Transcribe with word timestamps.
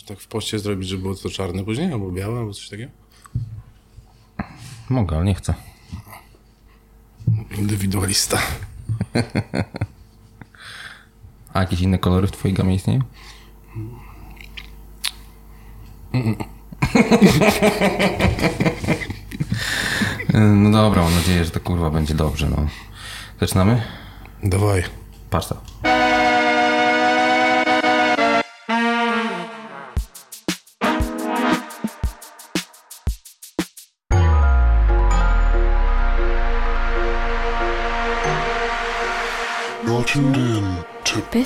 Może 0.00 0.08
tak 0.08 0.20
w 0.20 0.26
poście 0.26 0.58
zrobić, 0.58 0.88
żeby 0.88 1.02
było 1.02 1.14
to 1.14 1.30
czarne 1.30 1.64
później, 1.64 1.92
albo 1.92 2.10
białe, 2.10 2.38
albo 2.38 2.52
coś 2.52 2.68
takiego? 2.68 2.90
Mogę, 4.88 5.16
ale 5.16 5.24
nie 5.24 5.34
chcę. 5.34 5.54
Indywidualista. 7.58 8.38
A 11.54 11.60
jakieś 11.60 11.80
inne 11.80 11.98
kolory 11.98 12.26
w 12.26 12.32
twojej 12.32 12.56
gamie 12.56 12.74
istnieją? 12.74 13.00
No 20.34 20.70
dobra, 20.70 21.02
mam 21.02 21.14
nadzieję, 21.14 21.44
że 21.44 21.50
to 21.50 21.60
kurwa 21.60 21.90
będzie 21.90 22.14
dobrze, 22.14 22.50
no. 22.50 22.56
Zaczynamy? 23.40 23.82
Dawaj. 24.42 24.82
Patrz 25.30 25.48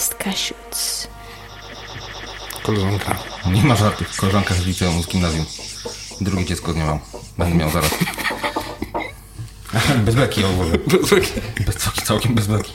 Best 0.05 0.15
Cashews. 0.15 1.09
Koleżanka. 2.63 3.17
Nie 3.53 3.65
ma 3.65 3.77
żartów. 3.77 4.17
Koleżanka 4.17 4.55
z 4.55 4.67
liceum, 4.67 5.03
z 5.03 5.09
gimnazjum. 5.09 5.47
Drugie 6.21 6.45
dziecko 6.45 6.73
nie 6.73 6.85
mam. 6.85 6.99
Będę 7.39 7.55
miał 7.55 7.71
zaraz. 7.71 7.91
Bez 10.05 10.15
beki 10.15 10.45
ogólnie. 10.45 10.79
Bez, 11.67 11.77
całkiem, 11.77 12.05
całkiem 12.05 12.35
bez 12.35 12.47
beki. 12.47 12.73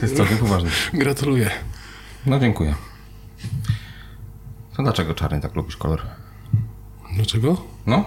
To 0.00 0.06
jest 0.06 0.16
całkiem 0.16 0.38
poważne. 0.38 0.70
Gratuluję. 0.92 1.50
No 2.26 2.40
dziękuję. 2.40 2.74
To 4.76 4.82
dlaczego 4.82 5.14
czarny 5.14 5.40
tak 5.40 5.54
lubisz 5.54 5.76
kolor? 5.76 6.02
Dlaczego? 7.16 7.62
No? 7.86 8.04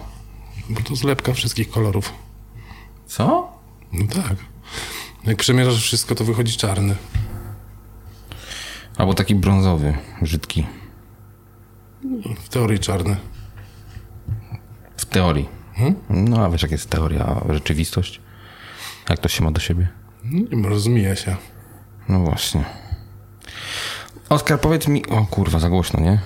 Bo 0.70 0.82
to 0.82 0.96
zlepka 0.96 1.34
wszystkich 1.34 1.70
kolorów. 1.70 2.14
Co? 3.08 3.52
No 3.92 4.08
tak. 4.08 4.36
Jak 5.24 5.38
przemierzasz 5.38 5.84
wszystko, 5.84 6.16
to 6.16 6.24
wychodzi 6.24 6.58
czarny. 6.58 6.96
Albo 9.00 9.14
taki 9.14 9.36
brązowy, 9.36 9.94
brzydki. 10.22 10.68
W 12.40 12.50
teorii 12.50 12.80
czarny. 12.80 13.18
W 14.98 15.06
teorii. 15.06 15.50
No 16.10 16.46
a 16.46 16.50
wiesz 16.50 16.62
jak 16.62 16.72
jest 16.72 16.90
teoria, 16.90 17.26
a 17.26 17.54
rzeczywistość? 17.54 18.22
Jak 19.10 19.20
to 19.20 19.30
się 19.30 19.44
ma 19.44 19.52
do 19.52 19.60
siebie? 19.60 19.88
Wiem, 20.24 20.66
rozmija 20.66 21.16
się. 21.16 21.36
No 22.10 22.20
właśnie. 22.20 22.66
Oskar, 24.30 24.62
powiedz 24.62 24.88
mi... 24.88 25.06
O 25.06 25.26
kurwa, 25.26 25.60
za 25.60 25.70
głośno, 25.70 26.00
nie? 26.00 26.20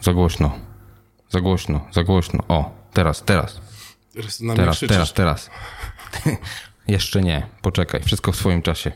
Za 0.00 0.12
głośno. 0.12 0.50
Za 1.30 1.40
głośno, 1.40 1.80
za 1.92 2.04
głośno. 2.04 2.42
O, 2.48 2.70
teraz, 2.92 3.22
teraz. 3.22 3.60
Teraz 4.14 4.42
Teraz, 4.56 4.80
teraz, 4.80 5.12
teraz. 5.12 5.50
Jeszcze 6.88 7.20
nie. 7.20 7.46
Poczekaj. 7.62 8.02
Wszystko 8.02 8.32
w 8.32 8.36
swoim 8.36 8.62
czasie. 8.62 8.92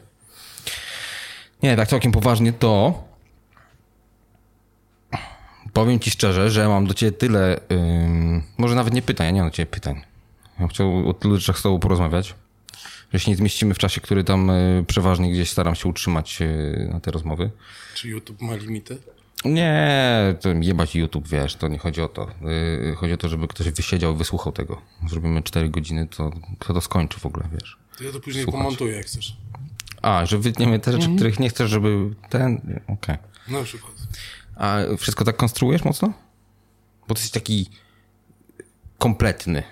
Nie, 1.62 1.77
tak 1.77 1.88
całkiem 1.88 2.12
poważnie 2.12 2.52
to... 2.52 3.05
Powiem 5.72 5.98
ci 6.00 6.10
szczerze, 6.10 6.50
że 6.50 6.68
mam 6.68 6.86
do 6.86 6.94
ciebie 6.94 7.12
tyle... 7.12 7.60
ym, 7.72 8.42
może 8.58 8.74
nawet 8.74 8.94
nie 8.94 9.02
pytań, 9.02 9.27
ja 9.27 9.30
nie 9.30 9.41
mam 9.41 9.50
do 9.50 9.56
ciebie 9.56 9.66
pytań. 9.70 9.96
Ja 10.52 10.58
bym 10.58 10.68
chciał 10.68 11.08
o 11.08 11.14
tylu 11.14 11.36
rzeczach 11.36 11.58
z 11.58 11.62
tobą 11.62 11.78
porozmawiać, 11.78 12.34
że 13.12 13.20
się 13.20 13.30
nie 13.30 13.36
zmieścimy 13.36 13.74
w 13.74 13.78
czasie, 13.78 14.00
który 14.00 14.24
tam 14.24 14.50
y, 14.50 14.84
przeważnie 14.86 15.33
gdzieś 15.33 15.50
staram 15.50 15.74
się 15.74 15.88
utrzymać 15.88 16.42
y, 16.42 16.88
na 16.92 17.00
te 17.00 17.10
rozmowy. 17.10 17.50
Czy 17.94 18.08
YouTube 18.08 18.42
ma 18.42 18.55
limity? 18.56 18.98
Nie, 19.44 20.34
to 20.40 20.48
jebać 20.48 20.94
YouTube, 20.96 21.28
wiesz, 21.28 21.55
to 21.55 21.68
nie 21.68 21.78
chodzi 21.78 22.02
o 22.02 22.08
to. 22.08 22.27
Yy, 22.86 22.94
chodzi 22.96 23.12
o 23.12 23.16
to, 23.16 23.28
żeby 23.28 23.48
ktoś 23.48 23.70
wysiedział 23.70 24.14
i 24.14 24.16
wysłuchał 24.16 24.52
tego. 24.52 24.83
Zrobimy 25.08 25.42
4 25.42 25.68
godziny, 25.68 26.06
to 26.16 26.33
kto 26.58 26.74
to 26.74 26.80
skończy 26.80 27.20
w 27.20 27.27
ogóle, 27.27 27.48
wiesz. 27.52 27.77
To 27.98 28.05
ja 28.05 28.12
to 28.12 28.20
później 28.20 28.44
Słuchać. 28.44 28.58
pomontuję, 28.58 28.96
jak 28.96 29.06
chcesz. 29.06 29.36
A, 30.02 30.27
że 30.27 30.39
wytniemy 30.39 30.79
te 30.79 30.92
rzeczy, 30.92 31.08
których 31.17 31.40
nie 31.40 31.48
chcesz, 31.48 31.70
żeby 31.70 32.14
ten... 32.30 32.80
Okej. 32.89 33.17
Na 33.48 33.63
przykład. 33.63 33.92
A 34.57 34.77
wszystko 34.98 35.24
tak 35.24 35.36
konstruujesz 35.36 35.85
mocno? 35.85 36.13
Bo 37.08 37.14
ty 37.14 37.20
jesteś 37.20 37.30
taki 37.30 37.70
kompletny. 38.98 39.62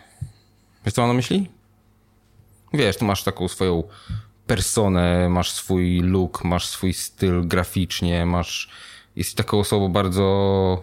Wiesz, 0.85 0.95
co 0.95 1.03
mam 1.03 1.09
na 1.11 1.15
myśli? 1.15 1.51
Wiesz, 2.73 2.97
tu 2.97 3.05
masz 3.05 3.25
taką 3.25 3.49
swoją 3.49 3.83
personę, 4.47 5.29
masz 5.29 5.51
swój 5.53 6.01
look, 6.01 6.45
masz 6.45 6.67
swój 6.67 6.93
styl 6.93 7.49
graficznie, 7.49 8.27
masz... 8.27 8.71
Jesteś 9.17 9.35
taką 9.35 9.59
osobą 9.59 9.89
bardzo... 9.89 10.83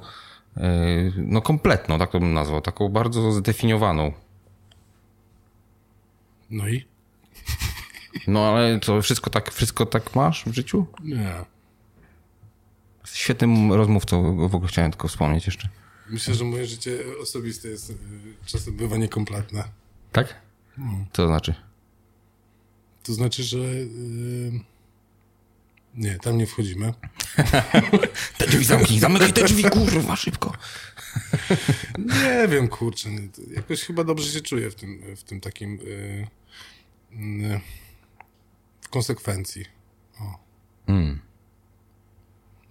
yy, 0.57 1.13
No 1.17 1.41
kompletną, 1.41 1.99
tak 1.99 2.11
to 2.11 2.19
bym 2.19 2.33
nazwał. 2.33 2.61
Taką 2.61 2.89
bardzo 2.89 3.31
zdefiniowaną. 3.31 4.11
No 6.49 6.67
i? 6.67 6.85
No 8.27 8.47
ale 8.47 8.79
co, 8.79 9.01
wszystko 9.01 9.29
tak, 9.29 9.53
wszystko 9.53 9.85
tak 9.85 10.15
masz 10.15 10.45
w 10.45 10.53
życiu? 10.53 10.85
Nie. 11.03 11.33
Świetnym 13.13 13.73
rozmówcą, 13.73 14.37
w 14.49 14.55
ogóle 14.55 14.69
chciałem 14.69 14.91
tylko 14.91 15.07
wspomnieć 15.07 15.45
jeszcze. 15.45 15.69
Myślę, 16.09 16.33
że 16.33 16.43
moje 16.43 16.65
życie 16.65 16.99
osobiste 17.21 17.67
jest 17.67 17.89
y, 17.89 17.95
czasem 18.45 18.73
bywa 18.73 18.97
niekompletne. 18.97 19.63
Tak? 20.11 20.35
Co 20.77 20.81
to 21.11 21.27
znaczy? 21.27 21.53
To 23.03 23.13
znaczy, 23.13 23.43
że... 23.43 23.57
y, 23.57 24.51
Nie, 25.95 26.15
tam 26.19 26.37
nie 26.37 26.47
wchodzimy. 26.47 26.93
Te 28.37 28.47
drzwi 28.47 28.65
zamknij, 28.65 28.99
zamykaj 28.99 29.33
te 29.33 29.43
drzwi, 29.43 29.63
kurwa, 29.63 30.15
szybko. 30.15 30.53
Nie 31.97 32.47
wiem, 32.47 32.67
kurczę. 32.67 33.09
to 33.35 33.41
Jakoś 33.53 33.81
chyba 33.81 34.03
dobrze 34.03 34.31
się 34.31 34.41
czuję 34.41 34.71
w 34.71 34.75
tym, 34.75 35.15
w 35.15 35.23
tym 35.23 35.41
takim... 35.41 35.79
y, 35.81 36.27
y, 38.87 38.89
w 38.89 38.89
konsekwencji. 38.89 39.65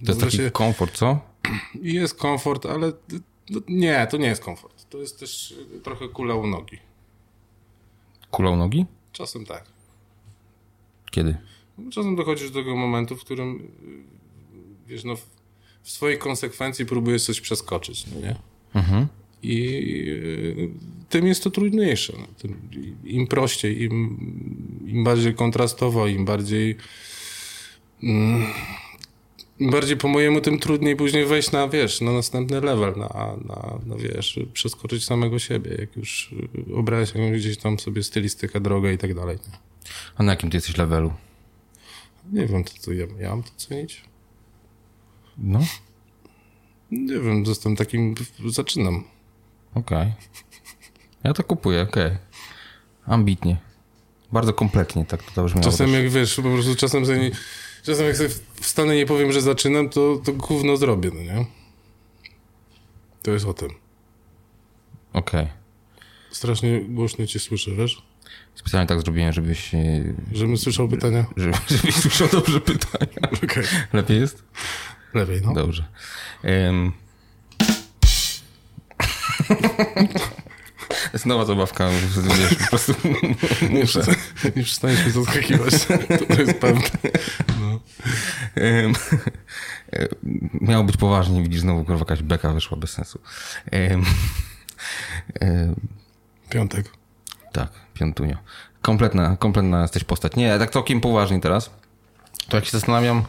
To 0.04 0.12
jest 0.12 0.21
taki 0.21 0.50
komfort, 0.50 0.97
co? 0.97 1.21
Jest 1.82 2.15
komfort, 2.19 2.66
ale 2.66 2.93
no, 3.50 3.60
nie, 3.69 4.06
to 4.10 4.16
nie 4.16 4.27
jest 4.27 4.44
komfort. 4.44 4.88
To 4.91 4.99
jest 4.99 5.21
też 5.21 5.50
y, 5.77 5.81
trochę 5.81 6.09
kula 6.09 6.34
u 6.34 6.47
nogi. 6.47 6.78
Kula 8.31 8.50
u 8.50 8.56
nogi? 8.56 8.87
Czasem 9.12 9.47
tak. 9.47 9.65
Kiedy? 11.10 11.37
Czasem 11.93 12.16
dochodzisz 12.16 12.50
do 12.50 12.59
tego 12.60 12.77
momentu, 12.77 13.16
w 13.16 13.21
którym 13.25 13.56
y, 14.87 14.87
wiesz, 14.88 15.04
no, 15.04 15.16
w- 15.16 15.27
swojej 15.83 16.19
konsekwencji 16.19 16.87
próbujesz 16.87 17.25
coś 17.25 17.41
przeskoczyć, 17.41 18.06
no 18.06 18.21
nie? 18.21 18.37
I 19.42 19.80
y, 20.08 20.70
tym 21.08 21.26
jest 21.26 21.44
to 21.44 21.50
trudniejsze. 21.50 22.12
No. 22.19 22.48
Im 23.04 23.26
prościej, 23.26 23.82
im, 23.82 24.19
im 24.86 25.04
bardziej 25.04 25.34
kontrastowo, 25.34 26.06
im 26.06 26.24
bardziej 26.24 26.76
mm, 28.02 28.47
im 29.58 29.70
bardziej 29.70 29.97
po 29.97 30.08
mojemu, 30.08 30.41
tym 30.41 30.58
trudniej 30.58 30.97
później 30.97 31.26
wejść 31.26 31.52
na, 31.52 31.69
wiesz, 31.69 32.00
na 32.00 32.12
następny 32.12 32.60
level, 32.60 32.94
na, 32.97 33.36
na, 33.44 33.78
na 33.86 33.97
wiesz, 33.97 34.41
przeskoczyć 34.52 35.04
samego 35.04 35.38
siebie, 35.38 35.76
jak 35.78 35.97
już 35.97 36.34
jakąś 37.14 37.41
gdzieś 37.41 37.58
tam 37.58 37.78
sobie 37.78 38.03
stylistykę, 38.03 38.60
drogę 38.60 38.92
i 38.92 38.98
tak 38.98 39.14
dalej. 39.14 39.38
Nie? 39.48 39.58
A 40.16 40.22
na 40.22 40.32
jakim 40.32 40.50
ty 40.50 40.56
jesteś 40.56 40.76
levelu? 40.76 41.12
Nie 42.32 42.47
wiem, 42.47 42.64
to 42.64 42.72
co 42.78 42.92
ja, 42.92 43.06
ja 43.20 43.30
mam 43.30 43.42
to 43.42 43.50
cenić? 43.56 44.04
No, 45.38 45.60
Nie 46.91 47.20
wiem, 47.20 47.47
zostałem 47.47 47.76
takim, 47.76 48.14
zaczynam. 48.47 49.04
Okej. 49.75 50.12
Ja 51.25 51.32
to 51.32 51.44
kupuję, 51.44 51.82
okej. 51.82 52.10
Ambitnie. 53.06 53.56
Bardzo 54.32 54.53
kompletnie, 54.53 55.04
tak 55.04 55.22
to 55.22 55.44
brzmiało. 55.44 55.65
Czasem 55.65 55.93
jak 55.93 56.10
wiesz, 56.10 56.37
po 56.37 56.43
prostu 56.43 56.77
czasem 56.77 57.06
sobie 57.06 57.19
nie, 57.19 57.31
czasem 57.82 58.06
jak 58.06 58.16
sobie 58.16 58.28
wstanę 58.60 58.94
i 58.94 58.99
nie 58.99 59.06
powiem, 59.06 59.32
że 59.32 59.41
zaczynam, 59.41 59.88
to, 59.88 60.21
to 60.25 60.32
gówno 60.32 60.77
zrobię, 60.77 61.10
no 61.15 61.21
nie? 61.22 61.47
To 63.22 63.30
jest 63.30 63.45
o 63.47 63.54
tym. 63.54 63.71
Okej. 65.13 65.47
Strasznie 66.30 66.80
głośno 66.80 67.27
cię 67.27 67.39
słyszę, 67.39 67.71
wiesz? 67.71 68.03
Specjalnie 68.54 68.86
tak 68.86 69.01
zrobiłem, 69.01 69.33
żebyś, 69.33 69.74
e, 69.74 69.78
Żebym 70.33 70.59
słyszał 70.59 70.89
pytania? 70.89 71.27
żeby, 71.36 71.53
żebyś 71.71 71.95
słyszał 71.97 72.28
dobrze 72.28 72.60
pytania. 72.60 73.30
Okej. 73.45 73.65
Lepiej 73.92 74.21
jest? 74.21 74.45
Lepiej, 75.15 75.41
no. 75.45 75.54
Dobrze. 75.54 75.84
Em. 76.42 76.92
Jest 81.12 81.26
nowa 81.26 81.44
zabawka, 81.44 81.88
wiesz, 81.88 82.58
po 82.58 82.66
prostu 82.68 82.94
Nie, 83.70 83.80
muszę. 83.80 84.02
nie 84.56 84.62
przestaniesz 84.62 85.02
mnie 85.02 85.10
zaskakiwać. 85.12 85.74
To, 86.18 86.34
to 86.34 86.40
jest 86.42 86.58
pewne. 86.60 86.82
Em, 88.54 88.92
e, 89.92 90.06
Miało 90.60 90.84
być 90.84 90.96
poważnie, 90.96 91.42
widzisz, 91.42 91.60
znowu 91.60 91.84
kurwa 91.84 91.98
jakaś 91.98 92.22
beka 92.22 92.52
wyszła 92.52 92.76
bez 92.76 92.90
sensu. 92.90 93.20
Em, 93.70 94.04
em, 95.40 95.74
Piątek. 96.50 96.90
Tak, 97.52 97.68
piątunio. 97.94 98.36
Kompletna, 98.82 99.36
kompletna 99.36 99.82
jesteś 99.82 100.04
postać. 100.04 100.36
Nie, 100.36 100.58
tak 100.58 100.70
całkiem 100.70 101.00
poważnie 101.00 101.40
teraz. 101.40 101.70
To 102.48 102.56
jak 102.56 102.64
się 102.64 102.70
zastanawiam, 102.70 103.24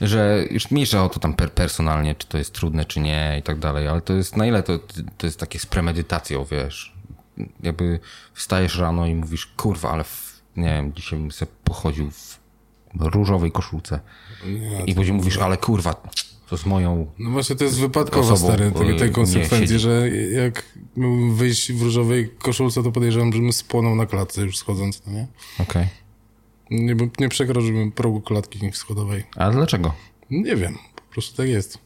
że 0.00 0.44
już 0.50 0.70
mniejsza 0.70 1.04
o 1.04 1.08
to 1.08 1.20
tam 1.20 1.34
per 1.34 1.52
personalnie, 1.52 2.14
czy 2.14 2.26
to 2.26 2.38
jest 2.38 2.52
trudne, 2.52 2.84
czy 2.84 3.00
nie 3.00 3.36
i 3.40 3.42
tak 3.42 3.58
dalej, 3.58 3.88
ale 3.88 4.00
to 4.00 4.12
jest, 4.12 4.36
na 4.36 4.46
ile 4.46 4.62
to, 4.62 4.78
to 5.18 5.26
jest 5.26 5.40
takie 5.40 5.58
z 5.58 5.66
premedytacją, 5.66 6.44
wiesz. 6.44 6.96
Jakby 7.62 8.00
wstajesz 8.34 8.78
rano 8.78 9.06
i 9.06 9.14
mówisz, 9.14 9.46
kurwa, 9.46 9.90
ale 9.90 10.04
w, 10.04 10.42
nie 10.56 10.68
wiem, 10.68 10.92
dzisiaj 10.94 11.18
bym 11.18 11.32
sobie 11.32 11.50
pochodził 11.64 12.10
w 12.10 12.38
różowej 12.94 13.52
koszulce. 13.52 14.00
Nie, 14.46 14.84
I 14.84 14.94
później 14.94 15.16
mówisz, 15.16 15.38
ale 15.38 15.56
kurwa, 15.56 16.02
to 16.48 16.56
z 16.56 16.66
moją... 16.66 17.06
No 17.18 17.30
właśnie 17.30 17.56
to 17.56 17.64
jest 17.64 17.80
wypadkowa, 17.80 18.32
Osobą, 18.32 18.52
stary, 18.52 18.72
tej, 18.72 19.42
y, 19.42 19.48
siedzi. 19.48 19.78
że 19.78 20.10
jak 20.32 20.64
wyjść 21.34 21.72
w 21.72 21.82
różowej 21.82 22.30
koszulce, 22.38 22.82
to 22.82 22.92
podejrzewam, 22.92 23.32
żebym 23.32 23.52
spłonął 23.52 23.96
na 23.96 24.06
klatce 24.06 24.42
już 24.42 24.58
schodząc, 24.58 25.02
no 25.06 25.12
nie? 25.12 25.26
Okej. 25.58 25.86
Nie, 26.70 26.96
nie 27.18 27.28
przekroczyłbym 27.28 27.92
progu 27.92 28.20
klatki 28.20 28.72
schodowej. 28.72 29.24
A 29.36 29.50
dlaczego? 29.50 29.94
Nie 30.30 30.56
wiem, 30.56 30.78
po 30.96 31.02
prostu 31.12 31.36
tak 31.36 31.48
jest. 31.48 31.78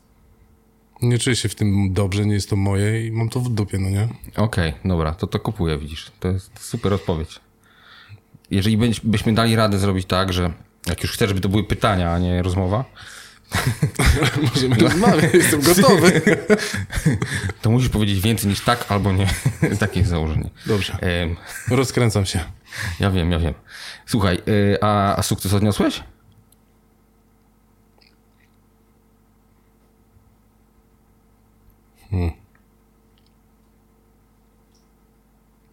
Nie 1.03 1.19
czuję 1.19 1.37
się 1.37 1.49
w 1.49 1.55
tym 1.55 1.93
dobrze, 1.93 2.27
nie 2.27 2.35
jest 2.35 2.51
to 2.51 2.57
moje 2.57 3.07
i 3.07 3.13
mam 3.13 3.29
to 3.29 3.41
w 3.41 3.49
dupie, 3.49 3.79
no 3.79 3.91
nie? 3.91 4.09
Okej, 4.37 4.73
dobra, 4.85 5.13
to 5.13 5.27
to 5.27 5.39
kupuję, 5.39 5.79
widzisz. 5.79 6.13
To 6.21 6.29
jest 6.29 6.51
super 6.61 6.93
odpowiedź. 6.93 7.41
Jeżeli 8.51 8.79
byś- 8.79 9.01
byśmy 9.05 9.35
dali 9.35 9.57
radę 9.57 9.79
zrobić 9.79 10.07
tak, 10.07 10.33
że 10.33 10.53
jak 10.87 11.03
już 11.03 11.13
chcesz, 11.13 11.29
żeby 11.29 11.41
to 11.41 11.49
były 11.49 11.65
pytania, 11.65 12.13
a 12.13 12.19
nie 12.19 12.43
rozmowa, 12.43 12.85
Możemy 14.55 14.77
rozmawiać, 14.77 15.35
jestem 15.35 15.61
gotowy. 15.61 16.21
to 17.63 17.71
musisz 17.71 17.89
powiedzieć 17.89 18.21
więcej 18.21 18.51
niż 18.51 18.61
tak 18.61 18.93
albo 18.93 19.13
nie. 19.13 19.27
Takie 19.81 19.99
jest 20.01 20.11
założenie. 20.11 20.51
Dobrze, 20.67 20.99
rozkręcam 21.71 22.27
się. 22.27 22.45
Ja 23.01 23.11
wiem, 23.11 23.33
ja 23.33 23.39
wiem. 23.39 23.55
Słuchaj, 24.07 24.39
y, 24.49 24.79
a, 24.81 25.17
a 25.17 25.23
sukces 25.23 25.55
odniosłeś? 25.55 26.03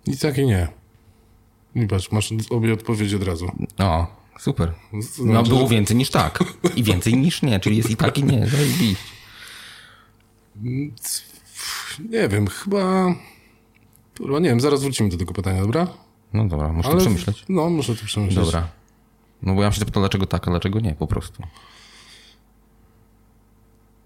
I 0.08 0.18
tak 0.18 0.38
i 0.38 0.46
nie. 0.46 0.68
I 1.76 1.88
patrz, 1.88 2.12
masz 2.12 2.34
obie 2.50 2.74
odpowiedzi 2.74 3.16
od 3.16 3.24
razu. 3.24 3.52
O, 3.78 4.08
super. 4.40 4.74
No 4.94 5.02
Znaczy, 5.02 5.50
było 5.50 5.68
więcej 5.68 5.98
niż 5.98 6.10
tak. 6.10 6.44
I 6.76 6.84
więcej 6.84 7.14
niż 7.14 7.42
nie, 7.42 7.60
czyli 7.60 7.78
jest 7.78 7.90
i 7.90 7.96
tak 7.96 8.18
i 8.18 8.24
nie. 8.24 8.48
Zajebiście. 8.48 8.96
Nie 12.10 12.28
wiem, 12.30 12.48
chyba... 12.48 13.16
Kurwa, 14.18 14.40
nie 14.40 14.50
wiem, 14.50 14.60
zaraz 14.60 14.82
wrócimy 14.82 15.10
do 15.10 15.18
tego 15.18 15.34
pytania, 15.34 15.62
dobra? 15.62 15.88
No 16.34 16.48
dobra, 16.48 16.74
muszę 16.74 16.90
to 16.90 16.98
przemyśleć. 16.98 17.46
No, 17.50 17.70
muszę 17.70 17.96
to 17.96 18.06
przemyśleć. 18.06 18.46
Dobra. 18.46 18.70
No 19.42 19.56
bo 19.56 19.64
ja 19.64 19.72
się 19.72 19.80
zapytał, 19.80 20.02
dlaczego 20.04 20.26
tak, 20.26 20.48
a 20.48 20.52
dlaczego 20.52 20.80
nie, 20.80 20.96
po 20.96 21.08
prostu. 21.08 21.44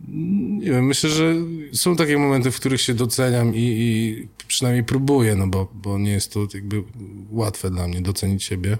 Nie 0.07 0.71
wiem, 0.71 0.85
myślę, 0.85 1.09
że 1.09 1.33
są 1.73 1.95
takie 1.95 2.17
momenty, 2.17 2.51
w 2.51 2.55
których 2.59 2.81
się 2.81 2.93
doceniam 2.93 3.55
i, 3.55 3.59
i 3.59 4.27
przynajmniej 4.47 4.83
próbuję, 4.83 5.35
no 5.35 5.47
bo, 5.47 5.67
bo 5.73 5.97
nie 5.97 6.11
jest 6.11 6.33
to 6.33 6.47
jakby 6.53 6.83
łatwe 7.31 7.69
dla 7.69 7.87
mnie 7.87 8.01
docenić 8.01 8.43
siebie. 8.43 8.77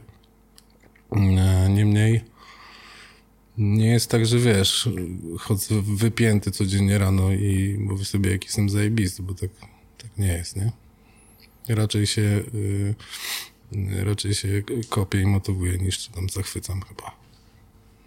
E, 1.12 1.70
Niemniej 1.70 2.22
nie 3.58 3.88
jest 3.88 4.10
tak, 4.10 4.26
że 4.26 4.40
wiesz, 4.40 4.90
chodzę 5.40 5.82
wypięty 5.82 6.52
codziennie 6.52 6.98
rano 6.98 7.32
i 7.32 7.78
mówię 7.80 8.06
sobie, 8.06 8.32
jaki 8.32 8.46
jestem 8.46 8.70
zajebisty, 8.70 9.24
bo 9.24 9.34
tak, 9.34 9.50
tak 9.98 10.18
nie 10.18 10.28
jest, 10.28 10.56
nie? 10.56 10.72
Raczej 11.76 12.08
się 12.08 12.22
y, 12.22 12.96
raczej 14.04 14.36
się 14.36 14.64
kopię 14.90 15.22
i 15.22 15.26
motywuję 15.26 15.78
niż 15.78 16.08
tam 16.08 16.30
zachwycam 16.30 16.82
chyba. 16.82 17.12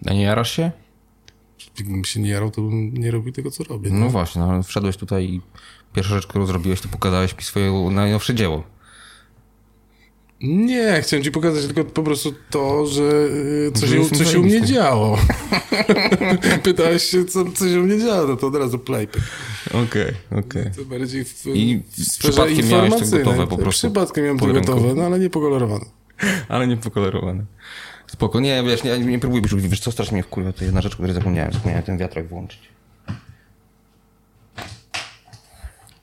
A 0.06 0.12
nie 0.12 0.22
jarasz 0.22 0.52
się? 0.56 0.70
Gdybym 1.74 2.04
się 2.04 2.20
nie 2.20 2.30
jarał, 2.30 2.50
to 2.50 2.62
bym 2.62 2.94
nie 2.94 3.10
robił 3.10 3.32
tego, 3.32 3.50
co 3.50 3.64
robię. 3.64 3.90
nie? 3.90 3.98
No 3.98 4.08
właśnie, 4.08 4.42
no, 4.42 4.62
wszedłeś 4.62 4.96
tutaj 4.96 5.24
i 5.24 5.40
pierwsza 5.92 6.14
rzecz, 6.14 6.26
którą 6.26 6.46
zrobiłeś, 6.46 6.80
to 6.80 6.88
pokazałeś 6.88 7.36
mi 7.36 7.42
swoje 7.42 7.72
najnowsze 7.90 8.34
dzieło. 8.34 8.73
Nie, 10.44 11.00
chciałem 11.02 11.24
ci 11.24 11.30
pokazać 11.30 11.66
tylko 11.66 11.84
po 11.84 12.02
prostu 12.02 12.34
to, 12.50 12.86
że 12.86 13.02
y, 13.02 13.72
co, 13.74 13.86
Że 13.86 13.92
się, 13.92 13.98
jestem 13.98 14.18
co 14.18 14.24
się 14.24 14.40
u 14.40 14.42
mnie 14.42 14.62
działo. 14.62 15.18
Pytałeś 16.62 17.02
się, 17.02 17.24
co, 17.24 17.44
co 17.52 17.68
się 17.68 17.80
u 17.80 17.82
mnie 17.82 17.98
działo, 17.98 18.26
no 18.28 18.36
to 18.36 18.46
od 18.46 18.56
razu 18.56 18.78
playback. 18.78 19.24
Okej, 19.68 20.12
okej. 20.30 20.70
To 20.76 20.84
bardziej 20.84 21.24
w, 21.24 21.46
I 21.46 21.82
w 21.98 22.18
przypadkiem 22.18 22.68
miałeś 22.68 22.94
to 22.94 23.18
gotowe 23.18 23.46
po 23.46 23.58
prostu 23.58 23.86
Przypadkiem 23.86 24.24
miałem 24.24 24.38
to 24.38 24.46
gotowe, 24.46 24.94
no 24.94 25.02
ale 25.02 25.18
nie 25.18 25.30
pokolorowane. 25.30 25.84
Ale 26.48 26.66
nie 26.66 26.76
pokolorowane. 26.76 27.44
Spoko, 28.06 28.40
nie, 28.40 28.62
wiesz, 28.62 28.84
nie, 28.84 28.98
nie 28.98 29.18
próbuj 29.18 29.40
być 29.40 29.54
wiesz 29.54 29.80
co, 29.80 29.92
strasznie 29.92 30.14
mnie 30.14 30.22
wkurwia, 30.22 30.52
to 30.52 30.64
jedna 30.64 30.80
rzecz, 30.80 30.94
której 30.94 31.14
zapomniałem, 31.14 31.52
zapomniałem 31.52 31.84
ten 31.84 31.98
wiatrak 31.98 32.28
włączyć. 32.28 32.60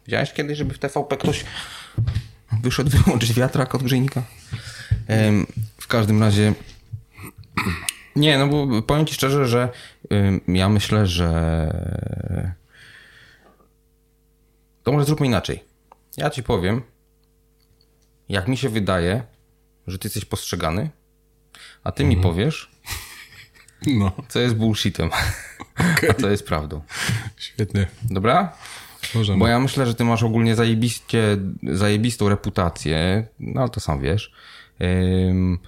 Widziałeś 0.05 0.33
kiedyś, 0.33 0.57
żeby 0.57 0.73
w 0.73 0.79
TVP 0.79 1.17
ktoś 1.17 1.45
wyszedł 2.63 2.89
wyłączyć 2.97 3.33
wiatrak 3.33 3.75
od 3.75 3.83
grzejnika? 3.83 4.23
W 5.77 5.87
każdym 5.87 6.23
razie... 6.23 6.53
Nie, 8.15 8.37
no 8.37 8.47
bo 8.47 8.81
powiem 8.81 9.05
ci 9.05 9.13
szczerze, 9.13 9.47
że 9.47 9.69
ja 10.47 10.69
myślę, 10.69 11.07
że... 11.07 12.51
To 14.83 14.91
może 14.91 15.05
zróbmy 15.05 15.25
inaczej. 15.27 15.63
Ja 16.17 16.29
ci 16.29 16.43
powiem, 16.43 16.81
jak 18.29 18.47
mi 18.47 18.57
się 18.57 18.69
wydaje, 18.69 19.23
że 19.87 19.99
ty 19.99 20.07
jesteś 20.07 20.25
postrzegany, 20.25 20.89
a 21.83 21.91
ty 21.91 22.03
mi 22.03 22.17
powiesz, 22.17 22.71
No, 23.87 24.11
co 24.27 24.39
jest 24.39 24.55
bullshitem, 24.55 25.09
a 26.09 26.13
co 26.13 26.29
jest 26.29 26.45
prawdą. 26.45 26.81
świetnie. 27.37 27.87
Dobra? 28.03 28.53
Możemy. 29.15 29.39
Bo 29.39 29.47
ja 29.47 29.59
myślę, 29.59 29.85
że 29.85 29.95
ty 29.95 30.03
masz 30.03 30.23
ogólnie 30.23 30.55
zajebiście, 30.55 31.37
zajebistą 31.63 32.29
reputację, 32.29 33.27
no 33.39 33.61
ale 33.61 33.69
to 33.69 33.79
sam 33.79 34.01
wiesz, 34.01 34.31
Ym, 34.81 35.59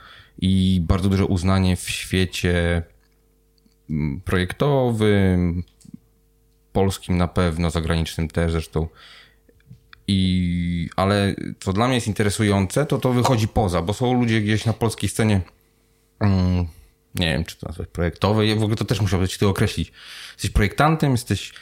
i 0.42 0.82
bardzo 0.88 1.10
duże 1.10 1.26
uznanie 1.26 1.76
w 1.76 1.90
świecie 1.90 2.84
mm, 3.90 4.22
projektowym, 4.22 5.64
polskim 6.72 7.18
na 7.18 7.28
pewno, 7.28 7.70
zagranicznym 7.70 8.28
też 8.28 8.52
zresztą. 8.52 8.88
I, 10.08 10.90
ale 10.96 11.36
co 11.60 11.74
dla 11.74 11.88
mnie 11.88 11.96
jest 11.96 12.08
interesujące, 12.08 12.86
to 12.86 12.98
to 12.98 13.14
wychodzi 13.14 13.48
poza, 13.48 13.82
bo 13.82 13.94
są 13.94 14.14
ludzie 14.14 14.42
gdzieś 14.42 14.66
na 14.66 14.74
polskiej 14.74 15.10
scenie, 15.10 15.42
mm, 16.20 16.68
nie 17.16 17.28
wiem, 17.28 17.46
czy 17.46 17.58
to 17.58 17.68
nazwać 17.68 17.88
projektowej, 17.90 18.56
w 18.56 18.64
ogóle 18.64 18.76
to 18.76 18.86
też 18.86 19.02
musiałbym 19.02 19.28
ci 19.28 19.40
to 19.40 19.50
określić. 19.50 19.92
Jesteś 20.34 20.52
projektantem, 20.52 21.12
jesteś 21.12 21.54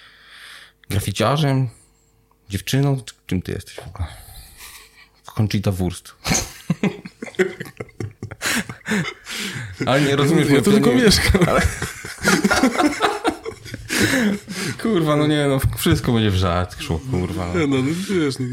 graficiarzem, 0.91 1.67
dziewczyną, 2.49 3.01
czy- 3.05 3.13
czym 3.25 3.41
ty 3.41 3.51
jesteś 3.51 3.75
w 3.75 3.87
ogóle? 3.87 4.07
Conchita 5.35 5.71
Wurst. 5.71 6.11
Ale 9.85 10.01
nie 10.01 10.15
rozumiesz, 10.15 10.49
ja 10.49 10.55
bo 10.55 10.61
tu 10.61 10.71
tylko 10.71 10.89
nie- 10.89 10.95
mieszkam. 11.03 11.41
Kurwa, 14.81 15.15
no 15.15 15.27
nie, 15.27 15.47
no 15.47 15.59
wszystko 15.77 16.11
będzie 16.13 16.31
w 16.31 16.35
żart, 16.35 16.75
kurwa. 17.11 17.47
No. 17.53 17.59
Nie, 17.59 17.67
No, 17.67 17.77
no 17.77 17.83
wiesz, 18.09 18.35
no, 18.39 18.45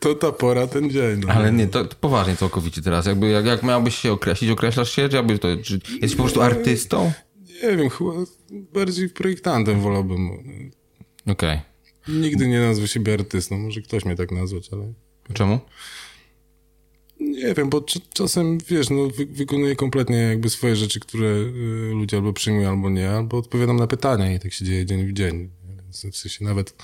to, 0.00 0.14
ta 0.14 0.32
pora, 0.32 0.66
ten 0.66 0.90
dzień. 0.90 1.20
No. 1.26 1.32
Ale 1.32 1.52
nie, 1.52 1.66
to, 1.66 1.84
to 1.84 1.96
poważnie 1.96 2.36
całkowicie 2.36 2.82
teraz. 2.82 3.06
Jakby, 3.06 3.28
jak, 3.28 3.46
jak 3.46 3.62
miałbyś 3.62 3.96
się 3.96 4.12
określić, 4.12 4.50
określasz 4.50 4.90
się, 4.90 5.08
czy, 5.08 5.16
jakby 5.16 5.38
to, 5.38 5.48
czy 5.64 5.80
jesteś 5.92 6.14
po 6.14 6.22
prostu 6.22 6.42
artystą? 6.42 7.12
Nie 7.62 7.76
wiem, 7.76 7.90
chyba 7.90 8.10
bardziej 8.50 9.08
projektantem 9.08 9.80
wolałbym. 9.80 10.30
Okej. 11.26 11.60
Nigdy 12.08 12.48
nie 12.48 12.60
nazwę 12.60 12.88
siebie 12.88 13.14
artystą, 13.14 13.58
może 13.58 13.82
ktoś 13.82 14.04
mnie 14.04 14.16
tak 14.16 14.32
nazwać, 14.32 14.68
ale... 14.72 14.92
Czemu? 15.34 15.60
Nie 17.20 17.54
wiem, 17.54 17.70
bo 17.70 17.80
cz- 17.80 18.08
czasem, 18.14 18.58
wiesz, 18.68 18.90
no, 18.90 19.08
wy 19.08 19.26
wykonuję 19.26 19.76
kompletnie 19.76 20.16
jakby 20.16 20.50
swoje 20.50 20.76
rzeczy, 20.76 21.00
które 21.00 21.28
y, 21.28 21.92
ludzie 21.94 22.16
albo 22.16 22.32
przyjmują, 22.32 22.70
albo 22.70 22.90
nie, 22.90 23.10
albo 23.10 23.38
odpowiadam 23.38 23.76
na 23.76 23.86
pytania 23.86 24.34
i 24.34 24.40
tak 24.40 24.52
się 24.52 24.64
dzieje 24.64 24.86
dzień 24.86 25.06
w 25.06 25.12
dzień. 25.12 25.50
W 25.90 26.16
sensie 26.16 26.44
nawet 26.44 26.74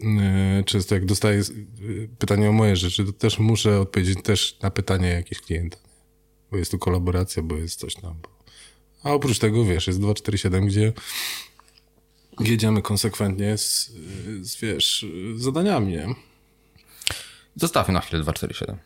y, 0.00 0.64
często 0.64 0.94
jak 0.94 1.04
dostaję 1.04 1.40
y, 1.80 2.08
pytanie 2.18 2.48
o 2.48 2.52
moje 2.52 2.76
rzeczy, 2.76 3.04
to 3.04 3.12
też 3.12 3.38
muszę 3.38 3.80
odpowiedzieć 3.80 4.22
też 4.22 4.58
na 4.62 4.70
pytanie 4.70 5.08
jakiegoś 5.08 5.46
klienta. 5.46 5.76
Bo 6.50 6.56
jest 6.56 6.70
tu 6.70 6.78
kolaboracja, 6.78 7.42
bo 7.42 7.56
jest 7.56 7.80
coś 7.80 7.94
tam. 7.94 8.14
Bo... 8.22 8.28
A 9.02 9.12
oprócz 9.12 9.38
tego, 9.38 9.64
wiesz, 9.64 9.86
jest 9.86 10.00
247, 10.00 10.66
gdzie 10.66 10.92
jedziemy 12.40 12.82
konsekwentnie 12.82 13.58
z, 13.58 13.92
z 14.40 14.56
wiesz, 14.56 15.06
zadaniami, 15.36 15.92
nie? 15.92 16.14
Zostawmy 17.56 17.94
na 17.94 18.00
chwilę 18.00 18.22
247. 18.22 18.78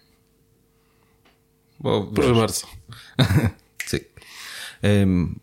Bo 1.80 2.02
Proszę 2.14 2.34
bardzo. 2.34 2.66
Cyk. 3.86 4.20
Ym, 4.84 5.40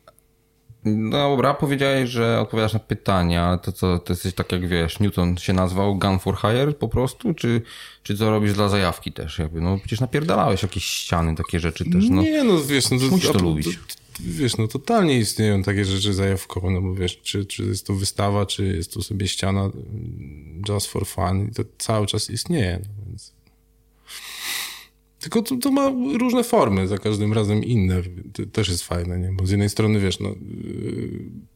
no 0.85 1.29
dobra, 1.29 1.53
powiedziałeś, 1.53 2.09
że 2.09 2.41
odpowiadasz 2.41 2.73
na 2.73 2.79
pytania. 2.79 3.57
To 3.57 3.71
co, 3.71 3.99
to 3.99 4.13
jesteś 4.13 4.33
tak 4.33 4.51
jak 4.51 4.67
wiesz, 4.67 4.99
Newton 4.99 5.37
się 5.37 5.53
nazwał 5.53 5.95
Gun 5.95 6.19
for 6.19 6.37
Hire 6.37 6.73
po 6.73 6.87
prostu? 6.87 7.33
Czy, 7.33 7.61
czy 8.03 8.17
co 8.17 8.29
robisz 8.29 8.53
dla 8.53 8.69
zajawki 8.69 9.13
też? 9.13 9.39
Jakby, 9.39 9.61
no 9.61 9.77
przecież 9.77 9.99
napierdalałeś 9.99 10.63
jakieś 10.63 10.83
ściany, 10.83 11.35
takie 11.35 11.59
rzeczy 11.59 11.85
też. 11.85 12.09
No. 12.09 12.21
Nie, 12.21 12.43
no 12.43 12.63
wiesz, 12.63 12.91
no 12.91 12.97
Musisz 13.11 13.31
to 13.31 13.39
lubić. 13.39 13.79
Wiesz, 14.19 14.57
no 14.57 14.67
totalnie 14.67 15.19
istnieją 15.19 15.63
takie 15.63 15.85
rzeczy 15.85 16.13
zajawkowe, 16.13 16.69
no 16.69 16.81
bo 16.81 16.95
wiesz, 16.95 17.21
czy, 17.21 17.45
czy 17.45 17.63
jest 17.63 17.87
to 17.87 17.93
wystawa, 17.93 18.45
czy 18.45 18.67
jest 18.67 18.93
to 18.93 19.03
sobie 19.03 19.27
ściana 19.27 19.61
mm, 19.61 20.61
just 20.69 20.87
for 20.87 21.07
fun 21.07 21.47
i 21.47 21.53
to 21.53 21.63
cały 21.77 22.07
czas 22.07 22.29
istnieje, 22.29 22.79
no 22.83 23.05
więc... 23.07 23.33
Tylko 25.19 25.41
to, 25.41 25.57
to 25.57 25.71
ma 25.71 25.91
różne 26.19 26.43
formy, 26.43 26.87
za 26.87 26.97
każdym 26.97 27.33
razem 27.33 27.63
inne, 27.63 28.01
to 28.33 28.45
też 28.45 28.69
jest 28.69 28.83
fajne, 28.83 29.19
nie? 29.19 29.31
Bo 29.31 29.45
z 29.45 29.49
jednej 29.49 29.69
strony, 29.69 29.99
wiesz, 29.99 30.19
no... 30.19 30.29
Yy, 30.29 31.55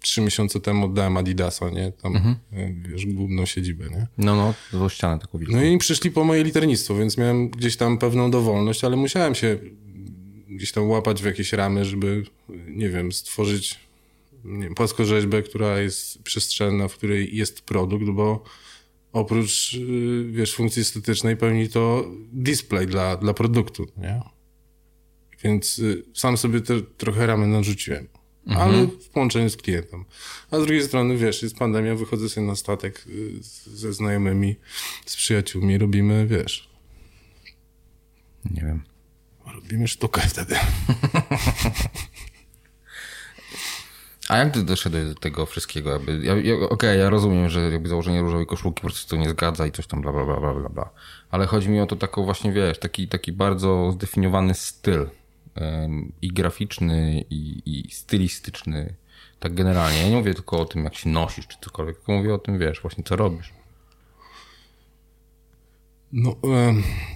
trzy 0.00 0.20
miesiące 0.20 0.60
temu 0.60 0.86
oddałem 0.86 1.16
Adidasa, 1.16 1.70
nie? 1.70 1.92
Tam, 1.92 2.36
yy, 2.52 2.74
wiesz, 2.88 3.06
główną 3.06 3.46
siedzibę, 3.46 3.84
nie? 3.90 4.06
No, 4.18 4.36
no, 4.36 4.54
złą 4.72 4.88
ścianę 4.88 5.18
taką 5.18 5.38
wielką. 5.38 5.56
No 5.56 5.62
i 5.62 5.78
przyszli 5.78 6.10
po 6.10 6.24
moje 6.24 6.44
liternictwo, 6.44 6.94
więc 6.94 7.18
miałem 7.18 7.50
gdzieś 7.50 7.76
tam 7.76 7.98
pewną 7.98 8.30
dowolność, 8.30 8.84
ale 8.84 8.96
musiałem 8.96 9.34
się 9.34 9.58
gdzieś 10.56 10.72
tam 10.72 10.88
łapać 10.88 11.22
w 11.22 11.24
jakieś 11.24 11.52
ramy, 11.52 11.84
żeby, 11.84 12.24
nie 12.68 12.88
wiem, 12.88 13.12
stworzyć 13.12 13.86
nie 14.44 14.64
wiem, 14.64 14.74
płaskorzeźbę, 14.74 15.42
która 15.42 15.80
jest 15.80 16.22
przestrzenna, 16.22 16.88
w 16.88 16.96
której 16.96 17.36
jest 17.36 17.62
produkt, 17.62 18.04
bo 18.04 18.44
oprócz, 19.12 19.72
yy, 19.72 20.24
wiesz, 20.30 20.54
funkcji 20.54 20.82
estetycznej 20.82 21.36
pełni 21.36 21.68
to 21.68 22.10
display 22.32 22.86
dla, 22.86 23.16
dla 23.16 23.34
produktu, 23.34 23.86
nie? 23.96 24.20
Więc 25.44 25.78
y, 25.78 26.02
sam 26.14 26.36
sobie 26.36 26.60
te, 26.60 26.82
trochę 26.82 27.26
ramy 27.26 27.46
narzuciłem. 27.46 28.08
Ale 28.54 28.86
w 28.86 29.08
połączeniu 29.08 29.50
z 29.50 29.56
klientem. 29.56 30.04
A 30.50 30.60
z 30.60 30.64
drugiej 30.64 30.82
strony, 30.82 31.16
wiesz, 31.16 31.42
jest 31.42 31.56
pandemia, 31.56 31.94
wychodzę 31.94 32.28
sobie 32.28 32.46
na 32.46 32.56
statek 32.56 33.04
y, 33.08 33.32
ze 33.66 33.92
znajomymi, 33.92 34.56
z 35.06 35.16
przyjaciółmi, 35.16 35.78
robimy, 35.78 36.26
wiesz, 36.26 36.70
Nie 38.50 38.62
wiem. 38.62 38.82
Robimy 39.52 39.88
sztukę 39.88 40.20
wtedy. 40.20 40.56
A 44.28 44.36
jak 44.36 44.52
ty 44.52 44.62
doszedłeś 44.62 45.04
do 45.04 45.14
tego 45.14 45.46
wszystkiego? 45.46 46.00
Ja, 46.22 46.36
ja, 46.36 46.54
Okej, 46.68 46.98
ja 46.98 47.10
rozumiem, 47.10 47.48
że 47.48 47.60
jakby 47.60 47.88
założenie 47.88 48.20
różowej 48.20 48.46
koszulki 48.46 48.80
po 48.80 48.88
prostu 48.88 49.10
to 49.10 49.16
nie 49.22 49.30
zgadza 49.30 49.66
i 49.66 49.72
coś 49.72 49.86
tam 49.86 50.00
bla, 50.00 50.12
bla, 50.12 50.24
bla, 50.24 50.54
bla, 50.54 50.68
bla. 50.68 50.90
Ale 51.30 51.46
chodzi 51.46 51.68
mi 51.68 51.80
o 51.80 51.86
to 51.86 51.96
taką 51.96 52.24
właśnie, 52.24 52.52
wiesz, 52.52 52.78
taki, 52.78 53.08
taki 53.08 53.32
bardzo 53.32 53.92
zdefiniowany 53.92 54.54
styl 54.54 55.10
em, 55.54 56.12
i 56.22 56.28
graficzny, 56.28 57.24
i, 57.30 57.62
i 57.66 57.90
stylistyczny, 57.90 58.94
tak 59.40 59.54
generalnie. 59.54 60.02
Ja 60.02 60.08
nie 60.08 60.16
mówię 60.16 60.34
tylko 60.34 60.60
o 60.60 60.64
tym, 60.64 60.84
jak 60.84 60.94
się 60.94 61.08
nosisz, 61.08 61.46
czy 61.46 61.56
cokolwiek, 61.60 61.96
tylko 61.96 62.12
mówię 62.12 62.34
o 62.34 62.38
tym, 62.38 62.58
wiesz, 62.58 62.80
właśnie 62.80 63.04
co 63.04 63.16
robisz. 63.16 63.52
No, 66.18 66.36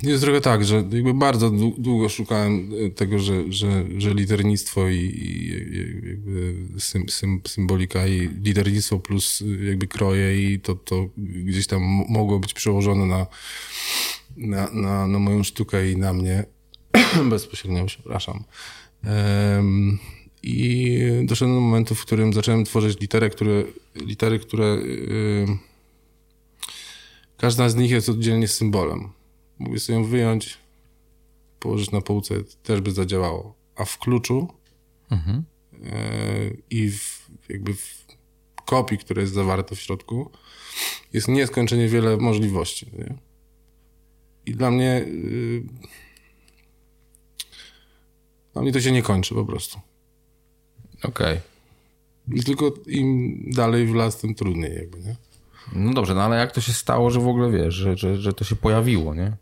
jest 0.03 0.23
trochę 0.23 0.41
tak, 0.41 0.65
że 0.65 0.77
jakby 0.77 1.15
bardzo 1.15 1.51
dłu- 1.51 1.75
długo 1.79 2.09
szukałem 2.09 2.71
e, 2.87 2.91
tego, 2.91 3.19
że, 3.19 3.53
że, 3.53 3.85
że 3.99 4.15
liternictwo 4.15 4.89
i, 4.89 4.97
i 4.97 6.81
symbolika 7.49 8.07
i 8.07 8.29
liternictwo 8.45 8.99
plus 8.99 9.41
y, 9.41 9.65
jakby 9.65 9.87
kroje 9.87 10.53
i 10.53 10.61
to, 10.61 10.75
to 10.75 11.09
gdzieś 11.17 11.67
tam 11.67 11.83
mogło 12.09 12.39
być 12.39 12.55
przełożone 12.55 13.07
na, 13.07 13.27
na, 14.37 14.71
na, 14.73 15.07
na 15.07 15.19
moją 15.19 15.43
sztukę 15.43 15.91
i 15.91 15.97
na 15.97 16.13
mnie 16.13 16.45
bezpośrednio, 17.31 17.87
przepraszam. 17.87 18.45
Em, 19.05 19.99
I 20.43 21.01
doszedłem 21.25 21.57
do 21.57 21.61
momentu, 21.61 21.95
w 21.95 22.05
którym 22.07 22.33
zacząłem 22.33 22.65
tworzyć 22.65 23.01
litery, 23.01 23.31
które, 23.31 23.63
litery, 23.95 24.39
które 24.39 24.65
y, 24.65 25.70
Każda 27.41 27.69
z 27.69 27.77
nich 27.77 27.91
jest 27.91 28.09
oddzielnie 28.09 28.49
symbolem. 28.49 29.09
Mógłby 29.59 29.81
sobie 29.81 29.99
ją 29.99 30.05
wyjąć, 30.05 30.59
położyć 31.61 31.91
na 31.91 32.01
półce, 32.01 32.35
też 32.63 32.81
by 32.81 32.93
zadziałało. 32.93 33.55
A 33.77 33.85
w 33.85 33.99
kluczu 33.99 34.49
e, 35.11 36.51
i 36.71 36.91
w, 36.91 37.29
jakby 37.49 37.75
w 37.75 38.07
kopii, 38.67 38.99
która 38.99 39.21
jest 39.21 39.35
zawarta 39.35 39.75
w 39.75 39.81
środku, 39.81 40.31
jest 41.13 41.29
nieskończenie 41.29 41.89
wiele 41.89 42.17
możliwości. 42.17 42.87
Nie? 42.99 43.15
I 44.47 44.55
dla 44.55 44.71
mnie 44.71 45.05
y, 45.07 45.63
dla 48.53 48.63
mnie 48.63 48.73
to 48.73 48.81
się 48.81 48.93
nie 48.93 49.03
kończy 49.03 49.35
po 49.35 49.45
prostu. 49.45 49.81
Okej. 51.03 51.41
I 52.35 52.43
tylko 52.45 52.75
im 52.87 53.39
dalej 53.51 53.87
w 53.87 53.95
las, 53.95 54.21
tym 54.21 54.35
trudniej 54.35 54.75
jakby, 54.75 55.01
nie? 55.01 55.30
No 55.73 55.95
dobrze, 55.95 56.15
no 56.15 56.23
ale 56.23 56.37
jak 56.37 56.53
to 56.53 56.61
się 56.61 56.73
stało, 56.73 57.11
że 57.11 57.21
w 57.21 57.29
ogóle 57.29 57.51
wiesz, 57.51 57.75
że, 57.75 57.97
że, 57.97 58.17
że 58.17 58.33
to 58.33 58.45
się 58.45 58.57
pojawiło, 58.57 59.15
nie? 59.15 59.33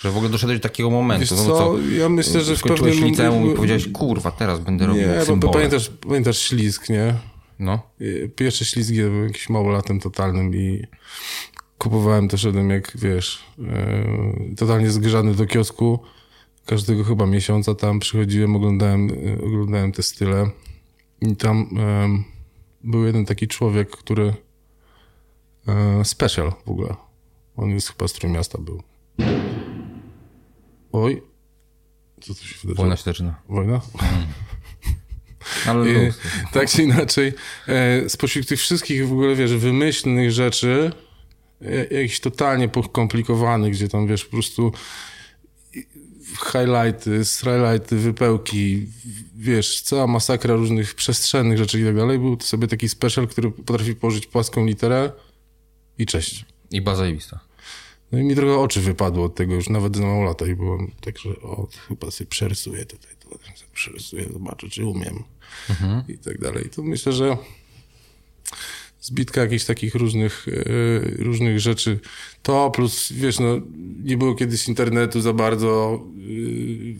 Że 0.00 0.10
w 0.10 0.16
ogóle 0.16 0.32
doszedłeś 0.32 0.58
do 0.58 0.62
takiego 0.62 0.90
momentu. 0.90 1.20
Wiesz 1.20 1.30
no 1.30 1.36
co, 1.36 1.56
co, 1.58 1.78
ja 1.78 2.08
myślę, 2.08 2.40
że 2.40 2.56
w 2.56 2.62
pewnym... 2.62 3.04
liceum 3.04 3.52
i 3.52 3.56
powiedziałeś, 3.56 3.88
kurwa, 3.92 4.30
teraz 4.30 4.60
będę 4.60 4.86
robił 4.86 5.02
Nie, 5.02 5.18
bo 5.18 5.24
symbole. 5.24 5.52
pamiętasz, 5.52 5.90
pamiętasz 6.08 6.38
ślizg, 6.38 6.88
nie? 6.88 7.14
No. 7.58 7.82
Y, 8.00 8.30
Pierwsze 8.36 8.64
ślizgi 8.64 8.98
to 9.02 9.08
był 9.08 9.24
jakiś 9.24 9.48
małolatem 9.48 10.00
totalnym 10.00 10.54
i 10.54 10.82
kupowałem 11.78 12.28
też 12.28 12.40
szedłem 12.40 12.70
jak, 12.70 12.92
wiesz, 12.94 13.42
e, 13.68 14.54
totalnie 14.56 14.90
zgrzany 14.90 15.34
do 15.34 15.46
kiosku. 15.46 15.98
Każdego 16.66 17.04
chyba 17.04 17.26
miesiąca 17.26 17.74
tam 17.74 18.00
przychodziłem, 18.00 18.56
oglądałem, 18.56 19.10
e, 19.10 19.44
oglądałem 19.44 19.92
te 19.92 20.02
style. 20.02 20.50
I 21.20 21.36
tam 21.36 21.68
em, 21.78 22.24
był 22.84 23.04
jeden 23.04 23.24
taki 23.24 23.48
człowiek, 23.48 23.90
który 23.90 24.34
special 26.04 26.52
w 26.66 26.70
ogóle. 26.70 26.94
On 27.56 27.70
jest 27.70 27.88
chyba 27.88 28.08
z 28.08 28.12
Trójmiasta 28.12 28.58
był. 28.58 28.82
Oj. 30.92 31.22
Co 32.20 32.34
tu 32.34 32.44
się 32.44 32.54
wydarzyło? 32.54 32.74
Wojna 32.74 32.96
zaczyna. 32.96 33.42
Wojna? 33.48 33.80
Ale 35.66 35.90
I, 35.90 36.06
luz. 36.06 36.18
tak 36.52 36.68
czy 36.68 36.82
inaczej, 36.82 37.32
e, 37.68 38.08
spośród 38.08 38.48
tych 38.48 38.60
wszystkich 38.60 39.08
w 39.08 39.12
ogóle, 39.12 39.34
wiesz, 39.34 39.54
wymyślnych 39.54 40.30
rzeczy, 40.30 40.92
e, 41.62 41.94
jakichś 41.94 42.20
totalnie 42.20 42.68
pokomplikowanych, 42.68 43.72
gdzie 43.72 43.88
tam, 43.88 44.06
wiesz, 44.06 44.24
po 44.24 44.30
prostu 44.30 44.72
highlighty, 46.52 47.24
highlighty, 47.24 47.96
wypełki, 47.96 48.86
wiesz, 49.36 49.82
cała 49.82 50.06
masakra 50.06 50.54
różnych 50.54 50.94
przestrzennych 50.94 51.58
rzeczy 51.58 51.80
i 51.80 51.84
tak 51.84 51.96
dalej, 51.96 52.18
był 52.18 52.36
to 52.36 52.46
sobie 52.46 52.68
taki 52.68 52.88
special, 52.88 53.28
który 53.28 53.50
potrafi 53.50 53.94
położyć 53.94 54.26
płaską 54.26 54.66
literę 54.66 55.12
i 56.00 56.06
cześć. 56.06 56.44
I 56.70 56.80
baza 56.80 56.98
zajebista. 56.98 57.40
No 58.12 58.18
i 58.18 58.24
mi 58.24 58.36
trochę 58.36 58.58
oczy 58.58 58.80
wypadło 58.80 59.24
od 59.24 59.34
tego 59.34 59.54
już, 59.54 59.68
nawet 59.68 59.96
za 59.96 60.02
mało 60.02 60.24
lata 60.24 60.46
i 60.46 60.54
byłem 60.54 60.90
tak, 61.00 61.18
że 61.18 61.30
o, 61.30 61.68
chyba 61.88 62.10
sobie 62.10 62.30
przerysuję 62.30 62.84
tutaj, 62.84 63.10
sobie 63.40 63.70
przerysuję, 63.74 64.26
zobaczę, 64.32 64.68
czy 64.68 64.86
umiem 64.86 65.24
i 66.08 66.18
tak 66.18 66.38
dalej. 66.38 66.70
To 66.70 66.82
myślę, 66.82 67.12
że 67.12 67.36
zbitka 69.00 69.40
jakichś 69.40 69.64
takich 69.64 69.94
różnych, 69.94 70.46
e, 70.48 71.22
różnych 71.22 71.60
rzeczy. 71.60 72.00
To 72.42 72.70
plus, 72.70 73.12
wiesz, 73.12 73.38
no, 73.38 73.60
nie 74.04 74.16
było 74.16 74.34
kiedyś 74.34 74.68
internetu 74.68 75.20
za 75.20 75.32
bardzo. 75.32 76.00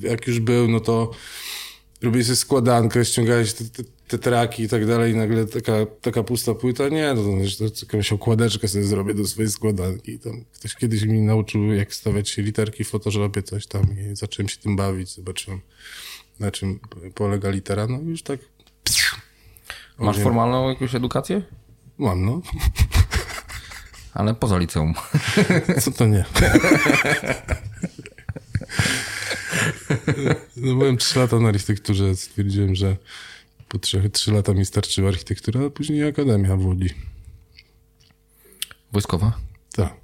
e, 0.04 0.08
jak 0.08 0.26
już 0.26 0.40
był, 0.40 0.68
no 0.68 0.80
to 0.80 1.10
robiłeś 2.02 2.26
sobie 2.26 2.36
składankę, 2.36 3.04
ściągałeś 3.04 3.52
te, 3.52 3.64
te, 3.64 3.82
te 4.08 4.18
traki 4.18 4.62
i 4.62 4.68
tak 4.68 4.86
dalej 4.86 5.12
i 5.12 5.16
nagle 5.16 5.46
taka, 5.46 5.72
taka 6.00 6.22
pusta 6.22 6.54
płyta. 6.54 6.88
Nie, 6.88 7.14
no 7.14 7.22
to, 7.58 7.70
to 7.70 7.76
jakąś 7.82 8.12
okładeczkę 8.12 8.68
sobie 8.68 8.84
zrobię 8.84 9.14
do 9.14 9.26
swojej 9.26 9.50
składanki. 9.50 10.18
Tam 10.18 10.44
ktoś 10.52 10.74
kiedyś 10.74 11.02
mi 11.02 11.20
nauczył, 11.20 11.72
jak 11.72 11.94
stawiać 11.94 12.28
się 12.28 12.42
literki 12.42 12.84
w 12.84 12.88
Photoshopie, 12.88 13.42
coś 13.42 13.66
tam 13.66 13.82
i 13.82 14.16
zacząłem 14.16 14.48
się 14.48 14.56
tym 14.56 14.76
bawić. 14.76 15.14
Zobaczyłem, 15.14 15.60
na 16.40 16.50
czym 16.50 16.80
polega 17.14 17.50
litera. 17.50 17.86
No 17.86 18.00
już 18.00 18.22
tak 18.22 18.40
Masz 19.98 20.18
formalną 20.18 20.68
jakąś 20.68 20.94
edukację? 20.94 21.42
mam, 21.98 22.24
no. 22.24 22.40
Ale 24.14 24.34
poza 24.34 24.58
liceum. 24.58 24.94
Co 25.80 25.90
to 25.90 26.06
nie? 26.06 26.24
No 30.56 30.74
byłem 30.74 30.96
3 30.96 31.18
lata 31.18 31.38
na 31.38 31.48
architekturze, 31.48 32.16
stwierdziłem, 32.16 32.74
że 32.74 32.96
po 33.68 33.78
3, 33.78 34.10
3 34.10 34.32
lata 34.32 34.54
mi 34.54 34.64
starczyła 34.64 35.08
architektura, 35.08 35.60
a 35.66 35.70
później 35.70 36.08
akademia 36.08 36.56
w 36.56 36.66
Łodzi. 36.66 36.94
Wojskowa? 38.92 39.32
Tak, 39.76 39.94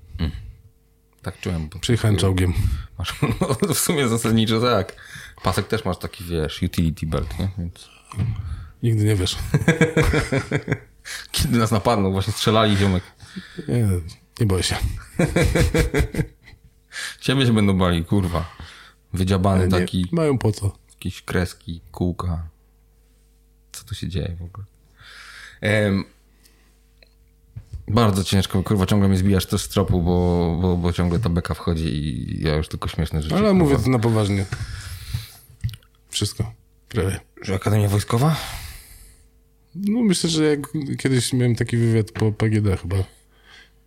Tak 1.22 1.40
czułem. 1.40 1.68
przyjechałem 1.80 2.16
czołgiem. 2.16 2.52
Masz, 2.98 3.14
no, 3.68 3.74
w 3.74 3.78
sumie 3.78 4.08
zasadniczo 4.08 4.60
tak. 4.60 4.96
Pasek 5.42 5.66
też 5.68 5.84
masz 5.84 5.98
taki, 5.98 6.24
wiesz, 6.24 6.62
utility 6.62 7.06
belt, 7.06 7.38
nie? 7.38 7.48
Więc 7.58 7.88
Nigdy 8.82 9.04
nie 9.04 9.16
wiesz. 9.16 9.36
kiedy 11.32 11.58
nas 11.58 11.70
napadną, 11.70 12.12
właśnie 12.12 12.32
strzelali 12.32 12.76
ziomek. 12.76 13.02
Nie, 13.68 13.88
nie 14.40 14.46
boję 14.46 14.62
się. 14.62 14.76
Ciebie 17.20 17.46
się 17.46 17.52
będą 17.54 17.78
bali, 17.78 18.04
kurwa. 18.04 18.56
Wydziabany 19.16 19.64
Nie, 19.64 19.70
taki, 19.70 20.08
mają 20.12 20.38
po 20.38 20.52
co. 20.52 20.73
jakieś 20.94 21.23
kreski, 21.23 21.80
kółka. 21.92 22.49
Co 23.73 23.85
tu 23.85 23.94
się 23.94 24.08
dzieje 24.08 24.37
w 24.38 24.42
ogóle? 24.42 24.66
Em, 25.61 26.04
bardzo 27.88 28.25
ciężko, 28.25 28.62
kurwa, 28.62 28.87
ciągle 28.87 29.08
mnie 29.08 29.18
zbijasz 29.18 29.46
też 29.46 29.62
z 29.62 29.68
tropu, 29.68 30.02
bo, 30.02 30.58
bo, 30.62 30.76
bo 30.76 30.92
ciągle 30.92 31.18
ta 31.18 31.28
beka 31.28 31.54
wchodzi 31.54 31.87
i 31.87 32.42
ja 32.42 32.54
już 32.54 32.68
tylko 32.68 32.88
śmieszne 32.88 33.23
rzeczy. 33.23 33.37
Ale 33.37 33.54
mówię 33.54 33.76
to 33.78 33.90
na 33.90 33.99
poważnie. 33.99 34.46
Wszystko. 36.08 36.52
Prawie. 36.88 37.20
Że 37.42 37.54
Akademia 37.54 37.88
Wojskowa? 37.88 38.37
No 39.75 40.00
myślę, 40.02 40.30
że 40.30 40.44
jak 40.44 40.61
kiedyś 40.99 41.32
miałem 41.32 41.54
taki 41.56 41.76
wywiad 41.76 42.11
po 42.12 42.32
PGD 42.32 42.76
chyba 42.76 42.96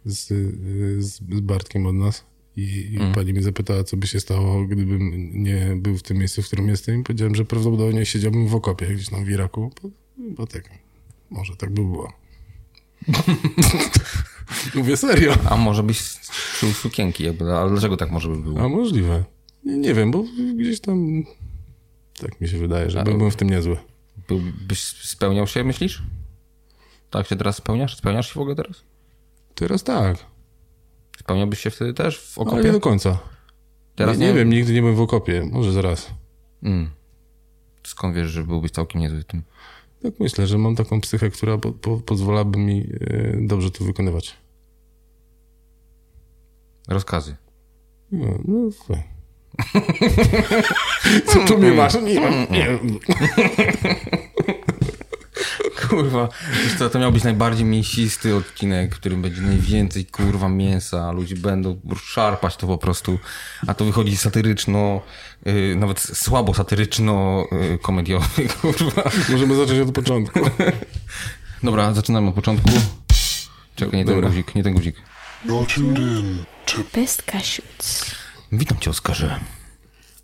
z, 0.05 0.27
z, 1.05 1.19
z 1.29 1.39
Bartkiem 1.39 1.85
od 1.85 1.95
nas 1.95 2.23
i, 2.63 2.95
i 2.95 3.13
pani 3.15 3.33
mnie 3.33 3.41
zapytała, 3.41 3.83
co 3.83 3.97
by 3.97 4.07
się 4.07 4.19
stało, 4.19 4.65
gdybym 4.65 5.31
nie 5.43 5.75
był 5.75 5.97
w 5.97 6.03
tym 6.03 6.17
miejscu, 6.17 6.41
w 6.41 6.47
którym 6.47 6.69
jestem 6.69 7.01
i 7.01 7.03
powiedziałem, 7.03 7.35
że 7.35 7.45
prawdopodobnie 7.45 8.05
siedziałbym 8.05 8.47
w 8.47 8.55
okopie 8.55 8.87
gdzieś 8.87 9.09
tam 9.09 9.25
w 9.25 9.29
Iraku, 9.29 9.71
bo, 9.81 9.89
bo 10.17 10.47
tak, 10.47 10.69
może 11.29 11.55
tak 11.55 11.69
by 11.69 11.81
było. 11.81 12.13
Mówię 14.75 14.97
serio. 14.97 15.37
A 15.49 15.57
może 15.57 15.83
byś 15.83 15.99
szył 16.31 16.71
sukienki, 16.71 17.23
jakby, 17.23 17.53
ale 17.53 17.71
dlaczego 17.71 17.97
tak 17.97 18.11
może 18.11 18.29
by 18.29 18.37
było? 18.37 18.59
A 18.59 18.69
możliwe. 18.69 19.23
Nie, 19.63 19.77
nie 19.77 19.93
wiem, 19.93 20.11
bo 20.11 20.23
gdzieś 20.55 20.79
tam 20.79 21.23
tak 22.19 22.41
mi 22.41 22.47
się 22.47 22.57
wydaje, 22.57 22.89
że 22.89 23.03
byłbym 23.03 23.31
w 23.31 23.35
tym 23.35 23.49
niezły. 23.49 23.77
Byś 24.67 24.79
spełniał 24.83 25.47
się, 25.47 25.63
myślisz? 25.63 26.03
Tak 27.09 27.27
się 27.27 27.35
teraz 27.35 27.57
spełniasz? 27.57 27.97
Spełniasz 27.97 28.27
się 28.27 28.33
w 28.33 28.37
ogóle 28.37 28.55
teraz? 28.55 28.83
Teraz 29.55 29.83
tak, 29.83 30.25
Spełniałbyś 31.19 31.59
się 31.59 31.69
wtedy 31.69 31.93
też 31.93 32.19
w 32.19 32.39
ale 32.39 32.45
nie 32.45 32.51
okopie? 32.51 32.71
do 32.71 32.79
końca. 32.79 33.19
Teraz 33.95 34.17
nie, 34.17 34.27
nie 34.27 34.33
wiem, 34.33 34.49
nigdy 34.49 34.73
nie 34.73 34.81
byłem 34.81 34.95
w 34.95 35.01
okopie. 35.01 35.49
Może 35.51 35.71
zaraz. 35.71 36.11
Mm. 36.63 36.89
Skąd 37.83 38.15
wiesz, 38.15 38.27
że 38.27 38.43
byłbyś 38.43 38.71
całkiem 38.71 39.01
niezły 39.01 39.23
tym? 39.23 39.43
Tak 40.03 40.13
myślę, 40.19 40.47
że 40.47 40.57
mam 40.57 40.75
taką 40.75 41.01
psychę, 41.01 41.29
która 41.29 41.57
po, 41.57 41.71
po, 41.71 41.97
pozwalałaby 41.97 42.59
mi 42.59 42.89
e, 43.01 43.37
dobrze 43.41 43.71
to 43.71 43.83
wykonywać. 43.83 44.35
Rozkazy. 46.87 47.35
No, 48.11 48.27
no. 48.45 48.69
Co 51.33 51.45
tu 51.47 51.57
mnie 51.57 51.71
masz? 51.71 51.93
Nie, 51.93 52.47
nie. 52.51 52.79
Kurwa, 55.89 56.29
wiesz 56.63 56.77
co, 56.77 56.89
to 56.89 56.99
miał 56.99 57.11
być 57.11 57.23
najbardziej 57.23 57.65
mięsisty 57.65 58.35
odcinek, 58.35 58.95
w 58.95 58.99
którym 58.99 59.21
będzie 59.21 59.41
najwięcej 59.41 60.05
kurwa 60.05 60.49
mięsa, 60.49 61.11
ludzie 61.11 61.35
będą 61.35 61.79
szarpać 62.03 62.55
to 62.55 62.67
po 62.67 62.77
prostu, 62.77 63.19
a 63.67 63.73
to 63.73 63.85
wychodzi 63.85 64.17
satyryczno, 64.17 65.01
yy, 65.45 65.75
nawet 65.75 65.99
słabo 65.99 66.53
satyryczno 66.53 67.45
yy, 67.51 67.77
komediowy, 67.77 68.47
kurwa. 68.61 69.03
Możemy 69.29 69.55
zacząć 69.55 69.79
od 69.79 69.91
początku. 69.91 70.39
Dobra, 71.63 71.93
zaczynamy 71.93 72.27
od 72.27 72.35
początku. 72.35 72.69
Czekaj, 73.75 73.99
nie 73.99 74.05
ten 74.05 74.15
Dobra. 74.15 74.29
guzik, 74.29 74.55
nie 74.55 74.63
ten 74.63 74.73
guzik. 74.73 74.95
Best 76.93 77.23
Cashews. 77.23 78.05
Witam 78.51 78.79
cię, 78.79 78.89
Oskarze. 78.89 79.39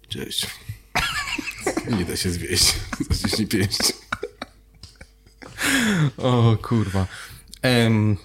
Cześć. 0.10 0.48
Nie 1.98 2.06
da 2.06 2.16
się 2.18 2.30
zwieść. 2.30 2.74
Zaciśnij 3.10 3.48
pięść. 3.48 4.05
O 6.18 6.58
kurwa. 6.62 7.08
Em, 7.62 8.18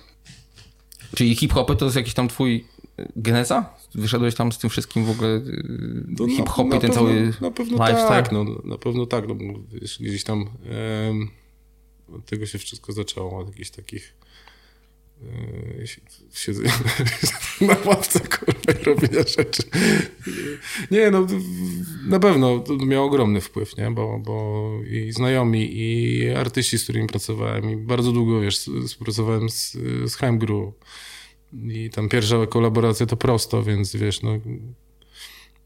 czyli 1.16 1.36
hip-hopy 1.36 1.76
to 1.76 1.84
jest 1.84 1.96
jakiś 1.96 2.14
tam 2.14 2.28
twój 2.28 2.64
geneza? 3.16 3.74
Wyszedłeś 3.94 4.34
tam 4.34 4.52
z 4.52 4.58
tym 4.58 4.70
wszystkim 4.70 5.04
w 5.04 5.10
ogóle 5.10 5.28
y, 5.28 5.64
No, 6.18 6.28
hip-hop 6.28 6.66
i 6.66 6.70
ten 6.70 6.80
pewno- 6.80 6.94
cały 6.94 7.32
Na 7.40 7.50
pewno 7.50 7.72
lifestyle? 7.86 8.08
tak, 8.08 8.32
no, 8.32 8.44
na 8.64 8.78
pewno 8.78 9.06
tak. 9.06 9.28
No, 9.28 9.34
bo 9.34 9.44
wiesz, 9.80 9.98
gdzieś 10.00 10.24
tam 10.24 10.40
em, 10.40 11.30
od 12.14 12.24
tego 12.26 12.46
się 12.46 12.58
wszystko 12.58 12.92
zaczęło, 12.92 13.38
od 13.38 13.48
jakichś 13.48 13.70
takich 13.70 14.14
e, 15.82 15.86
si- 15.86 16.00
siedzenia 16.34 16.72
na 17.60 17.76
ławce, 17.84 18.20
i 18.80 18.84
robienia 18.84 19.22
rzeczy. 19.36 19.62
Nie, 20.90 21.10
no 21.10 21.26
na 22.08 22.20
pewno 22.20 22.58
to 22.58 22.76
miało 22.76 23.06
ogromny 23.06 23.40
wpływ, 23.40 23.76
nie? 23.76 23.90
Bo, 23.90 24.18
bo 24.18 24.72
i 24.90 25.12
znajomi, 25.12 25.68
i 25.72 26.30
artyści, 26.30 26.78
z 26.78 26.82
którymi 26.82 27.06
pracowałem, 27.06 27.70
i 27.70 27.76
bardzo 27.76 28.12
długo, 28.12 28.40
wiesz, 28.40 28.70
współpracowałem 28.86 29.50
z, 29.50 29.72
z 30.06 30.14
Heimgru, 30.14 30.72
i 31.52 31.90
tam 31.90 32.08
pierwsza 32.08 32.46
kolaboracja 32.46 33.06
to 33.06 33.16
prosto, 33.16 33.62
więc 33.62 33.96
wiesz, 33.96 34.22
no 34.22 34.38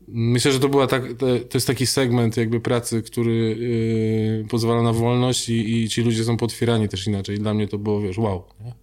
Myślę, 0.09 0.53
że 0.53 0.61
to 0.61 0.69
była 0.69 0.87
tak, 0.87 1.03
to, 1.19 1.27
jest 1.55 1.67
taki 1.67 1.87
segment 1.87 2.37
jakby 2.37 2.61
pracy, 2.61 3.03
który 3.03 3.35
yy, 3.35 4.49
pozwala 4.49 4.83
na 4.83 4.93
wolność 4.93 5.49
i, 5.49 5.83
i 5.83 5.89
ci 5.89 6.03
ludzie 6.03 6.25
są 6.25 6.37
potwierani 6.37 6.89
też 6.89 7.07
inaczej. 7.07 7.39
Dla 7.39 7.55
mnie 7.55 7.69
to 7.69 7.79
było, 7.79 8.01
wiesz, 8.01 8.19
wow. 8.19 8.45
Nie? 8.65 8.75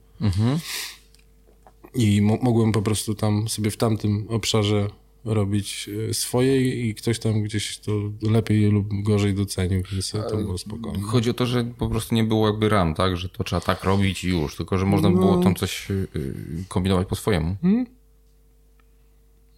I 1.96 2.22
mo 2.22 2.38
mogłem 2.42 2.72
po 2.72 2.82
prostu 2.82 3.16
tam 3.16 3.48
sobie 3.48 3.72
w 3.72 3.78
tamtym 3.78 4.26
obszarze 4.30 4.88
robić 5.26 5.88
yy, 5.88 6.14
swoje 6.14 6.86
i 6.88 6.96
ktoś 6.96 7.20
tam 7.20 7.44
gdzieś 7.44 7.78
to 7.78 7.92
lepiej 8.22 8.72
lub 8.72 8.88
gorzej 9.04 9.34
docenił, 9.34 9.84
więc 9.94 10.12
to 10.12 10.38
było 10.38 10.58
spokojnie. 10.58 11.02
Chodzi 11.04 11.30
o 11.30 11.34
to, 11.34 11.46
że 11.46 11.64
po 11.78 11.90
prostu 11.90 12.16
nie 12.16 12.24
było 12.24 12.48
jakby 12.48 12.70
ram, 12.70 12.94
tak? 12.96 13.18
Że 13.18 13.30
to 13.30 13.44
trzeba 13.44 13.62
tak 13.62 13.84
robić 13.84 14.24
i 14.24 14.30
już, 14.30 14.56
tylko 14.56 14.78
że 14.78 14.86
można 14.86 15.10
No. 15.10 15.18
było 15.18 15.38
tam 15.44 15.56
coś 15.56 15.92
y, 15.92 16.08
y, 16.16 16.34
kombinować 16.68 17.08
po 17.08 17.16
swojemu. 17.16 17.56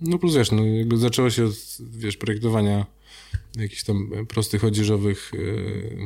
No 0.02 0.18
plus 0.20 0.36
wiesz, 0.36 0.52
no 0.52 0.66
jakby 0.66 0.98
zaczęło 0.98 1.30
się 1.30 1.46
od, 1.46 1.52
wiesz, 1.98 2.18
projektowania 2.18 2.86
jakichś 3.58 3.84
tam 3.84 4.10
prostych, 4.28 4.64
odzieżowych, 4.64 5.32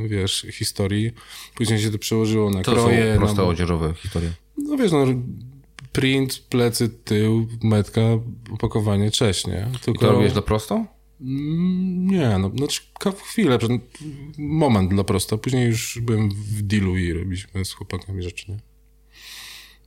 wiesz, 0.08 0.46
historii. 0.52 1.12
Później 1.56 1.80
się 1.80 1.92
to 1.92 1.98
przełożyło 1.98 2.50
na 2.50 2.62
To 2.64 2.72
kroje. 2.72 3.14
są 3.14 3.20
proste 3.20 3.42
na, 3.42 3.48
odzieżowe 3.48 3.94
historie. 3.94 4.32
No 4.58 4.78
wiesz, 4.78 4.92
no 4.92 5.06
print, 5.92 6.40
plecy, 6.50 6.90
tył, 6.90 7.48
metka, 7.64 8.02
opakowanie, 8.52 9.12
cześć, 9.12 9.48
nie? 9.48 9.72
I 9.76 9.80
Tylko... 9.80 10.00
to 10.06 10.12
robisz 10.12 10.34
dla 10.34 10.42
prosto? 10.42 10.86
Mm, 11.22 12.08
Nie, 12.08 12.38
no, 12.38 12.50
znaczy 12.58 12.82
chwilę, 13.24 13.58
moment 14.38 14.90
dla 14.90 15.04
prosta. 15.04 15.38
Później 15.38 15.66
już 15.66 16.00
byłem 16.02 16.30
w 16.30 16.62
dealu 16.62 16.98
i 16.98 17.14
robiliśmy 17.14 17.66
z 17.66 17.74
chłopakami 17.74 18.24
rzeczy, 18.24 18.52
nie? 18.52 18.58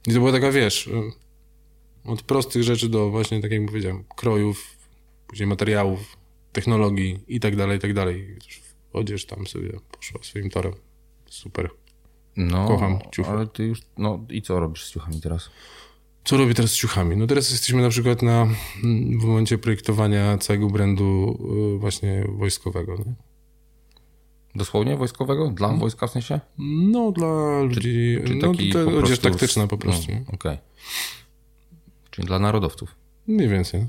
I 0.06 0.12
to 0.14 0.18
była 0.18 0.32
taka, 0.32 0.52
wiesz, 0.52 0.86
y, 0.86 0.92
od 2.04 2.22
prostych 2.22 2.62
rzeczy 2.62 2.88
do 2.88 3.10
właśnie, 3.10 3.40
tak 3.40 3.50
jak 3.50 3.66
powiedziałem, 3.66 4.04
krojów, 4.16 4.76
później 5.26 5.46
materiałów, 5.46 6.16
technologii 6.52 7.18
i 7.28 7.40
tak 7.40 7.56
dalej, 7.56 7.76
i 7.78 7.80
tak 7.80 7.94
dalej. 7.94 8.20
I 8.20 8.70
Odzież 8.92 9.26
tam 9.26 9.46
sobie 9.46 9.72
poszła 9.92 10.20
swoim 10.22 10.50
torem. 10.50 10.72
Super. 11.26 11.70
No, 12.36 12.68
Kocham 12.68 12.98
ciuchy. 13.12 13.30
ale 13.30 13.46
ty 13.46 13.64
już, 13.64 13.82
no 13.98 14.24
i 14.30 14.42
co 14.42 14.60
robisz 14.60 14.84
z 14.84 14.92
ciuchami 14.92 15.20
teraz? 15.20 15.50
Co 16.24 16.36
robię 16.36 16.54
teraz 16.54 16.70
z 16.70 16.76
ciuchami? 16.76 17.16
No 17.16 17.26
teraz 17.26 17.50
jesteśmy 17.50 17.82
na 17.82 17.88
przykład 17.88 18.22
na, 18.22 18.46
w 19.20 19.24
momencie 19.24 19.58
projektowania 19.58 20.38
całego 20.38 20.70
brandu 20.70 21.38
y, 21.76 21.78
właśnie 21.78 22.24
wojskowego, 22.28 22.96
nie? 22.96 23.14
Dosłownie 24.54 24.96
wojskowego? 24.96 25.50
Dla 25.50 25.68
wojska 25.68 26.06
w 26.06 26.10
sensie? 26.10 26.40
No, 26.58 27.12
dla 27.12 27.62
ludzi. 27.62 28.18
Czy 28.26 28.34
no, 28.34 28.52
taki 28.52 28.72
to 28.72 28.84
po 28.84 28.90
odzież 28.90 29.02
prostu 29.02 29.28
taktyczna 29.28 29.66
po 29.66 29.78
prostu. 29.78 30.12
No? 30.12 30.34
Okej. 30.34 30.58
Czyli 32.10 32.26
dla 32.26 32.38
narodowców. 32.38 32.94
Mniej 33.26 33.48
więcej. 33.48 33.86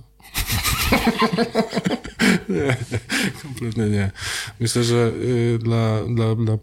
nie, 2.50 2.78
kompletnie 3.44 3.86
nie. 3.86 4.12
Myślę, 4.60 4.84
że 4.84 5.12
y, 5.24 5.60
dla, 5.64 6.04
dla, 6.06 6.36
dla 6.36 6.58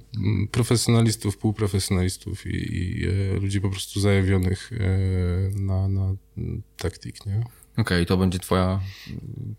profesjonalistów, 0.51 1.39
półprofesjonalistów 1.39 2.47
i, 2.47 2.57
i 2.57 3.09
y, 3.09 3.41
ludzi 3.41 3.61
po 3.61 3.71
prostu 3.71 4.01
zajawionych 4.01 4.73
y, 4.73 5.61
na, 5.61 5.89
na 5.89 6.15
taktik, 6.77 7.27
nie? 7.27 7.45
Okej, 7.77 8.07
to 8.07 8.17
będzie 8.17 8.39
twoja, 8.39 8.81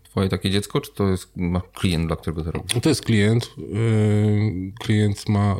twoje 0.02 0.28
takie 0.28 0.50
dziecko, 0.50 0.80
czy 0.80 0.92
to 0.94 1.08
jest 1.08 1.36
ma 1.36 1.60
klient, 1.60 2.06
dla 2.06 2.16
którego 2.16 2.44
to 2.44 2.50
robisz? 2.50 2.72
To 2.82 2.88
jest 2.88 3.02
klient. 3.02 3.50
Klient 4.80 5.28
ma 5.28 5.56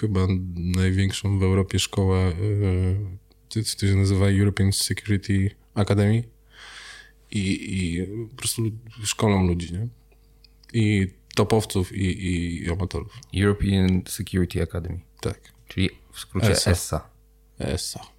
chyba 0.00 0.20
największą 0.54 1.38
w 1.38 1.42
Europie 1.42 1.78
szkołę, 1.78 2.32
to 3.48 3.86
się 3.86 3.96
nazywa 3.96 4.26
European 4.26 4.72
Security 4.72 5.50
Academy 5.74 6.22
i, 7.32 7.76
i 7.76 8.06
po 8.30 8.36
prostu 8.36 8.62
szkolą 9.04 9.46
ludzi, 9.46 9.72
nie? 9.72 9.88
I 10.72 11.06
topowców 11.34 11.92
i, 11.92 12.04
i, 12.04 12.62
i 12.64 12.70
amatorów. 12.70 13.18
European 13.36 14.02
Security 14.06 14.62
Academy, 14.62 15.00
Tak. 15.20 15.40
czyli 15.68 15.90
w 16.12 16.20
skrócie 16.20 16.50
ESA. 16.50 16.70
ESSA. 16.70 17.08
ESA. 17.58 18.00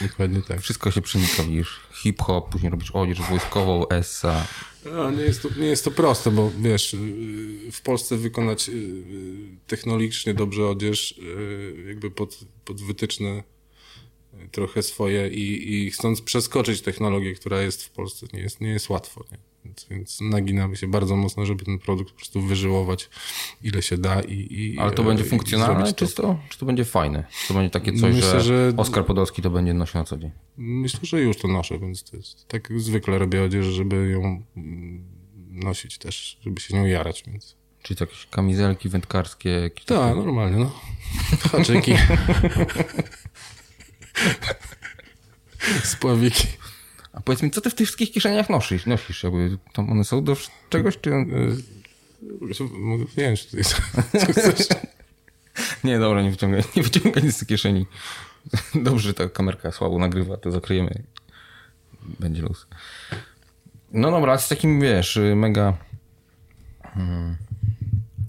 Dokładnie 0.00 0.42
tak. 0.42 0.60
Wszystko 0.60 0.90
się 0.90 1.02
przenika, 1.02 1.42
widzisz. 1.42 1.80
Hip-hop, 1.92 2.48
później 2.50 2.70
robisz 2.70 2.90
odzież 2.90 3.20
wojskową, 3.20 3.88
ESSA. 3.88 4.46
No, 4.84 5.10
nie, 5.10 5.22
jest 5.22 5.42
to, 5.42 5.48
nie 5.58 5.66
jest 5.66 5.84
to 5.84 5.90
proste, 5.90 6.30
bo 6.30 6.50
wiesz, 6.58 6.92
yy, 6.92 7.72
w 7.72 7.80
Polsce 7.82 8.16
wykonać 8.16 8.68
yy, 8.68 8.74
technologicznie 9.66 10.34
dobrze 10.34 10.68
odzież, 10.68 11.18
yy, 11.18 11.84
jakby 11.88 12.10
pod, 12.10 12.38
pod 12.64 12.82
wytyczne 12.82 13.42
trochę 14.52 14.82
swoje 14.82 15.28
i, 15.28 15.74
i 15.74 15.90
chcąc 15.90 16.20
przeskoczyć 16.22 16.80
technologię, 16.80 17.34
która 17.34 17.60
jest 17.62 17.84
w 17.84 17.90
Polsce, 17.90 18.26
nie 18.32 18.40
jest, 18.40 18.60
nie 18.60 18.68
jest 18.68 18.90
łatwo. 18.90 19.24
Nie? 19.32 19.38
Więc, 19.64 19.86
więc 19.90 20.20
naginamy 20.20 20.76
się 20.76 20.86
bardzo 20.86 21.16
mocno, 21.16 21.46
żeby 21.46 21.64
ten 21.64 21.78
produkt 21.78 22.10
po 22.10 22.16
prostu 22.16 22.40
wyżyłować 22.40 23.10
ile 23.62 23.82
się 23.82 23.98
da 23.98 24.20
i, 24.20 24.46
i 24.50 24.78
Ale 24.78 24.90
to 24.92 25.02
e, 25.02 25.06
będzie 25.06 25.24
funkcjonalne 25.24 25.86
to. 25.86 25.92
czysto? 25.92 26.38
Czy 26.48 26.58
to 26.58 26.66
będzie 26.66 26.84
fajne? 26.84 27.24
Czy 27.42 27.48
to 27.48 27.54
będzie 27.54 27.70
takie 27.70 27.92
coś, 27.92 28.14
Myślę, 28.14 28.40
że, 28.40 28.40
że- 28.40 28.76
Oskar 28.76 29.06
Podolski 29.06 29.42
to 29.42 29.50
będzie 29.50 29.74
nosił 29.74 29.98
na 30.00 30.04
co 30.04 30.16
dzień? 30.16 30.30
Myślę, 30.56 31.00
że 31.02 31.20
już 31.20 31.36
to 31.36 31.48
nasze, 31.48 31.78
więc 31.78 32.02
to 32.04 32.16
jest 32.16 32.48
tak 32.48 32.72
zwykle 32.76 33.18
robię 33.18 33.42
odzież, 33.42 33.66
żeby 33.66 34.08
ją 34.08 34.42
mm, 34.56 35.04
nosić 35.50 35.98
też, 35.98 36.38
żeby 36.42 36.60
się 36.60 36.74
nie 36.74 36.82
ujarać, 36.82 37.24
więc... 37.26 37.56
Czyli 37.82 37.96
jakieś 38.00 38.26
kamizelki 38.26 38.88
wędkarskie? 38.88 39.70
Tak, 39.86 40.16
normalnie, 40.16 40.58
no. 40.58 40.72
Haczyki. 41.52 41.94
Spławiki. 45.84 46.48
A 47.12 47.20
powiedz 47.20 47.42
mi, 47.42 47.50
co 47.50 47.60
ty 47.60 47.70
w 47.70 47.74
tych 47.74 47.86
wszystkich 47.86 48.12
kieszeniach 48.12 48.50
nosisz? 48.50 48.86
nosisz 48.86 49.22
jakby, 49.22 49.58
tam 49.72 49.90
one 49.90 50.04
są 50.04 50.24
do 50.24 50.36
czegoś, 50.70 50.98
czy... 51.00 51.10
Mogę 52.70 53.04
wyjąć 53.04 53.46
tutaj, 53.46 53.64
co 53.64 54.32
chcesz. 54.32 54.68
Nie, 55.84 55.98
dobra, 55.98 56.22
nie 56.22 56.30
wyciągaj, 56.30 56.62
nie 56.76 56.82
wyciągaj 56.82 57.22
nic 57.22 57.36
z 57.36 57.46
kieszeni. 57.46 57.86
Dobrze, 58.74 59.14
ta 59.14 59.28
kamerka 59.28 59.72
słabo 59.72 59.98
nagrywa, 59.98 60.36
to 60.36 60.50
zakryjemy. 60.50 61.02
Będzie 62.20 62.42
luz. 62.42 62.66
No 63.92 64.10
dobra, 64.10 64.38
z 64.38 64.48
takim, 64.48 64.80
wiesz, 64.80 65.18
mega 65.36 65.76
hmm, 66.82 67.36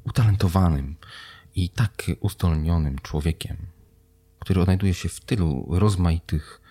utalentowanym 0.04 0.96
i 1.56 1.70
tak 1.70 2.04
uzdolnionym 2.20 3.00
człowiekiem, 3.00 3.58
który 4.46 4.62
odnajduje 4.62 4.94
się 4.94 5.10
w 5.10 5.20
tylu 5.20 5.66
rozmaitych 5.70 6.62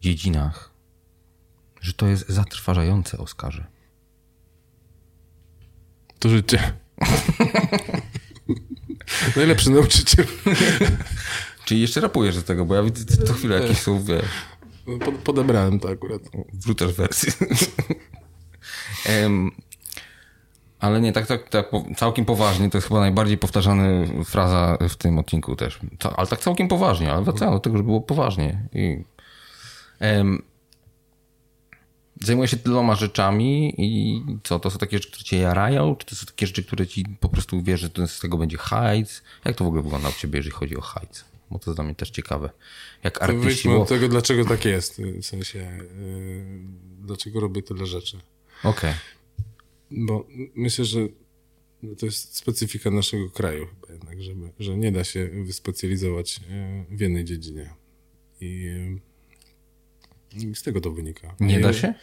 dziedzinach, 0.00 0.70
że 1.80 1.92
to 1.92 2.06
jest 2.06 2.28
zatrważające, 2.28 3.18
Oskarze. 3.18 3.66
To 6.18 6.28
życie. 6.28 6.72
Najlepszy 9.36 9.70
nauczyciel. 9.70 10.26
Czyli 11.64 11.80
jeszcze 11.80 12.00
rapujesz 12.00 12.36
do 12.36 12.42
tego, 12.42 12.64
bo 12.64 12.74
ja 12.74 12.82
widzę 12.82 13.26
co 13.26 13.32
chwilę 13.32 13.60
jakieś 13.60 13.78
są, 13.78 14.04
wiesz, 14.04 14.24
Pod, 15.04 15.14
podebrałem 15.14 15.80
to 15.80 15.90
akurat. 15.90 16.22
wrzucasz 16.52 16.92
wersję. 16.92 17.32
ale 20.86 21.00
nie, 21.00 21.12
tak, 21.12 21.26
tak, 21.26 21.48
tak 21.48 21.70
całkiem 21.96 22.24
poważnie, 22.24 22.70
to 22.70 22.78
jest 22.78 22.88
chyba 22.88 23.00
najbardziej 23.00 23.38
powtarzana 23.38 23.84
fraza 24.24 24.78
w 24.88 24.96
tym 24.96 25.18
odcinku 25.18 25.56
też. 25.56 25.78
Co- 25.98 26.18
Ale 26.18 26.26
tak 26.26 26.40
całkiem 26.40 26.68
poważnie, 26.68 27.12
ale 27.12 27.24
wracając 27.24 27.56
do 27.56 27.60
tego, 27.60 27.76
że 27.76 27.82
było 27.82 28.00
poważnie. 28.00 28.68
I, 28.72 29.04
em, 30.00 30.42
zajmuję 32.22 32.48
się 32.48 32.56
tyloma 32.56 32.94
rzeczami 32.94 33.74
i 33.78 34.22
co, 34.44 34.58
to 34.60 34.70
są 34.70 34.78
takie 34.78 34.96
rzeczy, 34.98 35.10
które 35.10 35.24
cię 35.24 35.38
jarają, 35.38 35.96
czy 35.96 36.06
to 36.06 36.14
są 36.16 36.26
takie 36.26 36.46
rzeczy, 36.46 36.64
które 36.64 36.86
ci 36.86 37.04
po 37.20 37.28
prostu 37.28 37.62
wiesz, 37.62 37.80
że 37.80 37.90
to 37.90 38.06
z 38.06 38.20
tego 38.20 38.38
będzie 38.38 38.56
hajc? 38.56 39.22
Jak 39.44 39.56
to 39.56 39.64
w 39.64 39.66
ogóle 39.66 39.82
wygląda 39.82 40.08
u 40.08 40.12
ciebie, 40.12 40.36
jeżeli 40.38 40.54
chodzi 40.54 40.76
o 40.76 40.80
hajc? 40.80 41.24
Bo 41.50 41.58
to 41.58 41.70
jest 41.70 41.76
dla 41.78 41.84
mnie 41.84 41.94
też 41.94 42.10
ciekawe. 42.10 42.50
Jak 43.04 43.18
To 43.18 43.22
artyści, 43.22 43.44
wyjdźmy 43.44 43.74
bo... 43.74 43.82
od 43.82 43.88
tego, 43.88 44.08
dlaczego 44.08 44.44
tak 44.44 44.64
jest. 44.64 45.02
W 45.02 45.24
sensie, 45.26 45.58
yy, 45.58 46.44
dlaczego 47.00 47.40
robię 47.40 47.62
tyle 47.62 47.86
rzeczy. 47.86 48.18
Okej. 48.64 48.94
Bo 49.90 50.26
myślę, 50.54 50.84
że 50.84 51.08
to 51.98 52.06
jest 52.06 52.36
specyfika 52.36 52.90
naszego 52.90 53.30
kraju 53.30 53.66
chyba 53.66 53.92
jednak, 53.92 54.22
żeby, 54.22 54.52
że 54.58 54.76
nie 54.76 54.92
da 54.92 55.04
się 55.04 55.28
wyspecjalizować 55.44 56.40
yy, 56.90 56.96
w 56.96 57.00
jednej 57.00 57.24
dziedzinie. 57.24 57.74
I, 58.40 58.60
yy, 58.60 59.00
i 60.50 60.54
z 60.54 60.62
tego 60.62 60.80
to 60.80 60.90
wynika. 60.90 61.34
Nie 61.40 61.58
I 61.58 61.62
da 61.62 61.72
się? 61.72 61.94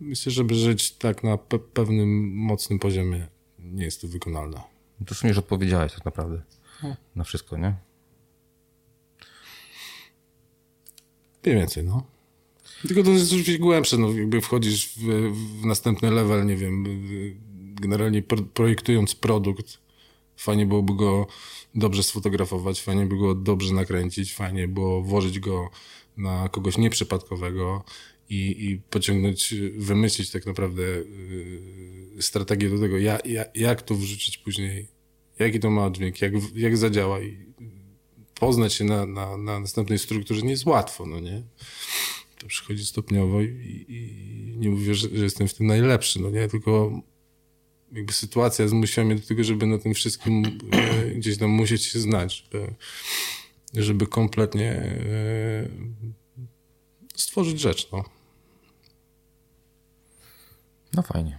Myślę, 0.00 0.32
żeby 0.32 0.54
żyć 0.54 0.92
tak 0.92 1.24
na 1.24 1.36
pe- 1.36 1.58
pewnym 1.58 2.32
mocnym 2.34 2.78
poziomie 2.78 3.28
nie 3.58 3.84
jest 3.84 4.00
to 4.00 4.08
wykonalne. 4.08 4.60
To 5.06 5.14
w 5.14 5.18
sumie 5.18 5.28
już 5.28 5.38
odpowiedziałeś 5.38 5.92
tak 5.92 6.04
naprawdę 6.04 6.42
na 7.16 7.24
wszystko, 7.24 7.56
nie? 7.56 7.74
Mniej 11.44 11.56
więcej, 11.56 11.84
no. 11.84 12.06
Tylko 12.86 13.02
to 13.02 13.10
jest 13.10 13.26
oczywiście 13.26 13.58
głębsze, 13.58 13.98
no 13.98 14.12
jakby 14.12 14.40
wchodzisz 14.40 14.88
w, 14.88 15.32
w 15.60 15.64
następny 15.64 16.10
level, 16.10 16.46
nie 16.46 16.56
wiem, 16.56 16.84
generalnie 17.80 18.22
pro, 18.22 18.42
projektując 18.42 19.14
produkt, 19.14 19.78
fajnie 20.36 20.66
byłoby 20.66 20.94
go 20.94 21.26
dobrze 21.74 22.02
sfotografować, 22.02 22.82
fajnie 22.82 23.06
by 23.06 23.16
go 23.16 23.34
dobrze 23.34 23.74
nakręcić, 23.74 24.34
fajnie 24.34 24.68
było 24.68 25.02
włożyć 25.02 25.40
go 25.40 25.70
na 26.16 26.48
kogoś 26.48 26.78
nieprzypadkowego 26.78 27.84
i, 28.28 28.66
i 28.66 28.80
pociągnąć, 28.90 29.54
wymyślić 29.76 30.30
tak 30.30 30.46
naprawdę 30.46 30.82
yy, 30.82 32.22
strategię 32.22 32.70
do 32.70 32.78
tego, 32.78 32.98
ja, 32.98 33.18
ja, 33.24 33.44
jak 33.54 33.82
to 33.82 33.94
wrzucić 33.94 34.38
później, 34.38 34.88
jaki 35.38 35.60
to 35.60 35.70
ma 35.70 35.86
oddźwięk, 35.86 36.20
jak, 36.20 36.32
jak 36.54 36.76
zadziała 36.76 37.20
i 37.20 37.48
poznać 38.40 38.74
się 38.74 38.84
na, 38.84 39.06
na, 39.06 39.36
na 39.36 39.60
następnej 39.60 39.98
strukturze 39.98 40.42
nie 40.42 40.50
jest 40.50 40.66
łatwo, 40.66 41.06
no 41.06 41.20
nie? 41.20 41.42
To 42.38 42.46
przychodzi 42.46 42.86
stopniowo 42.86 43.42
i, 43.42 43.84
i 43.88 44.56
nie 44.58 44.70
mówię, 44.70 44.94
że, 44.94 45.08
że 45.08 45.24
jestem 45.24 45.48
w 45.48 45.54
tym 45.54 45.66
najlepszy, 45.66 46.20
no 46.20 46.30
nie? 46.30 46.48
Tylko 46.48 47.02
jakby 47.92 48.12
sytuacja 48.12 48.68
zmusiła 48.68 49.06
mnie 49.06 49.14
do 49.14 49.26
tego, 49.26 49.44
żeby 49.44 49.66
na 49.66 49.78
tym 49.78 49.94
wszystkim 49.94 50.60
e, 50.72 51.10
gdzieś 51.10 51.38
tam 51.38 51.50
musieć 51.50 51.84
się 51.84 52.00
znać, 52.00 52.44
żeby, 52.44 52.74
żeby 53.74 54.06
kompletnie 54.06 54.72
e, 54.72 55.68
stworzyć 57.16 57.60
rzecz, 57.60 57.88
no. 57.92 58.04
No 60.94 61.02
fajnie. 61.02 61.38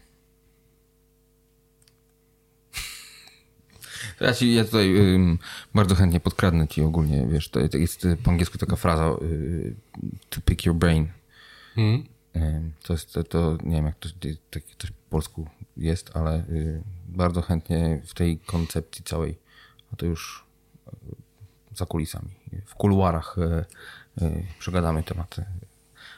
To 3.71 4.08
Ja, 4.21 4.33
ci, 4.33 4.53
ja 4.53 4.65
tutaj 4.65 4.95
ym, 4.97 5.37
bardzo 5.75 5.95
chętnie 5.95 6.19
podkradnę 6.19 6.67
ci 6.67 6.81
ogólnie, 6.81 7.27
wiesz, 7.27 7.49
to, 7.49 7.69
to 7.69 7.77
jest 7.77 8.05
y, 8.05 8.17
po 8.17 8.31
angielsku 8.31 8.57
taka 8.57 8.75
fraza 8.75 9.09
y, 9.21 9.75
to 10.29 10.41
pick 10.41 10.65
your 10.65 10.75
brain. 10.75 11.07
Ym, 12.35 12.73
To 12.83 12.93
jest, 12.93 13.13
to, 13.13 13.23
to 13.23 13.57
nie 13.63 13.75
wiem 13.75 13.85
jak 13.85 13.95
to, 13.99 14.09
to, 14.49 14.59
to 14.77 14.87
po 14.87 14.93
polsku 15.09 15.47
jest, 15.77 16.11
ale 16.13 16.43
y, 16.49 16.81
bardzo 17.07 17.41
chętnie 17.41 18.01
w 18.05 18.13
tej 18.13 18.37
koncepcji 18.39 19.03
całej, 19.03 19.37
a 19.93 19.95
to 19.95 20.05
już 20.05 20.45
y, 20.87 20.91
za 21.75 21.85
kulisami, 21.85 22.29
w 22.65 22.75
kuluarach 22.75 23.37
y, 23.37 23.65
y, 24.25 24.45
przegadamy 24.59 25.03
tematy, 25.03 25.45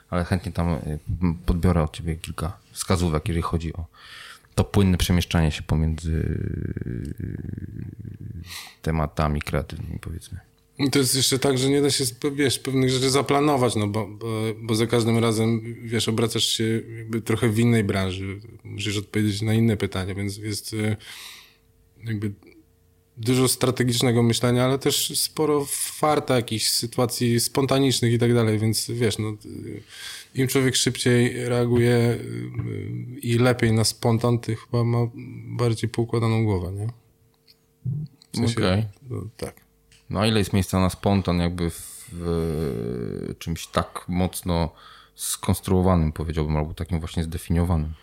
ale 0.10 0.24
chętnie 0.26 0.52
tam 0.52 0.70
y, 0.74 1.00
podbiorę 1.46 1.84
od 1.84 1.94
ciebie 1.94 2.16
kilka 2.16 2.58
wskazówek, 2.72 3.28
jeżeli 3.28 3.42
chodzi 3.42 3.74
o 3.74 3.86
to 4.56 4.64
płynne 4.64 4.98
przemieszczanie 4.98 5.52
się 5.52 5.64
pomiędzy 5.64 6.12
y, 6.12 7.38
tematami 8.82 9.42
kreatywnymi, 9.42 10.00
powiedzmy. 10.00 10.40
To 10.92 11.00
jest 11.00 11.16
jeszcze 11.16 11.40
tak, 11.40 11.58
że 11.58 11.70
nie 11.70 11.82
da 11.82 11.92
się, 11.92 12.04
wiesz, 12.36 12.60
pewnych 12.60 12.90
rzeczy 12.90 13.10
zaplanować, 13.10 13.76
no 13.76 13.88
bo, 13.88 14.08
bo, 14.08 14.28
bo 14.62 14.76
za 14.76 14.88
każdym 14.88 15.18
razem, 15.18 15.76
wiesz, 15.84 16.10
obracasz 16.10 16.46
się 16.46 16.82
trochę 17.26 17.50
w 17.50 17.60
innej 17.60 17.84
branży. 17.84 18.40
Musisz 18.64 18.98
odpowiedzieć 18.98 19.42
na 19.42 19.54
inne 19.54 19.78
pytania, 19.78 20.16
więc 20.16 20.38
jest 20.38 20.74
e, 20.74 20.98
jakby 22.04 22.32
dużo 23.18 23.48
strategicznego 23.48 24.24
myślenia, 24.24 24.66
ale 24.66 24.80
też 24.80 25.20
sporo 25.20 25.66
farta 25.70 26.36
jakichś 26.36 26.68
sytuacji 26.68 27.40
spontanicznych 27.40 28.14
i 28.14 28.20
tak 28.20 28.34
dalej, 28.34 28.60
więc 28.60 28.92
wiesz, 28.92 29.18
no 29.18 29.38
im 30.36 30.48
człowiek 30.48 30.76
szybciej 30.76 31.46
reaguje 31.50 31.96
y, 31.96 32.20
i 33.22 33.38
lepiej 33.38 33.74
na 33.74 33.84
spontan, 33.84 34.40
ty 34.40 34.56
chyba 34.56 34.84
ma 34.84 34.98
bardziej 35.46 35.90
poukładaną 35.90 36.44
głowę, 36.44 36.72
nie? 36.72 36.88
W 38.32 38.38
sensie, 38.38 38.58
Okej. 38.58 38.86
no, 39.10 39.26
tak. 39.38 39.62
No 40.10 40.20
a 40.20 40.28
ile 40.28 40.40
jest 40.40 40.54
miejsca 40.54 40.80
na 40.80 40.90
spontan 40.90 41.40
jakby 41.40 41.70
w, 41.70 42.02
w 42.12 43.36
czymś 43.40 43.68
tak 43.68 44.06
mocno 44.08 44.74
skonstruowanym, 45.16 46.12
powiedziałbym, 46.12 46.58
albo 46.58 46.74
takim 46.74 47.00
właśnie 47.00 47.24
zdefiniowanym. 47.24 47.94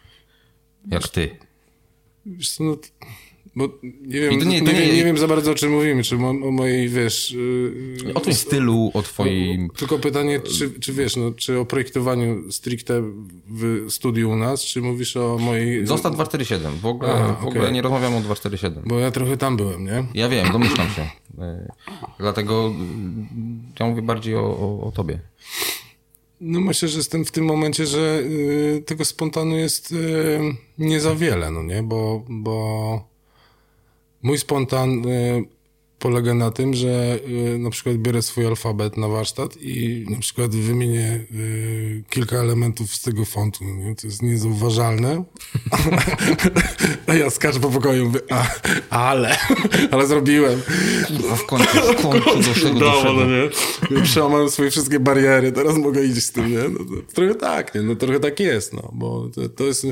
Jak 0.87 1.09
ty. 1.09 1.39
Wiesz 2.27 2.53
co, 2.53 2.65
no, 2.65 2.77
bo 3.57 3.69
nie 3.83 4.21
wiem, 4.21 4.33
I 4.33 4.39
to 4.39 4.45
nie- 4.45 4.61
nie, 4.61 4.67
to 4.67 4.73
nie, 4.73 4.87
nie- 4.87 4.93
nie 4.97 5.05
wiem 5.05 5.19
za 5.19 5.29
bardzo 5.29 5.51
o 5.51 5.55
czym 5.55 5.73
mówimy, 5.73 6.03
czy 6.03 6.17
o, 6.17 6.29
o 6.29 6.33
mojej, 6.51 6.89
wiesz... 6.89 7.31
Yy, 7.31 8.15
O 8.15 8.21
twoim 8.21 8.37
stylu, 8.37 8.91
o 8.95 9.03
twoim... 9.03 9.69
Tylko 9.77 9.99
pytanie, 9.99 10.41
czy, 10.41 10.71
czy 10.81 10.93
wiesz, 10.93 11.17
no, 11.17 11.33
czy 11.33 11.59
o 11.59 11.65
projektowaniu 11.65 12.53
stricte 12.53 13.03
w 13.47 13.87
studiu 13.89 14.31
u 14.31 14.37
nas, 14.37 14.63
czy 14.65 14.83
mówisz 14.83 15.17
o 15.17 15.39
mojej... 15.39 15.87
Zostaw 15.87 16.15
247. 16.15 16.73
W 16.79 16.87
ogóle, 16.87 17.13
A, 17.13 17.33
w 17.33 17.47
ogóle 17.47 17.73
nie 17.73 17.83
rozmawiam 17.83 18.15
o 18.15 18.21
247. 18.21 18.83
Bo 18.87 18.99
ja 18.99 19.11
trochę 19.11 19.37
tam 19.37 19.57
byłem, 19.57 19.85
nie? 19.85 20.05
Ja 20.15 20.29
wiem, 20.29 20.53
domyślam 20.53 20.89
się. 20.91 21.03
E, 21.43 21.73
Dlatego 22.19 22.69
y, 22.69 23.81
ja 23.81 23.87
mówię 23.87 24.03
bardziej 24.03 24.35
o, 24.35 24.41
o, 24.41 24.81
o 24.87 24.93
tobie. 24.93 25.19
No 26.41 26.61
myślę, 26.61 26.89
że 26.89 26.97
jestem 26.99 27.25
w 27.25 27.31
tym 27.31 27.45
momencie, 27.45 27.87
że 27.87 28.21
y, 28.23 28.83
tego 28.87 29.05
spontanu 29.05 29.57
jest 29.57 29.93
y, 29.93 30.41
nie 30.79 31.01
za 31.01 31.15
wiele, 31.15 31.51
no 31.51 31.63
nie? 31.63 31.83
Bo, 31.83 32.25
bo 32.29 33.08
mój 34.23 34.39
spontan 34.39 35.09
y, 35.09 35.45
polega 35.99 36.35
na 36.35 36.51
tym, 36.51 36.75
że 36.75 37.19
y, 37.55 37.59
na 37.59 37.71
przykład 37.71 37.97
biorę 37.97 38.23
swój 38.23 38.47
alfabet 38.47 38.97
na 38.97 39.09
warsztat 39.09 39.57
i 39.61 40.07
na 40.11 40.19
przykład 40.19 40.51
wymienię 40.51 41.27
y, 41.35 42.05
kilka 42.11 42.37
elementów 42.37 42.95
z 42.95 43.03
tego 43.03 43.25
fontu, 43.25 43.65
nie? 43.65 43.95
To 43.95 44.07
jest 44.07 44.23
niezauważalne. 44.23 45.25
A 47.07 47.15
ja 47.15 47.31
skaczę 47.31 47.61
po 47.61 47.71
pokoju 47.71 48.07
mówię, 48.07 48.21
a, 48.31 48.47
ale, 48.91 49.37
ale 49.93 50.07
zrobiłem. 50.07 50.63
A 51.33 51.37
w 51.37 51.47
końcu, 51.47 51.79
w 51.99 52.03
końcu 52.03 52.25
do 52.65 52.77
Udało, 52.77 53.03
no 53.03 53.13
doszedłem. 53.13 53.51
nie? 53.91 54.03
Przełamałem 54.03 54.51
swoje 54.51 54.71
wszystkie 54.71 55.01
bariery, 55.01 55.53
teraz 55.53 55.77
mogę 55.77 56.05
iść 56.05 56.25
z 56.25 56.33
tym, 56.33 56.53
nie? 56.53 56.59
No, 56.59 57.03
trochę 57.15 57.35
tak, 57.35 57.75
nie? 57.75 57.83
No 57.83 57.95
trochę 57.97 58.21
tak 58.21 58.41
jest, 58.41 58.73
no, 58.73 58.91
bo 58.93 59.29
to, 59.35 59.49
to 59.49 59.65
jest... 59.65 59.87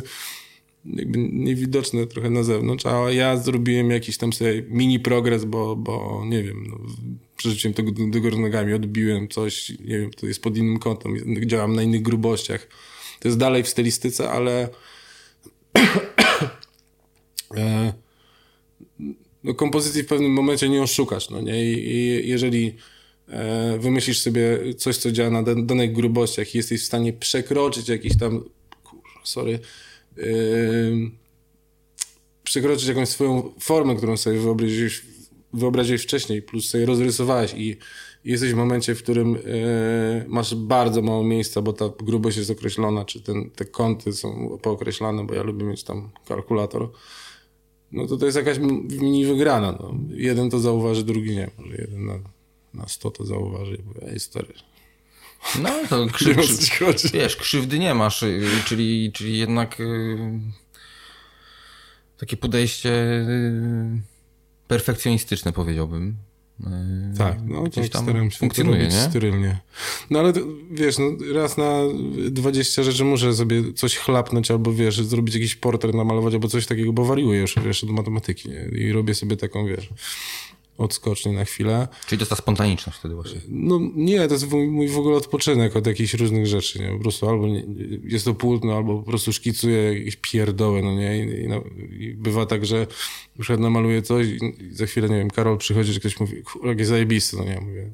jakby 0.94 1.18
niewidoczne 1.18 2.06
trochę 2.06 2.30
na 2.30 2.42
zewnątrz, 2.42 2.86
a 2.86 3.10
ja 3.10 3.36
zrobiłem 3.36 3.90
jakiś 3.90 4.18
tam 4.18 4.32
sobie 4.32 4.62
mini 4.68 5.00
progres, 5.00 5.44
bo, 5.44 5.76
bo 5.76 6.24
nie 6.26 6.42
wiem, 6.42 6.66
no, 6.68 6.78
przerzuciłem 7.36 7.74
tego 7.74 7.92
do, 7.92 8.20
góry 8.20 8.38
nogami, 8.38 8.72
odbiłem 8.72 9.28
coś, 9.28 9.70
nie 9.70 9.98
wiem, 9.98 10.10
to 10.10 10.26
jest 10.26 10.42
pod 10.42 10.56
innym 10.56 10.78
kątem, 10.78 11.16
działam 11.46 11.76
na 11.76 11.82
innych 11.82 12.02
grubościach. 12.02 12.68
To 13.20 13.28
jest 13.28 13.38
dalej 13.38 13.62
w 13.62 13.68
stylistyce, 13.68 14.30
ale 14.30 14.68
e, 17.56 17.92
no, 19.44 19.54
kompozycji 19.54 20.02
w 20.02 20.06
pewnym 20.06 20.32
momencie 20.32 20.68
nie 20.68 20.82
oszukasz, 20.82 21.30
no 21.30 21.40
nie? 21.40 21.72
I, 21.72 21.90
i 21.90 22.28
jeżeli 22.28 22.74
e, 23.28 23.78
wymyślisz 23.78 24.20
sobie 24.20 24.74
coś, 24.74 24.96
co 24.96 25.12
działa 25.12 25.30
na 25.30 25.42
danych 25.42 25.92
grubościach 25.92 26.54
i 26.54 26.58
jesteś 26.58 26.82
w 26.82 26.86
stanie 26.86 27.12
przekroczyć 27.12 27.88
jakiś 27.88 28.18
tam, 28.18 28.44
kurwa, 28.84 29.20
sorry, 29.24 29.58
przekroczyć 32.42 32.86
jakąś 32.88 33.08
swoją 33.08 33.52
formę, 33.60 33.96
którą 33.96 34.16
sobie 34.16 34.38
wyobraziłeś, 34.38 35.02
wyobraziłeś 35.52 36.02
wcześniej, 36.02 36.42
plus 36.42 36.68
sobie 36.68 36.86
rozrysowałeś 36.86 37.54
i, 37.54 37.76
jesteś 38.24 38.52
w 38.52 38.56
momencie, 38.56 38.94
w 38.94 39.02
którym 39.02 39.32
yy, 39.32 39.40
masz 40.28 40.54
bardzo 40.54 41.02
mało 41.02 41.24
miejsca, 41.24 41.62
bo 41.62 41.72
ta 41.72 41.90
grubość 41.98 42.36
jest 42.36 42.50
określona, 42.50 43.04
czy 43.04 43.20
ten, 43.20 43.50
te 43.50 43.64
kąty 43.64 44.12
są 44.12 44.58
pookreślane, 44.62 45.26
bo 45.26 45.34
ja 45.34 45.42
lubię 45.42 45.64
mieć 45.64 45.84
tam 45.84 46.10
kalkulator, 46.28 46.90
no 47.92 48.06
to 48.06 48.16
to 48.16 48.26
jest 48.26 48.36
jakaś 48.36 48.58
mini 49.00 49.26
wygrana. 49.26 49.78
No. 49.80 49.94
Jeden 50.10 50.50
to 50.50 50.58
zauważy, 50.58 51.04
drugi 51.04 51.36
nie. 51.36 51.50
Może 51.58 51.76
jeden 51.76 52.06
na, 52.06 52.18
na 52.74 52.88
100 52.88 53.10
to 53.10 53.24
zauważy, 53.24 53.78
ej 54.08 54.20
stary, 54.20 54.54
No 55.62 55.70
to 55.88 56.06
krzy, 56.12 56.34
krzy, 56.34 57.08
wiesz, 57.12 57.36
krzywdy 57.36 57.78
nie 57.78 57.94
masz, 57.94 58.22
y, 58.22 58.42
czyli, 58.64 59.12
czyli 59.12 59.38
jednak 59.38 59.80
y, 59.80 60.16
takie 62.18 62.36
podejście 62.36 62.90
y, 62.90 64.00
perfekcjonistyczne 64.68 65.52
powiedziałbym. 65.52 66.16
Tak, 67.18 67.38
no 67.44 67.62
to 67.62 67.70
gdzieś 67.70 67.90
tam 67.90 68.02
staram 68.02 68.30
się 68.30 68.38
funkcjonuje, 68.38 68.76
to 68.76 68.82
robić 68.82 68.96
nie? 68.96 69.10
sterylnie. 69.10 69.58
No 70.10 70.18
ale 70.18 70.32
to, 70.32 70.40
wiesz, 70.70 70.98
no, 70.98 71.04
raz 71.34 71.56
na 71.56 71.72
20 72.30 72.82
rzeczy 72.82 73.04
muszę 73.04 73.34
sobie 73.34 73.72
coś 73.72 73.96
chlapnąć 73.96 74.50
albo 74.50 74.72
wiesz, 74.72 75.02
zrobić 75.02 75.34
jakiś 75.34 75.54
portret, 75.54 75.94
namalować 75.94 76.34
albo 76.34 76.48
coś 76.48 76.66
takiego, 76.66 76.92
bo 76.92 77.04
wariuję 77.04 77.40
już 77.40 77.54
wiesz, 77.64 77.84
do 77.84 77.92
matematyki 77.92 78.48
nie? 78.48 78.78
i 78.78 78.92
robię 78.92 79.14
sobie 79.14 79.36
taką, 79.36 79.66
wiesz, 79.66 79.88
odskocznię 80.78 81.32
na 81.32 81.44
chwilę. 81.44 81.88
Czyli 82.06 82.18
to 82.18 82.22
jest 82.22 82.30
ta 82.30 82.36
spontaniczność 82.36 82.98
wtedy 82.98 83.14
właśnie. 83.14 83.40
No 83.48 83.80
nie, 83.94 84.28
to 84.28 84.34
jest 84.34 84.50
mój, 84.50 84.66
mój 84.66 84.88
w 84.88 84.98
ogóle 84.98 85.16
odpoczynek 85.16 85.76
od 85.76 85.86
jakichś 85.86 86.14
różnych 86.14 86.46
rzeczy, 86.46 86.78
nie? 86.78 86.88
Po 86.88 86.98
prostu 86.98 87.28
albo 87.28 87.46
nie, 87.46 87.64
jest 88.04 88.24
to 88.24 88.34
płótno, 88.34 88.76
albo 88.76 88.98
po 88.98 89.02
prostu 89.02 89.32
szkicuję 89.32 89.98
jakieś 89.98 90.16
pierdoły, 90.16 90.82
no 90.82 90.94
nie? 90.94 91.18
I, 91.18 91.44
i, 91.44 91.48
no, 91.48 91.62
i 91.98 92.14
bywa 92.14 92.46
tak, 92.46 92.66
że 92.66 92.86
przykład 93.38 93.60
namaluję 93.60 94.02
coś 94.02 94.26
i, 94.26 94.62
i 94.62 94.74
za 94.74 94.86
chwilę, 94.86 95.08
nie 95.08 95.16
wiem, 95.16 95.30
Karol 95.30 95.58
przychodzi, 95.58 95.92
że 95.92 96.00
ktoś 96.00 96.20
mówi, 96.20 96.42
jakie 96.64 96.86
zajebiste, 96.86 97.36
no 97.36 97.44
nie? 97.44 97.60
Mówię, 97.60 97.90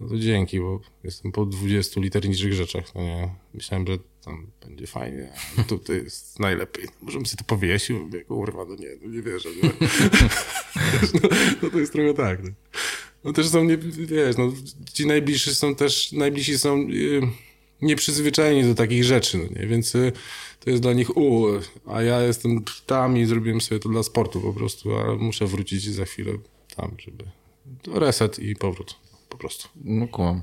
no 0.00 0.08
to 0.08 0.18
dzięki, 0.18 0.60
bo 0.60 0.80
jestem 1.04 1.32
po 1.32 1.46
20 1.46 2.00
literniczych 2.00 2.52
rzeczach, 2.52 2.94
no 2.94 3.02
nie? 3.02 3.34
Myślałem, 3.54 3.86
że 3.86 3.98
tam 4.24 4.46
będzie 4.66 4.86
fajnie, 4.86 5.32
a 5.58 5.62
tu 5.62 5.78
to 5.78 5.92
jest 5.92 6.40
najlepiej. 6.40 6.88
Możemy 7.02 7.26
sobie 7.26 7.38
to 7.38 7.44
powiesił, 7.44 8.04
mówię, 8.04 8.24
kurwa, 8.24 8.64
no 8.64 8.74
nie, 8.74 8.88
no 9.02 9.08
nie 9.08 9.22
wierzę, 9.22 9.48
no, 9.62 9.70
no 11.62 11.70
to 11.70 11.78
jest 11.78 11.92
trochę 11.92 12.14
tak, 12.14 12.44
no. 12.44 12.50
No 13.24 13.32
też 13.32 13.48
są, 13.48 13.64
nie, 13.64 13.78
wiesz, 13.78 14.36
no, 14.36 14.52
ci 14.92 15.06
najbliżsi 15.06 15.54
są 15.54 15.74
też, 15.74 16.12
najbliżsi 16.12 16.58
są 16.58 16.80
y, 16.80 17.20
nieprzyzwyczajeni 17.82 18.68
do 18.68 18.74
takich 18.74 19.04
rzeczy, 19.04 19.38
no 19.38 19.60
nie? 19.60 19.66
Więc 19.66 19.94
y, 19.94 20.12
to 20.60 20.70
jest 20.70 20.82
dla 20.82 20.92
nich 20.92 21.16
u, 21.16 21.46
a 21.86 22.02
ja 22.02 22.22
jestem 22.22 22.64
tam 22.86 23.18
i 23.18 23.26
zrobiłem 23.26 23.60
sobie 23.60 23.78
to 23.78 23.88
dla 23.88 24.02
sportu 24.02 24.40
po 24.40 24.52
prostu, 24.52 24.96
a 24.96 25.16
muszę 25.16 25.46
wrócić 25.46 25.82
za 25.82 26.04
chwilę 26.04 26.32
tam, 26.76 26.96
żeby 26.98 27.24
reset 28.00 28.38
i 28.38 28.56
powrót 28.56 29.07
po 29.28 29.36
prostu. 29.36 29.68
No 29.84 30.08
kumam. 30.08 30.42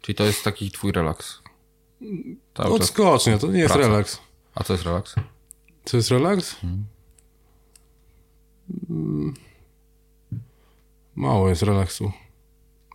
Czyli 0.00 0.16
to 0.16 0.24
jest 0.24 0.44
taki 0.44 0.70
twój 0.70 0.92
relaks. 0.92 1.42
Cały 2.54 2.78
czas. 2.78 2.80
Odskocznie, 2.80 3.38
to 3.38 3.46
nie 3.46 3.58
jest 3.58 3.74
praca. 3.74 3.88
relaks. 3.88 4.18
A 4.54 4.64
co 4.64 4.72
jest 4.72 4.84
relaks? 4.84 5.14
Co 5.84 5.96
jest 5.96 6.10
relaks? 6.10 6.56
Mm. 6.64 6.84
Mało 11.14 11.48
jest 11.48 11.62
relaksu. 11.62 12.12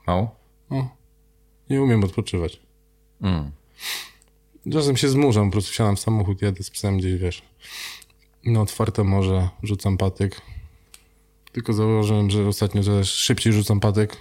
Mało? 0.08 0.36
O, 0.70 0.88
nie 1.70 1.82
umiem 1.82 2.04
odpoczywać. 2.04 2.60
Mm. 3.22 3.52
Czasem 4.72 4.98
się 4.98 5.10
zmurzam, 5.10 5.48
po 5.48 5.52
prostu 5.52 5.72
wsiadam 5.72 5.96
w 5.96 6.00
samochód, 6.00 6.42
jadę 6.42 6.64
z 6.64 6.70
psem 6.70 6.98
gdzieś, 6.98 7.22
wiesz, 7.22 7.44
na 8.44 8.62
otwarte 8.62 9.04
morze, 9.04 9.50
rzucam 9.64 9.98
patyk. 9.98 10.42
Tylko 11.52 11.74
zauważyłem, 11.74 12.30
że 12.30 12.48
ostatnio 12.48 12.84
też 12.84 13.14
szybciej 13.14 13.54
rzucam 13.54 13.80
patyk. 13.80 14.18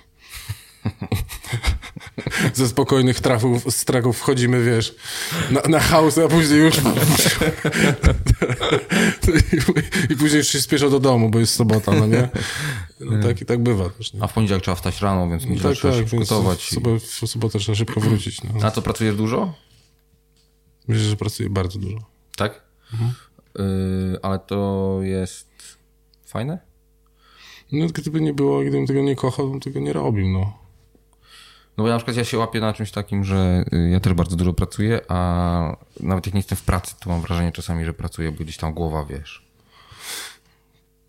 Ze 2.55 2.69
spokojnych 2.69 3.21
trafów, 3.21 3.75
z 3.75 3.85
traków 3.85 4.19
wchodzimy, 4.19 4.65
wiesz, 4.65 4.95
na, 5.51 5.61
na 5.61 5.81
house, 5.81 6.19
a 6.19 6.29
później 6.29 6.61
już... 6.61 6.75
I, 10.11 10.17
później 10.17 10.39
już 10.39 10.49
się 10.49 10.61
spieszą 10.61 10.91
do 10.91 11.01
domu, 11.01 11.31
bo 11.31 11.39
jest 11.39 11.55
sobota, 11.55 11.93
no 11.93 12.07
nie? 12.07 12.29
No 13.01 13.23
tak 13.23 13.41
i 13.41 13.45
tak 13.45 13.63
bywa 13.63 13.91
też, 13.91 14.13
nie? 14.13 14.23
A 14.23 14.27
w 14.27 14.33
poniedziałek 14.33 14.63
trzeba 14.63 14.75
wstać 14.75 15.01
rano, 15.01 15.29
więc 15.31 15.47
mi 15.47 15.61
Tak, 15.61 15.75
trzeba 15.75 15.95
tak, 15.95 16.03
się 16.03 16.07
przygotować. 16.07 16.71
w, 16.99 17.01
w 17.01 17.27
sobotę 17.29 17.59
trzeba 17.59 17.77
szybko 17.77 18.01
wrócić, 18.01 18.43
no. 18.43 18.51
A 18.67 18.71
co, 18.71 18.83
pracujesz 18.83 19.17
dużo? 19.17 19.55
Myślę, 20.89 21.05
że 21.05 21.17
pracuję 21.17 21.51
bardzo 21.51 21.79
dużo. 21.79 21.99
Tak? 22.37 22.63
Mhm. 22.93 23.11
Y, 24.15 24.19
ale 24.23 24.39
to 24.39 24.99
jest 25.03 25.49
fajne? 26.27 26.59
No, 27.73 27.87
gdyby 27.87 28.21
nie 28.21 28.35
było, 28.35 28.61
gdybym 28.61 28.87
tego 28.87 29.03
nie 29.03 29.17
kochał, 29.17 29.51
bym 29.51 29.61
tego 29.61 29.81
nie 29.81 29.93
robił, 29.93 30.29
no. 30.29 30.59
No 31.77 31.85
bo 31.85 31.89
ja 31.89 31.95
na 31.95 31.99
przykład 31.99 32.17
ja 32.17 32.25
się 32.25 32.39
łapię 32.39 32.61
na 32.61 32.73
czymś 32.73 32.91
takim, 32.91 33.25
że 33.25 33.65
y, 33.73 33.91
ja 33.91 34.01
też 34.01 34.13
bardzo 34.13 34.37
dużo 34.37 34.53
pracuję, 34.53 35.01
a 35.09 35.77
nawet 36.01 36.27
jak 36.27 36.35
nie 36.35 36.39
jestem 36.39 36.59
w 36.59 36.63
pracy, 36.63 36.95
to 37.01 37.11
mam 37.11 37.21
wrażenie 37.21 37.53
czasami, 37.53 37.85
że 37.85 37.95
pracuję, 37.95 38.33
bo 38.33 38.45
gdzieś 38.45 38.57
tam 38.57 38.75
głowa, 38.75 39.05
wiesz. 39.05 39.51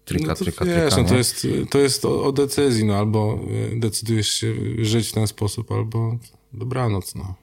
Tryka, 0.05 0.27
no 0.27 0.35
to 0.35 0.43
tryka, 0.43 0.65
wiesz, 0.65 0.93
tryka, 0.93 1.01
no 1.01 1.09
to 1.09 1.15
jest, 1.15 1.47
to 1.69 1.79
jest 1.79 2.05
o, 2.05 2.23
o 2.23 2.31
decyzji, 2.31 2.85
no 2.85 2.97
albo 2.97 3.39
y, 3.73 3.79
decydujesz 3.79 4.29
się 4.29 4.53
żyć 4.79 5.09
w 5.09 5.11
ten 5.11 5.27
sposób, 5.27 5.71
albo 5.71 6.17
dobranoc, 6.53 7.15
no. 7.15 7.35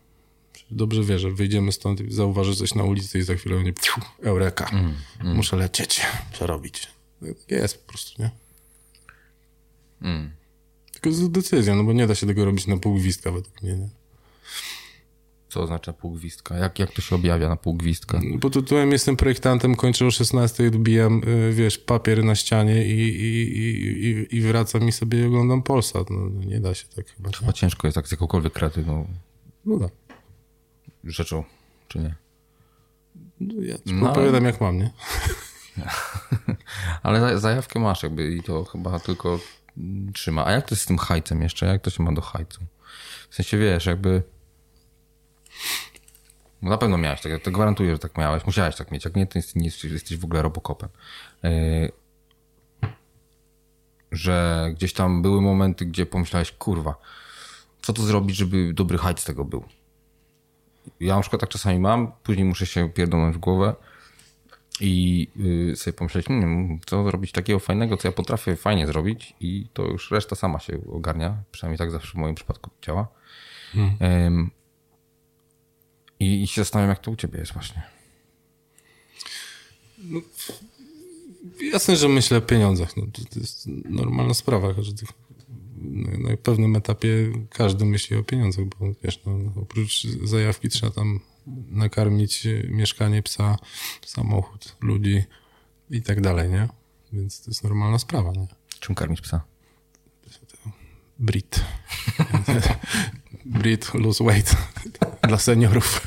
Dobrze 0.71 1.03
wiesz, 1.03 1.21
że 1.21 1.31
wyjdziemy 1.31 1.73
stąd 1.73 2.01
i 2.01 2.13
zauważysz 2.13 2.59
coś 2.59 2.75
na 2.75 2.85
ulicy 2.85 3.19
i 3.19 3.23
za 3.23 3.35
chwilę 3.35 3.63
nie, 3.63 3.73
pfiu, 3.73 4.01
eureka, 4.23 4.71
Mm, 4.73 4.95
muszę 5.37 5.57
lecieć, 5.57 6.07
muszę 6.33 6.47
robić. 6.47 6.89
Tak 7.21 7.31
Jest 7.49 7.83
po 7.83 7.89
prostu, 7.89 8.23
nie? 8.23 8.31
Mm. 10.03 10.38
Tylko 11.01 11.17
z 11.17 11.31
decyzją, 11.31 11.77
no 11.77 11.85
bo 11.85 11.93
nie 11.93 12.07
da 12.07 12.15
się 12.15 12.27
tego 12.27 12.45
robić 12.45 12.67
na 12.67 12.77
pół 12.77 12.95
gwizdka 12.95 13.33
według 13.33 13.63
mnie, 13.63 13.77
nie? 13.77 13.89
Co 15.49 15.63
oznacza 15.63 15.93
półgwistka? 15.93 16.57
Jak, 16.57 16.79
jak 16.79 16.93
to 16.93 17.03
się 17.03 17.15
objawia 17.17 17.49
na 17.49 17.57
półgwistka? 17.57 18.21
Pod 18.41 18.53
tytułem 18.53 18.93
jestem 18.93 19.17
projektantem, 19.17 19.75
kończę 19.77 20.07
o 20.07 20.11
16 20.11 20.65
i 20.65 20.67
odbijam, 20.67 21.23
y, 21.29 21.53
wiesz, 21.53 21.79
papier 21.79 22.25
na 22.25 22.35
ścianie 22.35 22.85
i, 22.87 22.99
i, 23.01 23.59
i, 24.09 24.37
i, 24.37 24.41
wracam 24.41 24.89
i 24.89 24.93
sobie 24.93 25.27
oglądam 25.27 25.63
Polsat. 25.63 26.11
No, 26.11 26.17
no 26.31 26.45
nie 26.45 26.61
da 26.61 26.75
się 26.75 26.85
tak 26.97 27.09
chyba. 27.11 27.31
Chyba 27.31 27.53
ciężko 27.53 27.87
jest 27.87 27.95
tak 27.95 28.09
z 28.09 28.11
jakąkolwiek 28.11 28.53
kreatywną 28.53 29.07
No 29.65 29.79
tak. 29.79 29.91
rzeczą, 31.05 31.45
czy 31.89 31.99
nie? 31.99 32.15
No, 33.41 33.55
ja 33.63 33.75
ci 33.79 33.83
No, 33.95 34.11
opowiadam 34.13 34.45
jak 34.45 34.61
mam, 34.61 34.79
nie? 34.79 34.91
Ale 37.03 37.21
za- 37.21 37.39
zajawkę 37.39 37.81
masz 37.81 38.03
jakby 38.03 38.35
i 38.35 38.43
to 38.43 38.65
chyba 38.65 39.01
tylko 39.01 39.41
trzyma. 40.15 40.47
A 40.47 40.53
jak 40.53 40.69
to 40.69 40.75
jest 40.75 40.83
z 40.83 40.87
tym 40.87 40.99
hajcem 40.99 41.43
jeszcze? 41.43 41.67
Jak 41.67 41.83
to 41.83 41.91
się 41.91 42.03
ma 42.03 42.13
do 42.13 42.21
hajcu? 42.21 42.61
W 43.31 43.35
sensie 43.35 43.59
wiesz, 43.59 43.87
jakby... 43.87 44.23
No 46.63 46.71
na 46.71 46.79
pewno 46.79 46.99
miałeś 46.99 47.21
tak, 47.21 47.43
to 47.43 47.51
gwarantuję, 47.51 47.93
że 47.93 47.99
tak 47.99 48.19
miałeś. 48.19 48.47
Musiałeś 48.47 48.77
tak 48.77 48.91
mieć. 48.91 49.05
Jak 49.05 49.17
nie, 49.17 49.27
to 49.27 49.39
jesteś, 49.39 49.85
jesteś, 49.85 50.17
w 50.19 50.25
ogóle 50.25 50.43
robokopem. 50.43 50.89
Yy, 51.43 51.93
że 54.13 54.69
gdzieś 54.75 54.93
tam 54.93 55.23
były 55.23 55.41
momenty, 55.41 55.87
gdzie 55.87 56.07
pomyślałeś, 56.07 56.53
kurwa, 56.53 56.95
co 57.83 57.93
tu 57.93 58.03
zrobić, 58.03 58.37
żeby 58.37 58.73
dobry 58.75 58.99
hajc 58.99 59.21
z 59.21 59.25
tego 59.25 59.45
był? 59.45 59.65
Ja 61.01 61.15
na 61.15 61.21
przykład 61.21 61.41
tak 61.41 61.51
czasami 61.51 61.79
mam, 61.79 62.13
później 62.23 62.45
muszę 62.45 62.67
się 62.67 62.91
pierdolnąć 62.91 63.37
w 63.37 63.39
głowę 63.39 63.75
i 64.81 65.27
y, 65.73 65.77
sobie 65.77 65.95
pomyśleć, 65.95 66.27
hmm, 66.27 66.81
co 66.87 67.05
zrobić 67.05 67.33
takiego 67.33 67.59
fajnego, 67.59 67.97
co 67.97 68.09
ja 68.09 68.13
potrafię 68.13 68.57
fajnie 68.57 68.87
zrobić 68.87 69.35
i 69.41 69.67
to 69.73 69.83
już 69.83 70.11
reszta 70.11 70.37
sama 70.37 70.61
się 70.61 70.79
ogarnia, 70.93 71.43
przynajmniej 71.51 71.79
tak 71.79 71.91
zawsze 71.91 72.13
w 72.13 72.15
moim 72.15 72.35
przypadku 72.35 72.71
działa. 72.83 73.09
Em, 74.01 74.51
i, 76.21 76.43
I 76.43 76.47
się 76.47 76.61
zastanawiam, 76.61 76.91
jak 76.91 76.99
to 76.99 77.11
u 77.11 77.17
ciebie 77.17 77.39
jest 77.39 77.53
właśnie. 77.53 77.83
Jasne, 81.73 81.97
że 81.97 82.09
myślę 82.09 82.39
o 82.39 82.41
pieniądzach. 82.41 82.97
No, 82.97 83.03
to, 83.13 83.41
jest 83.41 83.67
normalna 83.85 84.35
sprawa. 84.35 84.75
Każdy, 84.75 85.07
na, 85.77 86.31
na 86.31 86.37
pewnym 86.37 86.77
etapie 86.77 87.33
każdy 87.51 87.85
myśli 87.85 88.17
o 88.17 88.23
pieniądzach, 88.23 88.65
bo 88.65 88.87
wiesz, 89.03 89.21
no, 89.27 89.63
oprócz 89.63 90.07
zajawki 90.25 90.69
trzeba 90.69 90.93
tam 90.93 91.21
nakarmić 91.69 92.49
mieszkanie 92.69 93.23
psa, 93.23 93.57
samochód, 94.07 94.77
ludzi 94.81 95.25
i 95.91 96.03
tak 96.03 96.21
dalej, 96.21 96.51
nie? 96.51 96.69
Więc 97.13 97.41
to 97.41 97.51
jest 97.51 97.65
normalna 97.65 97.99
sprawa, 97.99 98.33
nie? 98.33 98.47
Czym 98.81 98.95
karmić 98.95 99.21
psa? 99.21 99.41
Brit. 101.19 101.65
Brit 103.45 103.95
lose 103.95 104.25
weight 104.25 104.57
dla 105.23 105.39
seniorów. 105.39 106.07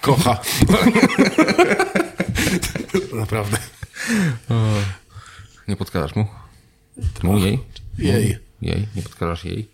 Kocha. 0.00 0.40
Naprawdę. 3.12 3.58
Nie 5.68 5.76
podkarasz 5.76 6.16
mu? 6.16 6.26
Mu, 7.22 7.38
jej? 7.38 7.58
Jej. 7.98 8.38
Jej, 8.62 8.88
nie 8.96 9.02
podkarasz 9.02 9.44
jej? 9.44 9.68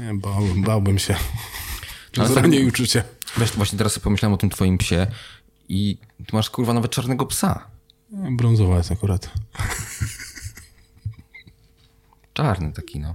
Nie, 0.00 0.14
bałbym, 0.14 0.62
bałbym 0.62 0.98
się. 0.98 1.16
Ale 2.18 2.28
Zranię 2.28 2.60
i 2.60 2.66
uczucie. 2.66 3.04
Wiesz, 3.38 3.52
właśnie 3.52 3.78
teraz 3.78 3.92
sobie 3.92 4.04
pomyślałem 4.04 4.34
o 4.34 4.36
tym 4.36 4.50
twoim 4.50 4.78
psie 4.78 5.06
i 5.68 5.98
ty 6.26 6.36
masz 6.36 6.50
kurwa 6.50 6.72
nawet 6.72 6.90
czarnego 6.90 7.26
psa. 7.26 7.66
Brązowa 8.10 8.76
jest 8.76 8.92
akurat. 8.92 9.30
Czarny 12.34 12.72
taki, 12.72 13.00
no. 13.00 13.14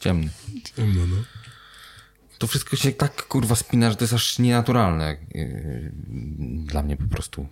Ciemny. 0.00 0.30
Ciemno, 0.76 1.06
no. 1.06 1.16
To 2.38 2.46
wszystko 2.46 2.76
się 2.76 2.92
tak 2.92 3.26
kurwa 3.26 3.54
spina, 3.54 3.90
że 3.90 3.96
to 3.96 4.04
jest 4.04 4.14
aż 4.14 4.38
nienaturalne. 4.38 5.16
Yy, 5.34 5.92
Dla 6.64 6.82
mnie 6.82 6.96
po 6.96 7.06
prostu. 7.06 7.46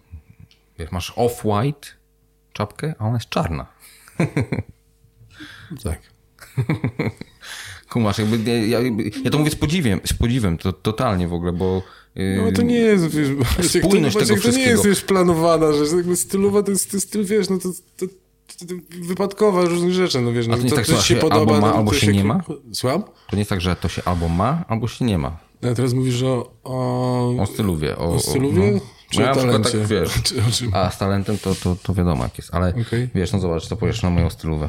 Wiesz, 0.79 0.91
masz 0.91 1.13
off-white 1.13 1.87
czapkę, 2.53 2.95
a 2.99 3.05
ona 3.05 3.17
jest 3.17 3.29
czarna. 3.29 3.67
Tak. 5.85 6.01
Kumasz, 7.91 8.19
jakby, 8.19 8.67
ja, 8.69 8.81
ja, 9.25 9.31
to 9.31 9.39
mówię 9.39 9.51
z 9.51 9.55
podziwem, 9.55 10.01
z 10.07 10.13
podziwem, 10.13 10.59
to 10.59 10.73
totalnie 10.73 11.29
w 11.29 11.33
ogóle, 11.33 11.53
bo... 11.53 11.83
No 12.45 12.53
to 12.53 12.63
nie 12.63 12.79
jest, 12.79 13.07
wiesz, 13.09 13.29
to, 13.57 13.63
Spójność 13.63 14.15
Maciek, 14.17 14.29
tego 14.29 14.43
to 14.43 14.49
nie 14.49 14.63
jest 14.63 14.69
wszystkiego. 14.69 14.89
już 14.89 15.01
planowana 15.01 15.73
rzecz, 15.73 15.93
jakby 15.93 16.17
stylowa 16.17 16.63
to 16.63 16.71
jest, 16.71 16.91
to 16.91 17.01
styl, 17.01 17.25
wiesz, 17.25 17.49
no 17.51 17.59
to, 17.59 17.69
to, 17.97 18.07
to, 18.07 18.67
to 18.67 18.75
wypadkowa 19.07 19.63
różnych 19.63 19.93
rzeczy, 19.93 20.21
no 20.21 20.33
wiesz, 20.33 20.47
no 20.47 20.57
to 20.57 20.63
nie 20.63 20.71
to, 20.71 20.77
tak, 20.77 20.87
że 20.87 20.97
się 20.97 21.03
się 21.03 21.17
podoba, 21.17 21.41
albo 21.41 21.53
ma, 21.53 21.61
no, 21.61 21.75
albo 21.75 21.91
to 21.91 21.97
się 21.97 22.13
nie 22.13 22.25
ma? 22.25 22.41
Słucham? 22.73 23.03
To 23.03 23.37
nie 23.37 23.39
jest 23.39 23.51
tak, 23.51 23.61
że 23.61 23.77
to 23.77 23.89
się 23.89 24.03
albo 24.05 24.29
ma, 24.29 24.65
albo 24.69 24.89
się 24.89 25.05
nie 25.05 25.19
ma. 25.19 25.39
A 25.63 25.75
teraz 25.75 25.93
mówisz 25.93 26.23
o... 26.23 26.51
O, 26.65 27.35
O 27.39 27.47
styluwie. 27.47 27.97
O, 27.99 28.15
o 28.15 28.21
styluwie? 28.21 28.73
no. 28.73 28.81
Czy 29.11 29.21
ja 29.21 29.33
o 29.33 29.35
na 29.35 29.37
przykład 29.41 29.63
talencie? 29.73 29.79
tak, 29.79 29.89
wiesz, 29.89 30.63
o 30.75 30.77
a 30.77 30.91
z 30.91 30.99
talentem 30.99 31.39
to, 31.39 31.55
to, 31.55 31.77
to 31.83 31.95
wiadomo 31.95 32.23
jak 32.25 32.39
jest, 32.39 32.55
ale 32.55 32.75
Okej. 32.89 33.09
wiesz, 33.15 33.33
no 33.33 33.39
zobacz, 33.39 33.67
co 33.67 33.77
powiesz 33.77 34.03
na 34.03 34.11
moją 34.11 34.31
stylówę. 34.31 34.69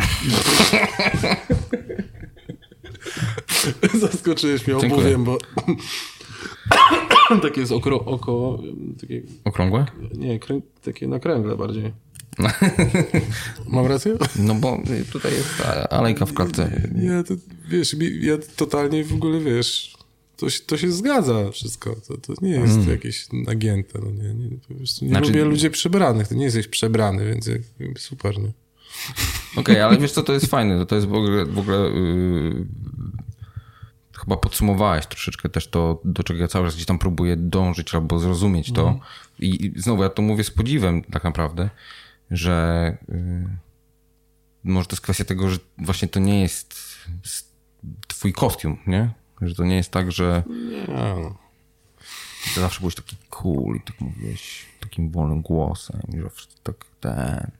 Zaskoczyłeś 4.00 4.66
mnie 4.66 4.76
Dziękuję. 4.80 4.94
obuwiem, 4.94 5.24
bo... 5.24 5.38
takie 7.42 7.60
jest 7.60 7.72
oko, 7.72 8.04
oko 8.04 8.58
takie, 9.00 9.22
Okrągłe? 9.44 9.86
nie, 10.14 10.38
krę, 10.38 10.60
takie 10.82 11.08
na 11.08 11.18
kręgle 11.18 11.56
bardziej. 11.56 11.92
Mam 13.68 13.86
rację? 13.86 14.16
No 14.38 14.54
bo 14.54 14.78
tutaj 15.12 15.32
jest 15.32 15.48
alejka 15.90 16.26
w 16.26 16.34
klatce. 16.34 16.90
Ja 17.02 17.22
to, 17.22 17.34
wiesz, 17.68 17.96
ja 18.20 18.38
totalnie 18.56 19.04
w 19.04 19.14
ogóle, 19.14 19.40
wiesz, 19.40 19.94
to 20.36 20.50
się, 20.50 20.60
to 20.66 20.76
się 20.76 20.92
zgadza 20.92 21.50
wszystko. 21.50 21.96
To, 22.08 22.16
to 22.16 22.32
nie 22.42 22.50
jest 22.50 22.86
jakieś 22.88 23.26
nagięte, 23.32 23.98
no 24.02 24.10
nie, 24.10 24.34
nie, 24.34 24.48
po 24.68 24.74
prostu 24.74 25.04
nie 25.04 25.10
Znaczy- 25.10 25.26
lubię 25.26 25.44
ludzi 25.44 25.70
przebranych, 25.70 26.28
ty 26.28 26.36
nie 26.36 26.44
jesteś 26.44 26.68
przebrany, 26.68 27.24
więc 27.26 27.50
super, 27.98 28.38
nie? 28.38 28.52
Okej, 29.56 29.80
ale 29.80 29.98
wiesz 29.98 30.12
co, 30.12 30.22
to 30.22 30.32
jest 30.32 30.46
fajne, 30.46 30.86
to, 30.86 30.94
jest 30.94 31.08
w 31.08 31.14
ogóle, 31.14 31.44
w 31.44 31.58
ogóle 31.58 31.78
yy, 31.78 32.66
chyba 34.18 34.36
podsumowałeś 34.36 35.06
troszeczkę 35.06 35.48
też 35.48 35.68
to, 35.68 36.00
do 36.04 36.22
czego 36.22 36.40
ja 36.40 36.48
cały 36.48 36.66
czas 36.66 36.74
gdzieś 36.74 36.86
tam 36.86 36.98
próbuję 36.98 37.36
dążyć 37.36 37.94
albo 37.94 38.18
zrozumieć 38.18 38.72
to. 38.72 39.00
I, 39.38 39.66
I 39.66 39.80
znowu 39.80 40.02
ja 40.02 40.08
to 40.08 40.22
mówię 40.22 40.44
z 40.44 40.50
podziwem 40.50 41.02
tak 41.02 41.24
naprawdę, 41.24 41.70
że 42.30 42.96
yy, 43.08 43.48
może 44.64 44.86
to 44.86 44.94
jest 44.94 45.02
kwestia 45.02 45.24
tego, 45.24 45.50
że 45.50 45.58
właśnie 45.78 46.08
to 46.08 46.20
nie 46.20 46.40
jest 46.42 46.74
twój 48.08 48.32
kostium, 48.32 48.78
nie? 48.86 49.10
Że 49.40 49.54
to 49.54 49.64
nie 49.64 49.76
jest 49.76 49.90
tak, 49.90 50.12
że 50.12 50.42
Ja, 50.88 51.16
ty 52.54 52.60
zawsze 52.60 52.80
byłeś 52.80 52.94
taki 52.94 53.16
cool 53.30 53.76
i 53.76 53.80
tak 53.80 54.00
mówiłeś 54.00 54.66
takim 54.80 55.10
wolnym 55.10 55.42
głosem, 55.42 56.00
i 56.14 56.16
że 56.18 56.30
tak 56.62 56.76
ten... 57.00 57.50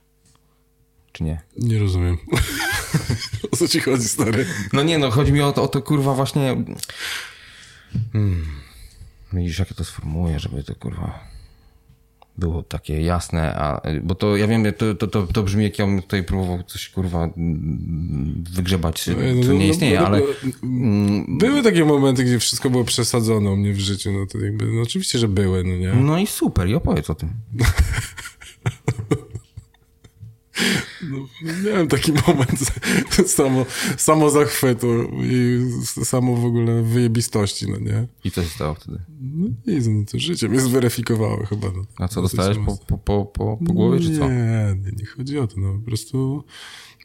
Czy 1.13 1.25
nie? 1.25 1.41
nie 1.57 1.79
rozumiem. 1.79 2.19
o 3.53 3.57
co 3.57 3.69
ci 3.69 3.81
chodzi, 3.81 4.09
stary? 4.09 4.47
No 4.73 4.83
nie, 4.83 4.99
no 4.99 5.11
chodzi 5.11 5.33
mi 5.33 5.41
o 5.41 5.53
to, 5.53 5.63
o 5.63 5.69
to 5.69 5.83
kurwa 5.83 6.15
właśnie. 6.15 6.57
Hmm. 8.13 8.47
Widzisz, 9.33 9.59
jak 9.59 9.71
ja 9.71 9.77
to 9.77 9.85
sformułuję, 9.85 10.41
żeby 10.41 10.65
to 10.65 10.75
kurwa 10.75 11.31
było 12.39 12.63
takie 12.63 13.01
jasne, 13.03 13.55
a, 13.55 13.83
bo 14.03 14.15
to 14.15 14.37
ja 14.37 14.47
wiem, 14.47 14.65
to, 14.79 14.95
to, 14.95 15.07
to, 15.07 15.27
to 15.27 15.43
brzmi 15.43 15.65
jak 15.65 15.79
ja 15.79 15.87
bym 15.87 16.03
tutaj 16.03 16.25
próbował 16.25 16.63
coś 16.63 16.89
kurwa 16.89 17.25
mm, 17.25 18.45
wygrzebać, 18.51 19.05
co 19.05 19.11
No, 19.11 19.53
nie 19.53 19.59
no, 19.59 19.65
istnieje, 19.65 20.01
no, 20.01 20.07
ale 20.07 20.21
no, 20.63 21.25
Były 21.39 21.63
takie 21.63 21.85
momenty, 21.85 22.25
gdzie 22.25 22.39
wszystko 22.39 22.71
było 22.71 22.85
przesadzone 22.85 23.51
u 23.51 23.57
mnie 23.57 23.73
w 23.73 23.81
życiu, 23.81 24.13
no 24.13 24.27
to 24.27 24.39
jakby, 24.39 24.67
no 24.67 24.83
oczywiście, 24.83 25.19
że 25.19 25.29
były, 25.29 25.65
no 25.65 25.77
nie? 25.77 25.95
no 25.95 26.19
i 26.19 26.27
super, 26.27 26.69
i 26.69 26.75
opowiedz 26.75 27.11
o 27.11 27.15
tym. 27.15 27.31
Miałem 31.65 31.89
taki 31.89 32.13
moment 32.27 32.73
samo, 33.27 33.67
samo 33.97 34.31
zachwytu 34.31 34.87
i 35.23 35.61
samo 36.05 36.37
w 36.37 36.45
ogóle 36.45 36.83
wyjebistości, 36.83 37.71
no 37.71 37.79
nie? 37.79 38.07
I 38.25 38.31
co 38.31 38.43
się 38.43 38.49
stało 38.49 38.75
wtedy? 38.75 38.99
No 39.21 39.49
nic, 39.67 39.87
no 39.87 40.05
to 40.13 40.19
życie 40.19 40.49
mnie 40.49 40.61
zweryfikowało 40.61 41.47
chyba. 41.47 41.67
No. 41.67 41.85
A 41.97 42.09
co, 42.09 42.23
dostałeś 42.23 42.59
po, 42.67 42.77
po, 42.77 42.99
po, 42.99 43.25
po, 43.25 43.57
po 43.67 43.73
głowie, 43.73 44.01
czy 44.01 44.19
co? 44.19 44.29
Nie, 44.29 44.77
nie, 44.85 44.93
nie 44.99 45.07
chodzi 45.07 45.39
o 45.39 45.47
to, 45.47 45.61
no 45.61 45.79
po 45.79 45.87
prostu 45.87 46.45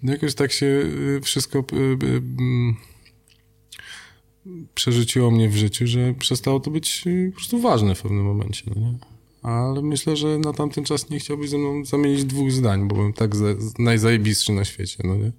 jakoś 0.04 0.36
tak 0.36 0.52
się 0.52 0.66
y, 0.66 1.20
wszystko 1.24 1.60
y, 1.60 1.76
y, 1.76 2.18
mm, 2.18 2.76
przerzuciło 4.76 5.32
mnie 5.32 5.50
w 5.50 5.56
życiu, 5.56 5.88
że 5.88 6.14
przestało 6.14 6.60
to 6.60 6.72
być 6.72 7.04
po 7.30 7.36
prostu 7.36 7.60
ważne 7.60 7.96
w 7.96 8.02
pewnym 8.02 8.24
momencie, 8.26 8.64
no 8.76 8.82
nie? 8.82 9.15
Ale 9.46 9.82
myślę, 9.82 10.16
że 10.16 10.38
na 10.38 10.54
tamten 10.54 10.84
czas 10.84 11.10
nie 11.10 11.20
chciałbyś 11.20 11.50
ze 11.50 11.58
mną 11.58 11.86
zamienić 11.86 12.26
dwóch 12.26 12.52
zdań, 12.52 12.88
bo 12.88 12.96
byłem 12.96 13.14
tak 13.14 13.36
za, 13.36 13.46
najzajebistszy 13.80 14.52
na 14.52 14.66
świecie, 14.66 14.98
no 15.04 15.16
nie? 15.16 15.32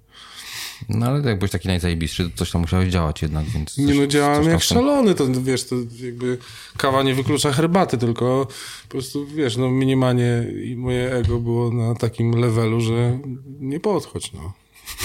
No 0.89 1.05
ale 1.05 1.29
jak 1.29 1.37
byłeś 1.39 1.51
taki 1.51 1.67
najzajebistszy, 1.67 2.29
to 2.29 2.37
coś 2.37 2.51
tam 2.51 2.61
musiałeś 2.61 2.89
działać 2.89 3.21
jednak, 3.21 3.45
więc... 3.45 3.73
Coś, 3.73 3.85
Nie 3.85 3.93
no, 3.93 4.07
działałem 4.07 4.43
tam 4.43 4.51
jak 4.51 4.61
w 4.61 4.67
tym- 4.67 4.77
szalony, 4.77 5.15
to 5.15 5.27
wiesz, 5.41 5.63
to 5.63 5.75
jakby 6.03 6.37
kawa 6.77 7.03
nie 7.03 7.15
wyklucza 7.15 7.53
herbaty, 7.53 7.97
tylko 7.97 8.47
po 8.83 8.89
prostu, 8.89 9.25
wiesz, 9.27 9.57
no 9.57 9.69
minimalnie 9.69 10.45
i 10.63 10.75
moje 10.75 11.11
ego 11.11 11.39
było 11.39 11.71
na 11.71 11.95
takim 11.95 12.31
levelu, 12.31 12.81
że 12.81 13.19
nie 13.59 13.79
podchodź, 13.79 14.33
no. 14.33 14.53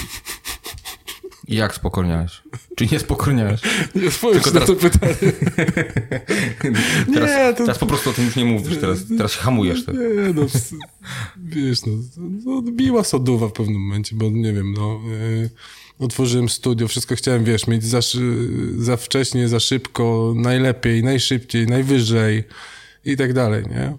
I 1.47 1.55
jak 1.55 1.75
spokorniałeś? 1.75 2.41
Czy 2.75 2.87
nie 2.91 2.99
spokorniałeś? 2.99 3.61
Nie 3.95 4.07
odpowiedz 4.07 4.45
na 4.45 4.51
teraz- 4.51 4.67
to 4.67 4.75
pytanie. 4.75 5.15
Teraz, 7.13 7.29
Nie, 7.29 7.53
to- 7.53 7.63
teraz 7.65 7.77
po 7.77 7.85
prostu 7.85 8.09
o 8.09 8.13
tym 8.13 8.25
już 8.25 8.35
nie 8.35 8.45
mówisz, 8.45 8.77
teraz, 8.77 8.99
teraz 9.17 9.31
się 9.31 9.39
hamujesz. 9.39 9.85
Tak. 9.85 9.95
Nie, 9.95 10.33
no, 10.35 10.41
wiesz, 11.37 11.79
no, 11.85 11.93
no, 12.45 12.61
biła 12.71 13.03
soduwa 13.03 13.47
w 13.47 13.53
pewnym 13.53 13.81
momencie, 13.81 14.15
bo 14.15 14.29
nie 14.29 14.53
wiem, 14.53 14.73
no, 14.73 14.99
y, 15.13 15.49
otworzyłem 15.99 16.49
studio, 16.49 16.87
wszystko 16.87 17.15
chciałem, 17.15 17.43
wiesz, 17.43 17.67
mieć 17.67 17.83
za, 17.83 17.99
za 18.77 18.97
wcześnie, 18.97 19.47
za 19.47 19.59
szybko, 19.59 20.33
najlepiej, 20.35 21.03
najszybciej, 21.03 21.67
najwyżej 21.67 22.43
i 23.05 23.17
tak 23.17 23.33
dalej, 23.33 23.63
nie? 23.69 23.97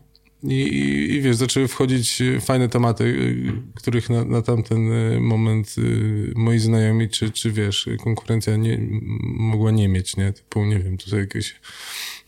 I, 0.49 1.15
i, 1.15 1.21
wiesz, 1.21 1.37
zaczęły 1.37 1.69
wchodzić 1.69 2.21
y, 2.21 2.41
fajne 2.41 2.69
tematy, 2.69 3.05
y, 3.05 3.53
których 3.75 4.11
na, 4.11 4.25
na 4.25 4.43
tamten 4.43 4.93
y, 4.93 5.21
moment 5.21 5.77
moi 6.35 6.59
znajomi, 6.59 7.09
czy, 7.09 7.31
czy 7.31 7.53
wiesz, 7.53 7.89
konkurencja 8.05 8.57
nie, 8.57 8.79
mogła 9.23 9.71
nie 9.71 9.89
mieć, 9.89 10.17
nie? 10.17 10.33
Typu, 10.33 10.65
nie 10.65 10.79
wiem, 10.79 10.97
tutaj 10.97 11.21
jakieś, 11.21 11.61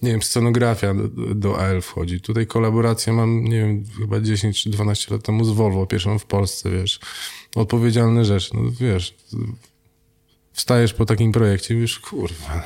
nie 0.03 0.11
wiem, 0.11 0.23
scenografia 0.23 0.95
do, 0.95 1.09
do 1.35 1.59
AL 1.59 1.83
wchodzi. 1.83 2.21
Tutaj 2.21 2.47
kolaborację 2.47 3.13
mam, 3.13 3.45
nie 3.45 3.59
wiem, 3.59 3.85
chyba 3.99 4.21
10 4.21 4.63
czy 4.63 4.71
12 4.71 5.15
lat 5.15 5.23
temu 5.23 5.45
z 5.45 5.51
Volvo, 5.51 5.87
pierwszą 5.87 6.19
w 6.19 6.27
Polsce, 6.27 6.71
wiesz. 6.71 7.01
Odpowiedzialne 7.55 8.25
rzeczy, 8.25 8.51
no 8.55 8.71
wiesz. 8.81 9.15
Wstajesz 10.53 10.95
po 10.95 11.07
takim 11.07 11.33
projekcie 11.33 11.75
i 11.75 11.81
wiesz, 11.81 11.99
kurwa, 11.99 12.65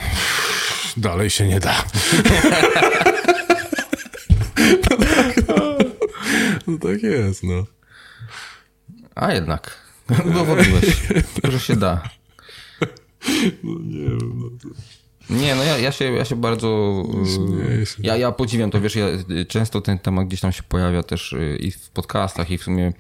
dalej 0.97 1.31
się 1.31 1.49
nie 1.49 1.61
da. 1.61 1.85
No 5.49 5.77
tak 6.81 7.03
jest, 7.03 7.43
no. 7.43 7.65
A 9.15 9.33
jednak. 9.33 9.79
Udowodniłeś, 10.31 11.09
że 11.45 11.61
się 11.61 11.77
da. 11.77 12.03
no 13.63 13.81
nie 13.81 13.99
wiem, 14.01 14.33
no. 14.35 14.51
to- 14.63 15.35
Nie, 15.35 15.55
no 15.55 15.65
ja, 15.65 15.79
ja, 15.79 15.93
się, 15.93 16.05
ja 16.05 16.25
się 16.25 16.37
bardzo... 16.37 17.03
Śmieję 17.35 17.87
się. 17.87 18.03
Ja, 18.03 18.17
ja 18.17 18.33
podziwiam 18.33 18.71
to, 18.71 18.81
wiesz, 18.81 18.97
ja, 18.97 19.07
często 19.49 19.81
ten 19.81 19.99
temat 19.99 20.27
gdzieś 20.27 20.41
tam 20.41 20.53
się 20.53 20.63
pojawia 20.63 21.03
też 21.03 21.33
y, 21.33 21.57
i 21.61 21.71
w 21.71 21.91
podcastach, 21.91 22.51
i 22.51 22.59
w 22.59 22.63
sumie 22.63 22.93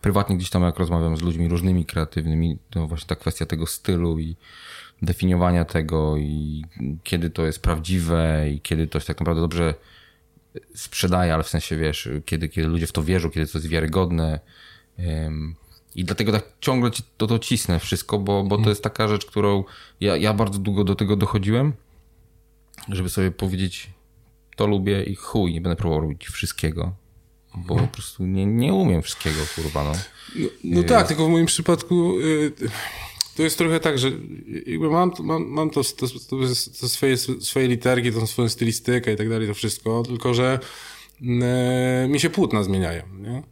prywatnie 0.00 0.36
gdzieś 0.36 0.50
tam 0.50 0.62
jak 0.62 0.78
rozmawiam 0.78 1.16
z 1.16 1.22
ludźmi 1.22 1.48
różnymi 1.48 1.84
kreatywnymi, 1.86 2.58
to 2.70 2.86
właśnie 2.86 3.06
ta 3.06 3.16
kwestia 3.16 3.46
tego 3.46 3.66
stylu 3.66 4.18
i 4.18 4.36
definiowania 5.02 5.64
tego 5.64 6.16
i 6.16 6.64
kiedy 7.02 7.30
to 7.30 7.46
jest 7.46 7.62
prawdziwe 7.62 8.50
i 8.50 8.60
kiedy 8.60 8.86
to 8.86 9.00
się 9.00 9.06
tak 9.06 9.20
naprawdę 9.20 9.40
dobrze 9.40 9.74
sprzedaje, 10.74 11.34
ale 11.34 11.42
w 11.42 11.48
sensie 11.48 11.76
wiesz, 11.76 12.08
kiedy, 12.24 12.48
kiedy 12.48 12.68
ludzie 12.68 12.86
w 12.86 12.92
to 12.92 13.02
wierzą, 13.02 13.30
kiedy 13.30 13.46
to 13.46 13.58
jest 13.58 13.68
wiarygodne. 13.68 14.40
I 15.94 16.04
dlatego 16.04 16.32
tak 16.32 16.44
ciągle 16.60 16.90
ci 16.90 17.02
to, 17.16 17.26
to 17.26 17.38
cisnę 17.38 17.78
wszystko, 17.78 18.18
bo, 18.18 18.44
bo 18.44 18.58
to 18.58 18.68
jest 18.68 18.82
taka 18.82 19.08
rzecz, 19.08 19.26
którą 19.26 19.64
ja, 20.00 20.16
ja 20.16 20.34
bardzo 20.34 20.58
długo 20.58 20.84
do 20.84 20.94
tego 20.94 21.16
dochodziłem, 21.16 21.72
żeby 22.88 23.08
sobie 23.08 23.30
powiedzieć, 23.30 23.90
to 24.56 24.66
lubię 24.66 25.02
i 25.02 25.14
chuj, 25.14 25.52
nie 25.52 25.60
będę 25.60 25.76
próbował 25.76 26.00
robić 26.00 26.26
wszystkiego, 26.26 26.94
bo 27.54 27.76
po 27.76 27.86
prostu 27.86 28.26
nie, 28.26 28.46
nie 28.46 28.74
umiem 28.74 29.02
wszystkiego, 29.02 29.40
kurwa, 29.54 29.84
no. 29.84 29.92
No, 30.36 30.48
no 30.64 30.82
tak, 30.82 31.08
tylko 31.08 31.26
w 31.26 31.30
moim 31.30 31.46
przypadku 31.46 32.20
y, 32.20 32.52
to 33.36 33.42
jest 33.42 33.58
trochę 33.58 33.80
tak, 33.80 33.98
że 33.98 34.10
jakby 34.66 34.90
mam, 34.90 35.12
mam, 35.20 35.46
mam 35.46 35.70
to, 35.70 35.84
to, 35.84 36.06
to, 36.80 36.88
swoje, 36.88 37.16
swoje 37.16 37.68
literki, 37.68 38.12
tą 38.12 38.26
swoją 38.26 38.48
stylistykę 38.48 39.12
i 39.12 39.16
tak 39.16 39.28
dalej, 39.28 39.48
to 39.48 39.54
wszystko, 39.54 40.02
tylko 40.02 40.34
że 40.34 40.58
y, 41.20 42.08
mi 42.08 42.20
się 42.20 42.30
płótna 42.30 42.62
zmieniają, 42.62 43.02
nie? 43.18 43.42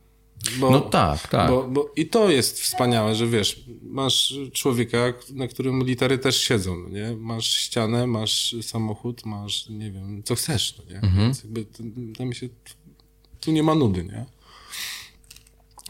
Bo, 0.58 0.70
No 0.70 0.80
tak, 0.80 1.28
tak. 1.28 1.50
Bo, 1.50 1.68
bo 1.68 1.92
I 1.96 2.06
to 2.06 2.30
jest 2.30 2.60
wspaniałe, 2.60 3.14
że 3.14 3.26
wiesz, 3.26 3.64
masz 3.82 4.34
człowieka, 4.52 4.98
na 5.34 5.48
którym 5.48 5.84
litery 5.84 6.18
też 6.18 6.42
siedzą, 6.42 6.76
no 6.76 6.88
nie? 6.88 7.16
Masz 7.16 7.54
ścianę, 7.54 8.06
masz 8.06 8.56
samochód, 8.62 9.26
masz, 9.26 9.68
nie 9.68 9.90
wiem, 9.90 10.22
co 10.22 10.34
chcesz, 10.34 10.74
no 10.78 10.94
nie? 10.94 11.00
Więc 11.16 11.44
jakby 11.44 11.64
to, 11.64 11.82
to 12.16 12.26
mi 12.26 12.34
się, 12.34 12.48
tu 13.40 13.52
nie 13.52 13.62
ma 13.62 13.74
nudy, 13.74 14.04
nie? 14.04 14.26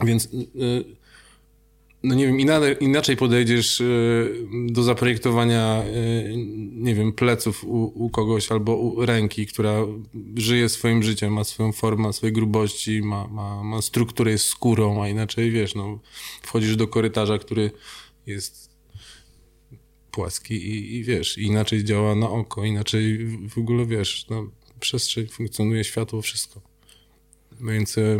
Więc 0.05 0.24
y, 0.24 0.84
no 2.03 2.14
nie 2.14 2.26
wiem, 2.26 2.40
inaczej, 2.80 3.16
podejdziesz 3.16 3.80
y, 3.80 4.46
do 4.66 4.82
zaprojektowania, 4.82 5.82
y, 5.84 6.34
nie 6.72 6.94
wiem, 6.94 7.12
pleców 7.12 7.64
u, 7.64 8.05
u 8.05 8.11
kogoś 8.11 8.53
albo 8.53 8.76
u 8.76 9.07
ręki, 9.07 9.46
która 9.46 9.76
żyje 10.36 10.68
swoim 10.68 11.03
życiem, 11.03 11.32
ma 11.32 11.44
swoją 11.44 11.72
formę, 11.72 12.12
swoje 12.12 12.32
grubości, 12.32 13.03
ma, 13.03 13.28
ma, 13.28 13.64
ma 13.64 13.82
strukturę, 13.82 14.30
jest 14.30 14.44
skórą, 14.44 15.03
a 15.03 15.09
inaczej, 15.09 15.51
wiesz, 15.51 15.74
no, 15.74 15.98
wchodzisz 16.42 16.76
do 16.76 16.88
korytarza, 16.88 17.38
który 17.38 17.70
jest 18.26 18.70
płaski 20.11 20.55
i, 20.55 20.96
i 20.96 21.05
wiesz, 21.05 21.38
inaczej 21.38 21.84
działa 21.84 22.14
na 22.14 22.30
oko, 22.30 22.64
inaczej 22.64 23.18
w 23.48 23.59
ogóle, 23.59 23.86
wiesz, 23.86 24.26
no, 24.30 24.51
przestrzeń 24.80 25.26
funkcjonuje, 25.26 25.84
światło, 25.84 26.22
wszystko. 26.22 26.61
No 27.61 27.72
więc 27.72 27.98
y, 27.98 28.18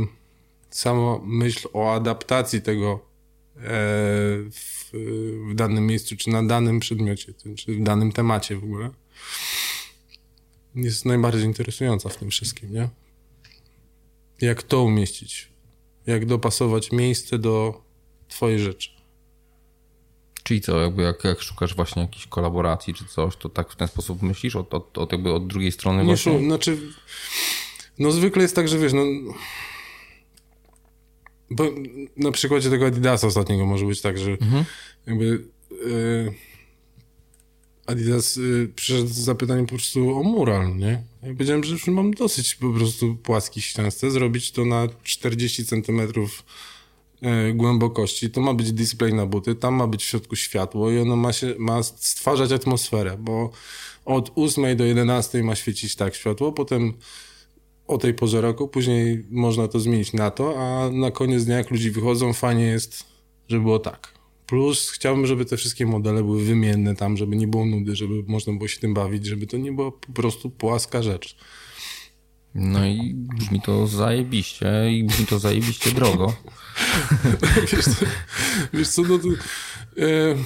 samo 0.71 1.21
myśl 1.25 1.69
o 1.73 1.95
adaptacji 1.95 2.63
tego 2.63 2.93
e, 2.93 3.10
w, 3.55 4.91
w 5.51 5.55
danym 5.55 5.87
miejscu, 5.87 6.17
czy 6.17 6.31
na 6.31 6.43
danym 6.43 6.81
przedmiocie, 6.81 7.35
czy 7.57 7.75
w 7.75 7.83
danym 7.83 8.13
temacie 8.13 8.57
w 8.57 8.65
ogóle, 8.65 8.91
jest 10.75 11.05
najbardziej 11.05 11.45
interesująca 11.45 12.09
w 12.09 12.17
tym 12.17 12.31
wszystkim, 12.31 12.73
nie? 12.73 12.89
Jak 14.41 14.63
to 14.63 14.83
umieścić? 14.83 15.49
Jak 16.07 16.27
dopasować 16.27 16.93
miejsce 16.93 17.39
do 17.39 17.83
twojej 18.29 18.59
rzeczy? 18.59 18.91
Czyli 20.43 20.61
co, 20.61 20.81
jakby 20.81 21.03
jak, 21.03 21.25
jak 21.25 21.43
szukasz 21.43 21.75
właśnie 21.75 22.03
jakiejś 22.03 22.27
kolaboracji 22.27 22.95
czy 22.95 23.05
coś, 23.05 23.37
to 23.37 23.49
tak 23.49 23.71
w 23.73 23.77
ten 23.77 23.89
sposób 23.89 24.23
myślisz 24.23 24.57
od, 24.57 24.75
od, 24.75 24.99
od 24.99 25.13
jakby 25.13 25.33
od 25.33 25.47
drugiej 25.47 25.73
strony 25.73 25.99
Nie, 25.99 26.05
właśnie? 26.07 26.33
szu- 26.33 26.45
znaczy, 26.45 26.79
no 27.99 28.11
zwykle 28.11 28.43
jest 28.43 28.57
tak, 28.57 28.69
że 28.69 28.79
wiesz, 28.79 28.93
no... 28.93 29.03
Bo 31.51 31.65
na 32.17 32.31
przykładzie 32.31 32.71
tego 32.71 32.87
Adidasa 32.87 33.27
ostatniego 33.27 33.67
może 33.67 33.87
być 33.87 34.01
tak, 34.01 34.19
że 34.19 34.37
jakby 35.07 35.45
e, 35.73 36.51
Adidas 37.87 38.39
e, 38.39 38.69
przyszedł 38.69 39.09
z 39.09 39.17
zapytaniem 39.17 39.67
po 39.67 39.75
prostu 39.75 40.19
o 40.19 40.23
mural, 40.23 40.77
nie? 40.77 41.03
Ja 41.23 41.29
powiedziałem, 41.35 41.65
że 41.65 41.73
już 41.73 41.87
mam 41.87 42.11
dosyć 42.11 42.55
po 42.55 42.73
prostu 42.73 43.15
płaskich 43.15 43.65
ścian, 43.65 43.91
chcę 43.91 44.11
zrobić 44.11 44.53
to 44.53 44.65
na 44.65 44.89
40 45.03 45.67
centymetrów 45.67 46.45
e, 47.23 47.53
głębokości, 47.53 48.31
to 48.31 48.41
ma 48.41 48.55
być 48.55 48.73
display 48.73 49.15
na 49.15 49.27
buty, 49.27 49.55
tam 49.55 49.75
ma 49.75 49.87
być 49.87 50.05
w 50.05 50.07
środku 50.07 50.37
światło 50.37 50.91
i 50.91 50.99
ono 50.99 51.17
ma, 51.17 51.33
się, 51.33 51.55
ma 51.59 51.83
stwarzać 51.83 52.53
atmosferę, 52.53 53.17
bo 53.21 53.51
od 54.05 54.33
8 54.35 54.77
do 54.77 54.85
11 54.85 55.43
ma 55.43 55.55
świecić 55.55 55.97
tak 55.97 56.15
światło, 56.15 56.53
potem 56.53 56.93
o 57.91 57.99
tej 57.99 58.15
porze 58.15 58.41
roku, 58.41 58.69
później 58.69 59.25
można 59.31 59.69
to 59.69 59.81
zmienić 59.81 60.13
na 60.13 60.31
to, 60.31 60.55
a 60.59 60.91
na 60.91 61.11
koniec 61.11 61.45
dnia 61.45 61.57
jak 61.57 61.71
ludzie 61.71 61.91
wychodzą, 61.91 62.33
fajnie 62.33 62.65
jest, 62.65 63.05
żeby 63.49 63.63
było 63.63 63.79
tak. 63.79 64.15
Plus 64.47 64.91
chciałbym, 64.91 65.27
żeby 65.27 65.45
te 65.45 65.57
wszystkie 65.57 65.87
modele 65.87 66.23
były 66.23 66.45
wymienne 66.45 66.97
tam, 66.97 67.17
żeby 67.17 67.37
nie 67.37 67.49
było 67.49 67.67
nudy, 67.67 67.97
żeby 67.97 68.15
można 68.27 68.53
było 68.53 68.69
się 68.69 68.81
tym 68.81 68.95
bawić, 68.95 69.27
żeby 69.27 69.47
to 69.47 69.57
nie 69.57 69.73
była 69.73 69.91
po 69.91 70.13
prostu 70.13 70.51
płaska 70.51 71.03
rzecz. 71.03 71.37
No 72.55 72.87
i 72.87 73.15
brzmi 73.15 73.61
to 73.61 73.87
zajebiście 73.87 74.93
i 74.93 75.05
brzmi 75.05 75.27
to 75.27 75.39
zajebiście 75.39 75.91
drogo. 75.91 76.37
wiesz, 77.73 77.85
co, 77.85 78.07
wiesz 78.73 78.89
co, 78.89 79.03
no 79.03 79.19
to... 79.19 79.29
E, 80.03 80.37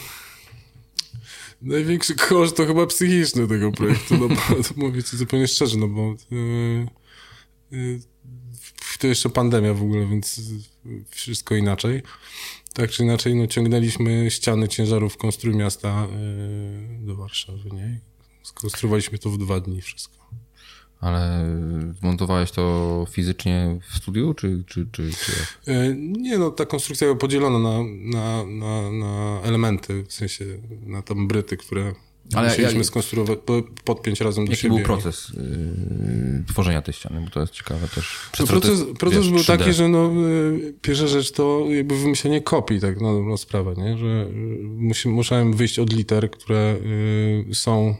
największy 1.62 2.14
koszt 2.14 2.56
to 2.56 2.66
chyba 2.66 2.86
psychiczny 2.86 3.48
tego 3.48 3.72
projektu, 3.72 4.14
no 4.18 4.28
bo 4.28 4.62
to 4.62 4.74
mówię 4.76 5.02
ci 5.02 5.16
zupełnie 5.16 5.48
szczerze, 5.48 5.78
no 5.78 5.88
bo 5.88 6.02
e, 6.32 7.03
to 8.98 9.06
jeszcze 9.06 9.30
pandemia 9.30 9.74
w 9.74 9.82
ogóle, 9.82 10.06
więc 10.06 10.40
wszystko 11.10 11.54
inaczej. 11.54 12.02
Tak 12.72 12.90
czy 12.90 13.02
inaczej, 13.02 13.34
no 13.34 13.46
ciągnęliśmy 13.46 14.30
ściany 14.30 14.68
ciężarów 14.68 15.16
konstrój 15.16 15.56
miasta 15.56 15.88
e, 15.88 17.06
do 17.06 17.16
Warszawy, 17.16 17.70
nie? 17.70 18.00
Skonstruowaliśmy 18.42 19.18
to 19.18 19.30
w 19.30 19.38
dwa 19.38 19.60
dni 19.60 19.80
wszystko. 19.80 20.24
Ale 21.00 21.46
zmontowałeś 22.00 22.50
to 22.50 23.06
fizycznie 23.10 23.78
w 23.90 23.96
studiu, 23.96 24.34
czy... 24.34 24.64
czy, 24.66 24.86
czy, 24.92 25.10
czy... 25.12 25.32
E, 25.72 25.94
Nie 25.94 26.38
no, 26.38 26.50
ta 26.50 26.66
konstrukcja 26.66 27.06
była 27.06 27.18
podzielona 27.18 27.58
na, 27.58 27.82
na, 28.00 28.44
na, 28.46 28.90
na 28.90 29.40
elementy, 29.42 30.04
w 30.08 30.12
sensie 30.12 30.44
na 30.86 31.02
tam 31.02 31.28
bryty, 31.28 31.56
które 31.56 31.94
Ale 32.34 32.48
musieliśmy 32.48 32.78
jak- 32.78 32.86
skonstruować, 32.86 33.38
po- 33.46 33.62
podpiąć 33.84 34.20
razem 34.20 34.44
do 34.44 34.50
Jaki 34.52 34.62
siebie. 34.62 34.74
był 34.76 34.84
proces 34.84 35.28
yy, 35.36 36.44
tworzenia 36.48 36.82
tej 36.82 36.94
ściany? 36.94 37.20
Bo 37.20 37.30
to 37.30 37.40
jest 37.40 37.52
ciekawe 37.52 37.88
też. 37.88 38.16
No, 38.40 38.46
proces 38.46 38.70
jest, 38.70 38.92
proces 38.98 39.18
wiesz, 39.18 39.28
był 39.30 39.38
3D. 39.38 39.46
taki, 39.58 39.72
że 39.72 39.88
no, 39.88 40.10
y, 40.28 40.74
pierwsza 40.82 41.06
rzecz 41.06 41.32
to 41.32 41.66
jakby 41.70 41.98
wymyślenie 41.98 42.40
kopii, 42.40 42.80
tak 42.80 43.00
na 43.00 43.12
dobrą 43.12 43.36
sprawę, 43.36 43.74
nie? 43.78 43.98
że 43.98 44.06
y, 44.30 44.32
musi, 44.64 45.08
musiałem 45.08 45.52
wyjść 45.52 45.78
od 45.78 45.92
liter, 45.92 46.30
które 46.30 46.76
y, 47.50 47.54
są 47.54 47.96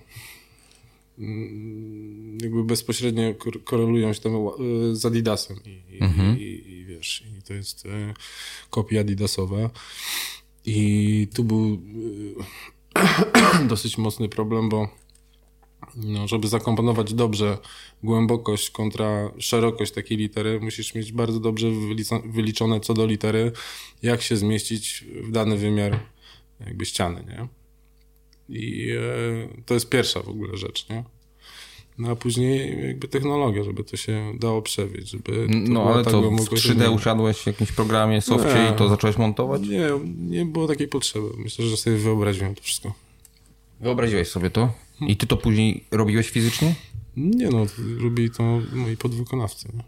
mm, 1.18 2.39
jakby 2.43 2.64
bezpośrednio 2.64 3.35
kor- 3.35 3.64
korelują 3.64 4.12
się 4.12 4.20
tam 4.20 4.33
y, 4.33 4.97
z 4.97 5.05
Adidasem 5.07 5.57
i, 5.64 5.70
i, 5.97 6.03
Mhm. 6.03 6.39
i, 6.39 6.43
i 6.43 6.85
wiesz, 6.85 7.25
i 7.39 7.43
to 7.43 7.55
jest 7.55 7.87
y, 7.87 7.89
kopia 8.70 9.01
Adidasowa 9.01 9.70
i 10.66 11.29
tu 11.35 11.45
był 11.45 11.75
y, 11.75 11.79
dosyć 13.69 13.99
mocny 13.99 14.29
problem, 14.29 14.69
bo 14.69 14.89
no, 15.97 16.29
żeby 16.29 16.49
zakomponować 16.49 17.15
dobrze 17.15 17.59
głębokość 18.03 18.71
kontra 18.71 19.31
szerokość 19.39 19.93
takiej 19.93 20.19
litery, 20.19 20.61
musisz 20.61 20.95
mieć 20.95 21.13
bardzo 21.13 21.41
dobrze 21.41 21.67
wyliczone 22.25 22.81
co 22.81 22.95
do 22.95 23.07
litery, 23.07 23.53
jak 24.03 24.23
się 24.23 24.37
zmieścić 24.37 25.05
w 25.23 25.31
dany 25.31 25.57
wymiar 25.57 26.01
jakby 26.61 26.87
ściany, 26.87 27.25
nie? 27.29 27.49
I 28.49 28.91
e, 28.91 29.63
to 29.67 29.75
jest 29.75 29.89
pierwsza 29.89 30.23
w 30.23 30.29
ogóle 30.29 30.57
rzecz, 30.57 30.89
nie? 30.89 31.05
No 31.99 32.11
a 32.11 32.17
później 32.17 32.87
jakby 32.87 33.09
technologia, 33.09 33.65
żeby 33.65 33.85
to 33.85 33.97
się 33.97 34.33
dało 34.41 34.63
przewieźć, 34.63 35.09
żeby 35.11 35.47
No 35.49 35.83
ale 35.95 36.05
tak 36.05 36.13
to 36.13 36.19
w 36.21 36.23
głębokość, 36.23 36.63
3D 36.63 36.67
żeby- 36.85 36.91
usiadłeś 36.91 37.37
w 37.39 37.47
jakimś 37.47 37.73
programie, 37.73 38.21
softie 38.21 38.55
Nie. 38.55 38.71
i 38.75 38.79
to 38.79 38.89
zacząłeś 38.89 39.17
montować? 39.17 39.63
Nie, 39.63 39.89
nie 40.19 40.45
było 40.47 40.67
takiej 40.69 40.89
potrzeby. 40.89 41.29
Myślę, 41.39 41.65
że 41.67 41.77
sobie 41.77 41.97
wyobraziłem 41.97 42.55
to 42.55 42.63
wszystko. 42.63 42.93
Wyobraziłeś 43.81 44.29
sobie 44.29 44.51
to? 44.51 44.73
I 45.01 45.17
ty 45.17 45.27
to 45.27 45.37
później 45.37 45.85
robiłeś 45.91 46.31
fizycznie? 46.31 46.75
Nie 47.17 47.49
no, 47.51 47.67
robili 48.03 48.31
to 48.31 48.43
moi 48.73 48.97
podwykonawcy. 48.97 49.69
Nie? 49.75 49.85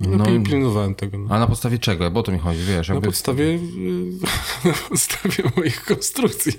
No. 0.00 0.16
No, 0.16 0.24
pilnowałem 0.44 0.94
tego. 0.94 1.18
No. 1.18 1.34
A 1.34 1.38
na 1.38 1.46
podstawie 1.46 1.78
czego? 1.78 2.10
Bo 2.10 2.20
o 2.20 2.22
to 2.22 2.32
mi 2.32 2.38
chodzi, 2.38 2.60
wiesz. 2.64 2.88
Na 2.88 2.94
Jakby... 2.94 3.08
podstawie, 3.08 3.44
y, 3.44 3.58
na 4.68 4.72
podstawie 4.88 5.44
moich 5.56 5.84
konstrukcji 5.84 6.52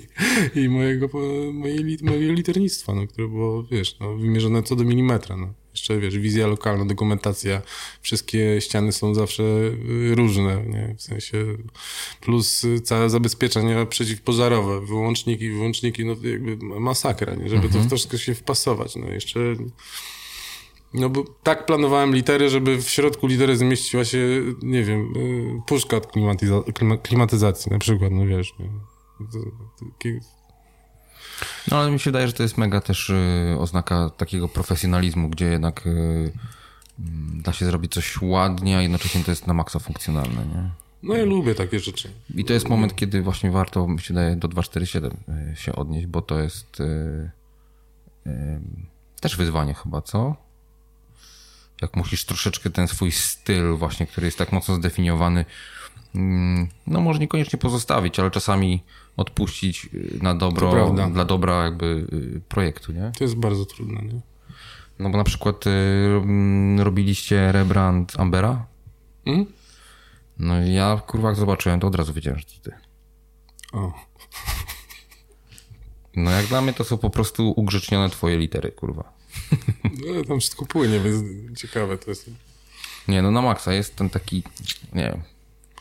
i 0.55 0.69
mojego, 0.69 1.09
mojej, 1.53 1.97
mojego 2.01 2.33
liternictwa, 2.33 2.93
no, 2.93 3.07
które 3.07 3.27
było, 3.27 3.63
wiesz, 3.63 3.99
no, 3.99 4.15
wymierzone 4.15 4.63
co 4.63 4.75
do 4.75 4.83
milimetra. 4.83 5.37
No. 5.37 5.53
Jeszcze, 5.73 5.99
wiesz, 5.99 6.17
wizja 6.17 6.47
lokalna, 6.47 6.85
dokumentacja, 6.85 7.61
wszystkie 8.01 8.61
ściany 8.61 8.91
są 8.91 9.13
zawsze 9.13 9.43
y, 9.43 10.15
różne, 10.15 10.63
nie? 10.65 10.95
w 10.97 11.01
sensie 11.01 11.45
plus 12.21 12.65
całe 12.83 13.09
zabezpieczenia 13.09 13.85
przeciwpożarowe, 13.85 14.85
wyłączniki, 14.85 15.49
wyłączniki, 15.49 16.05
no 16.05 16.15
jakby 16.23 16.57
masakra, 16.79 17.35
nie? 17.35 17.49
żeby 17.49 17.69
to 17.69 17.95
wszystko 17.95 18.17
się 18.17 18.35
wpasować. 18.35 18.95
No 18.95 19.07
jeszcze 19.07 19.39
No 20.93 21.09
bo 21.09 21.23
tak 21.43 21.65
planowałem 21.65 22.15
litery, 22.15 22.49
żeby 22.49 22.77
w 22.81 22.89
środku 22.89 23.27
litery 23.27 23.57
zmieściła 23.57 24.05
się, 24.05 24.17
nie 24.61 24.83
wiem, 24.83 25.13
y, 25.17 25.61
puszka 25.67 25.97
od 25.97 26.07
klimatyza- 26.13 26.63
klima- 26.71 26.97
klimatyzacji 27.01 27.71
na 27.71 27.79
przykład, 27.79 28.11
no 28.11 28.25
wiesz. 28.25 28.53
nie? 28.59 28.65
To, 29.31 29.39
to, 29.79 29.85
takie- 29.97 30.19
No 31.71 31.77
ale 31.77 31.91
mi 31.91 31.99
się 31.99 32.11
wydaje, 32.11 32.27
że 32.27 32.33
to 32.33 32.43
jest 32.43 32.57
mega 32.57 32.81
też 32.81 33.09
y, 33.09 33.55
oznaka 33.59 34.09
takiego 34.09 34.47
profesjonalizmu, 34.47 35.29
gdzie 35.29 35.45
jednak 35.45 35.87
y, 35.87 35.89
mm, 36.99 37.41
da 37.41 37.53
się 37.53 37.65
zrobić 37.65 37.93
coś 37.93 38.21
ładnie, 38.21 38.77
a 38.77 38.81
jednocześnie 38.81 39.23
to 39.23 39.31
jest 39.31 39.47
na 39.47 39.53
maksa 39.53 39.79
funkcjonalne, 39.79 40.45
nie? 40.45 40.69
no 41.03 41.15
ja 41.15 41.25
lubię 41.25 41.55
takie 41.55 41.79
rzeczy. 41.79 42.09
I 42.35 42.45
to 42.45 42.53
jest 42.53 42.69
moment, 42.69 42.95
kiedy 42.95 43.21
właśnie 43.21 43.51
warto, 43.51 43.87
mi 43.87 43.99
się 44.01 44.13
daje, 44.13 44.35
do 44.35 44.47
247 44.47 45.17
y, 45.53 45.55
się 45.55 45.75
odnieść, 45.75 46.07
bo 46.07 46.21
to 46.21 46.39
jest 46.39 46.79
y, 46.79 46.83
y, 48.27 48.31
też 49.21 49.37
wyzwanie 49.37 49.73
chyba, 49.73 50.01
co? 50.01 50.35
Jak 51.81 51.95
musisz 51.95 52.25
troszeczkę 52.25 52.69
ten 52.69 52.87
swój 52.87 53.11
styl 53.11 53.75
właśnie, 53.75 54.07
który 54.07 54.27
jest 54.27 54.37
tak 54.37 54.51
mocno 54.51 54.75
zdefiniowany, 54.75 55.45
mm, 56.15 56.67
no 56.87 57.01
może 57.01 57.19
niekoniecznie 57.19 57.59
pozostawić, 57.59 58.19
ale 58.19 58.31
czasami 58.31 58.83
odpuścić 59.17 59.89
y, 59.93 60.19
na 60.21 60.35
dobro, 60.35 60.95
dla 61.11 61.25
dobra 61.25 61.63
jakby 61.63 61.85
y, 62.35 62.41
projektu, 62.49 62.91
nie? 62.91 63.11
To 63.17 63.23
jest 63.23 63.35
bardzo 63.35 63.65
trudne, 63.65 64.01
nie? 64.01 64.21
No 64.99 65.09
bo 65.09 65.17
na 65.17 65.23
przykład 65.23 65.67
y, 65.67 65.69
mm, 65.69 66.79
robiliście 66.79 67.51
rebrand 67.51 68.19
Ambera, 68.19 68.65
Mm? 69.25 69.45
no 70.39 70.61
i 70.61 70.73
ja 70.73 71.01
kurwa 71.07 71.29
jak 71.29 71.37
zobaczyłem, 71.37 71.79
to 71.79 71.87
od 71.87 71.95
razu 71.95 72.13
wiedziałem, 72.13 72.39
że 72.39 72.45
to 72.45 72.51
ty. 72.63 72.71
O. 73.73 73.93
No 76.15 76.31
jak 76.31 76.45
dla 76.45 76.61
mnie 76.61 76.73
to 76.73 76.83
są 76.83 76.97
po 76.97 77.09
prostu 77.09 77.53
ugrzecznione 77.55 78.09
twoje 78.09 78.37
litery, 78.37 78.71
kurwa. 78.71 79.13
No, 79.83 80.23
tam 80.23 80.39
wszystko 80.39 80.65
płynie, 80.65 80.99
więc 80.99 81.23
ciekawe 81.59 81.97
to 81.97 82.11
jest. 82.11 82.29
Nie, 83.07 83.21
no 83.21 83.31
na 83.31 83.41
maksa 83.41 83.73
jest 83.73 83.95
ten 83.95 84.09
taki, 84.09 84.43
nie 84.93 85.03
wiem, 85.03 85.21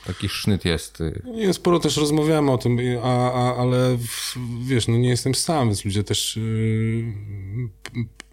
taki 0.07 0.29
sznyt 0.29 0.65
jest. 0.65 1.01
y, 1.01 1.23
Nie, 1.25 1.55
sporo 1.55 1.81
też 1.81 1.97
rozmawiamy 1.97 2.51
o 2.51 2.59
tym, 2.59 2.79
a, 3.03 3.33
a, 3.33 3.57
ale 3.57 3.99
w, 3.99 4.37
wiesz, 4.67 4.89
no 4.89 4.97
nie 4.97 5.09
jestem 5.09 5.35
sam, 5.35 5.69
więc 5.69 5.85
ludzie 5.85 6.05
też, 6.05 6.37
yy, 6.37 7.05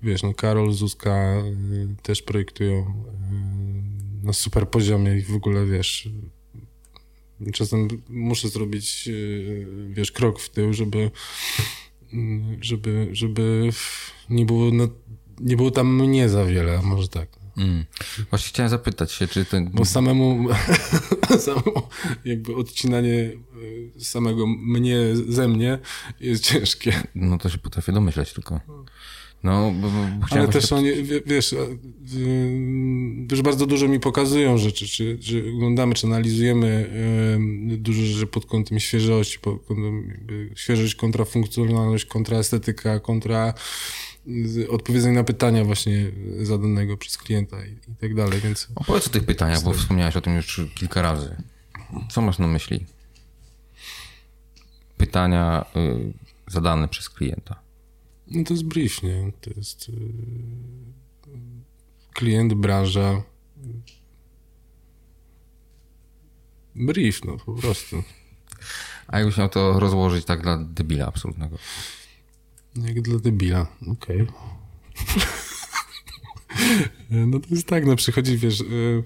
wiesz, 0.03 0.23
no 0.23 0.33
Karol, 0.33 0.73
Zuzka 0.73 1.35
yy, 1.35 1.95
też 2.03 2.21
projektują 2.21 2.73
yy, 2.73 2.85
na 4.23 4.33
super 4.33 4.69
poziomie 4.69 5.17
i 5.17 5.21
w 5.21 5.35
ogóle, 5.35 5.65
wiesz, 5.65 6.09
czasem 7.53 7.87
muszę 8.09 8.49
zrobić, 8.49 9.07
yy, 9.07 9.67
wiesz, 9.89 10.11
krok 10.11 10.39
w 10.39 10.49
tył, 10.49 10.73
żeby, 10.73 11.11
yy, 12.13 12.57
żeby, 12.61 13.09
żeby 13.11 13.69
nie 14.29 14.45
było, 14.45 14.71
na, 14.71 14.87
nie 15.39 15.57
było 15.57 15.71
tam 15.71 15.95
mnie 15.95 16.29
za 16.29 16.45
wiele, 16.45 16.81
może 16.83 17.07
tak. 17.07 17.27
Mm. 17.57 17.85
Właśnie 18.29 18.49
chciałem 18.49 18.69
zapytać 18.69 19.11
się, 19.11 19.27
czy 19.27 19.45
ten... 19.45 19.69
Bo 19.73 19.85
samemu, 19.85 20.47
samemu 21.39 21.81
jakby 22.25 22.55
odcinanie 22.55 23.31
y, 23.61 23.91
samego 23.99 24.47
mnie 24.47 24.97
ze 25.29 25.47
mnie 25.47 25.79
jest 26.19 26.43
ciężkie. 26.43 26.93
No 27.15 27.37
to 27.37 27.49
się 27.49 27.57
potrafię 27.57 27.91
domyśleć 27.91 28.33
tylko. 28.33 28.59
No, 29.43 29.71
bo, 29.81 29.87
bo 30.19 30.25
chciałem 30.25 30.43
Ale 30.43 30.53
też 30.53 30.71
oni, 30.71 31.03
wie- 31.03 31.21
wiesz, 31.25 31.53
y, 31.53 31.57
y, 32.15 33.27
już 33.31 33.41
bardzo 33.41 33.65
dużo 33.65 33.87
mi 33.87 33.99
pokazują 33.99 34.57
rzeczy, 34.57 34.87
czy, 34.87 35.19
czy 35.19 35.51
oglądamy, 35.55 35.95
czy 35.95 36.07
analizujemy 36.07 36.89
dużo 37.77 38.01
rzeczy 38.01 38.27
pod 38.27 38.45
kątem 38.45 38.79
świeżości, 38.79 39.39
pod 39.39 39.65
kątem 39.65 40.13
świeżość 40.55 40.95
kontra 40.95 41.25
funkcjonalność, 41.25 42.05
kontra 42.05 42.37
estetyka, 42.37 42.99
kontra 42.99 43.53
y, 44.27 44.69
odpowiedzenie 44.69 45.15
na 45.15 45.23
pytania 45.23 45.65
właśnie 45.65 46.11
zadanego 46.41 46.97
przez 46.97 47.17
klienta 47.17 47.65
i, 47.65 47.71
i 47.71 47.95
tak 48.01 48.15
dalej, 48.15 48.41
więc... 48.41 48.67
Opowiedz 48.75 49.07
o 49.07 49.09
tych 49.09 49.23
pytaniach, 49.23 49.63
bo 49.63 49.73
wspomniałeś 49.73 50.15
o 50.15 50.21
tym 50.21 50.35
już 50.35 50.61
kilka 50.75 51.01
razy. 51.01 51.35
Co 52.11 52.21
masz 52.21 52.39
na 52.39 52.47
myśli? 52.47 52.85
Pytania 54.97 55.65
y, 55.75 56.13
zadane 56.47 56.87
przez 56.87 57.09
klienta. 57.09 57.59
No 58.27 58.43
to 58.43 58.53
jest 58.53 58.65
brief, 58.65 59.03
nie? 59.03 59.31
To 59.41 59.49
jest 59.57 59.89
yy, 59.89 59.95
klient, 62.13 62.53
branża. 62.53 63.21
Brief, 66.75 67.25
no 67.25 67.37
po 67.37 67.53
prostu. 67.53 68.03
A 69.07 69.19
jakbyś 69.19 69.37
miał 69.37 69.49
to 69.49 69.79
rozłożyć 69.79 70.25
tak 70.25 70.41
dla 70.41 70.57
debila 70.57 71.05
absolutnego. 71.05 71.57
Jak 72.75 73.01
dla 73.01 73.19
debila, 73.19 73.67
okej. 73.91 74.27
no 77.09 77.39
to 77.39 77.47
jest 77.51 77.67
tak, 77.67 77.85
no 77.85 77.95
przychodzi, 77.95 78.37
wiesz, 78.37 78.59
yy, 78.59 79.03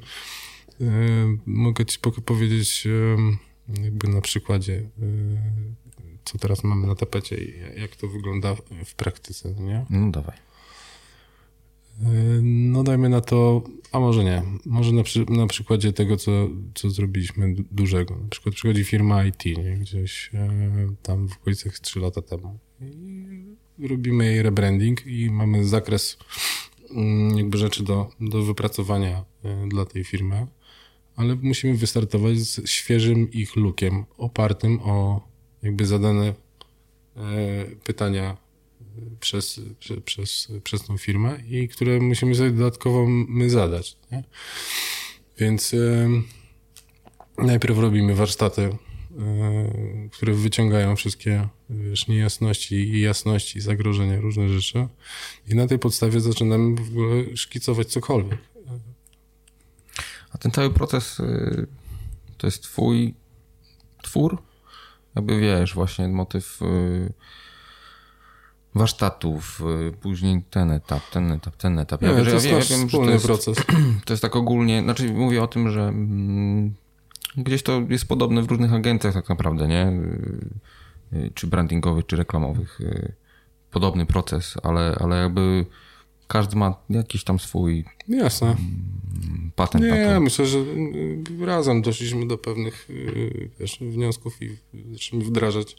yy, 0.79 1.37
mogę 1.45 1.85
ci 1.85 1.99
po- 1.99 2.11
powiedzieć 2.11 2.85
yy, 2.85 3.83
jakby 3.83 4.07
na 4.07 4.21
przykładzie, 4.21 4.89
co 6.25 6.37
teraz 6.37 6.63
mamy 6.63 6.87
na 6.87 6.95
tapecie 6.95 7.37
i 7.37 7.79
jak 7.81 7.95
to 7.95 8.07
wygląda 8.07 8.55
w 8.85 8.95
praktyce, 8.95 9.53
no 9.57 9.63
nie? 9.63 9.85
No 9.89 10.11
dawaj. 10.11 10.37
No 12.41 12.83
dajmy 12.83 13.09
na 13.09 13.21
to, 13.21 13.63
a 13.91 13.99
może 13.99 14.23
nie. 14.23 14.43
Może 14.65 14.91
na, 14.91 15.03
przy, 15.03 15.25
na 15.29 15.47
przykładzie 15.47 15.93
tego, 15.93 16.17
co, 16.17 16.31
co 16.75 16.89
zrobiliśmy 16.89 17.55
du- 17.55 17.63
dużego. 17.71 18.15
Na 18.15 18.29
przykład 18.29 18.55
przychodzi 18.55 18.83
firma 18.83 19.25
IT, 19.25 19.45
nie? 19.45 19.77
gdzieś 19.77 20.29
e, 20.33 20.49
tam 21.03 21.27
w 21.29 21.37
okolicach 21.37 21.79
3 21.79 21.99
lata 21.99 22.21
temu. 22.21 22.59
I 22.81 23.55
robimy 23.87 24.25
jej 24.25 24.41
rebranding 24.41 25.07
i 25.07 25.31
mamy 25.31 25.65
zakres 25.65 26.17
mm, 26.91 27.37
jakby 27.37 27.57
rzeczy 27.57 27.83
do, 27.83 28.11
do 28.19 28.43
wypracowania 28.43 29.23
e, 29.43 29.67
dla 29.67 29.85
tej 29.85 30.03
firmy, 30.03 30.47
ale 31.15 31.35
musimy 31.35 31.77
wystartować 31.77 32.37
z 32.37 32.69
świeżym 32.69 33.31
ich 33.31 33.55
lookiem, 33.55 34.05
opartym 34.17 34.79
o 34.79 35.27
jakby 35.63 35.85
zadane 35.85 36.33
e, 37.15 37.65
pytania 37.83 38.37
przez, 39.19 39.61
prze, 39.79 40.01
przez, 40.01 40.47
przez 40.63 40.83
tą 40.83 40.97
firmę 40.97 41.39
i 41.49 41.67
które 41.67 41.99
musimy 41.99 42.35
sobie 42.35 42.51
dodatkowo 42.51 43.05
my 43.07 43.49
zadać. 43.49 43.97
Nie? 44.11 44.23
Więc 45.37 45.75
najpierw 47.37 47.77
robimy 47.77 48.15
warsztaty, 48.15 48.61
e, 48.61 48.88
które 50.11 50.33
wyciągają 50.33 50.95
wszystkie 50.95 51.47
wiesz, 51.69 52.07
niejasności 52.07 52.75
i 52.75 53.01
jasności, 53.01 53.61
zagrożenia, 53.61 54.21
różne 54.21 54.49
rzeczy 54.49 54.87
i 55.47 55.55
na 55.55 55.67
tej 55.67 55.79
podstawie 55.79 56.19
zaczynamy 56.19 56.75
w 56.75 56.89
ogóle 56.89 57.37
szkicować 57.37 57.87
cokolwiek. 57.87 58.39
A 60.31 60.37
ten 60.37 60.51
cały 60.51 60.69
proces 60.69 61.19
y, 61.19 61.67
to 62.37 62.47
jest 62.47 62.63
twój 62.63 63.13
twór? 64.03 64.37
Jakby 65.15 65.39
wiesz, 65.39 65.73
właśnie 65.73 66.07
motyw 66.07 66.61
y, 66.61 67.13
warsztatów, 68.75 69.61
y, 69.89 69.91
później 69.91 70.43
ten 70.49 70.71
etap, 70.71 71.09
ten 71.11 71.31
etap, 71.31 71.55
ten 71.55 71.79
etap. 71.79 72.01
Nie, 72.01 72.07
wiem, 72.07 72.25
to 72.25 72.31
jest 72.31 72.45
ja 72.45 72.51
ja 72.51 72.59
wiem, 72.59 72.89
to 72.89 73.03
jest, 73.03 73.25
proces. 73.25 73.57
to 74.05 74.13
jest 74.13 74.21
tak 74.21 74.35
ogólnie, 74.35 74.81
znaczy 74.81 75.13
mówię 75.13 75.43
o 75.43 75.47
tym, 75.47 75.71
że 75.71 75.81
mm, 75.81 76.75
gdzieś 77.37 77.63
to 77.63 77.81
jest 77.89 78.07
podobne 78.07 78.41
w 78.41 78.47
różnych 78.47 78.73
agencjach 78.73 79.13
tak 79.13 79.29
naprawdę, 79.29 79.67
nie? 79.67 79.91
Czy 81.33 81.47
brandingowych, 81.47 82.05
czy 82.05 82.15
reklamowych. 82.15 82.79
Podobny 83.71 84.05
proces, 84.05 84.55
ale, 84.63 84.97
ale 84.99 85.21
jakby 85.21 85.65
każdy 86.29 86.55
ma 86.55 86.75
jakiś 86.89 87.23
tam 87.23 87.39
swój 87.39 87.85
Jasne. 88.07 88.55
patent 89.55 89.83
Nie, 89.83 90.11
to. 90.13 90.21
myślę, 90.21 90.45
że 90.45 90.57
y, 90.59 91.23
razem 91.45 91.81
doszliśmy 91.81 92.27
do 92.27 92.37
pewnych 92.37 92.89
y, 92.89 93.49
wiesz, 93.59 93.79
wniosków 93.81 94.41
i 94.41 94.57
zaczęliśmy 94.73 95.23
wdrażać 95.23 95.77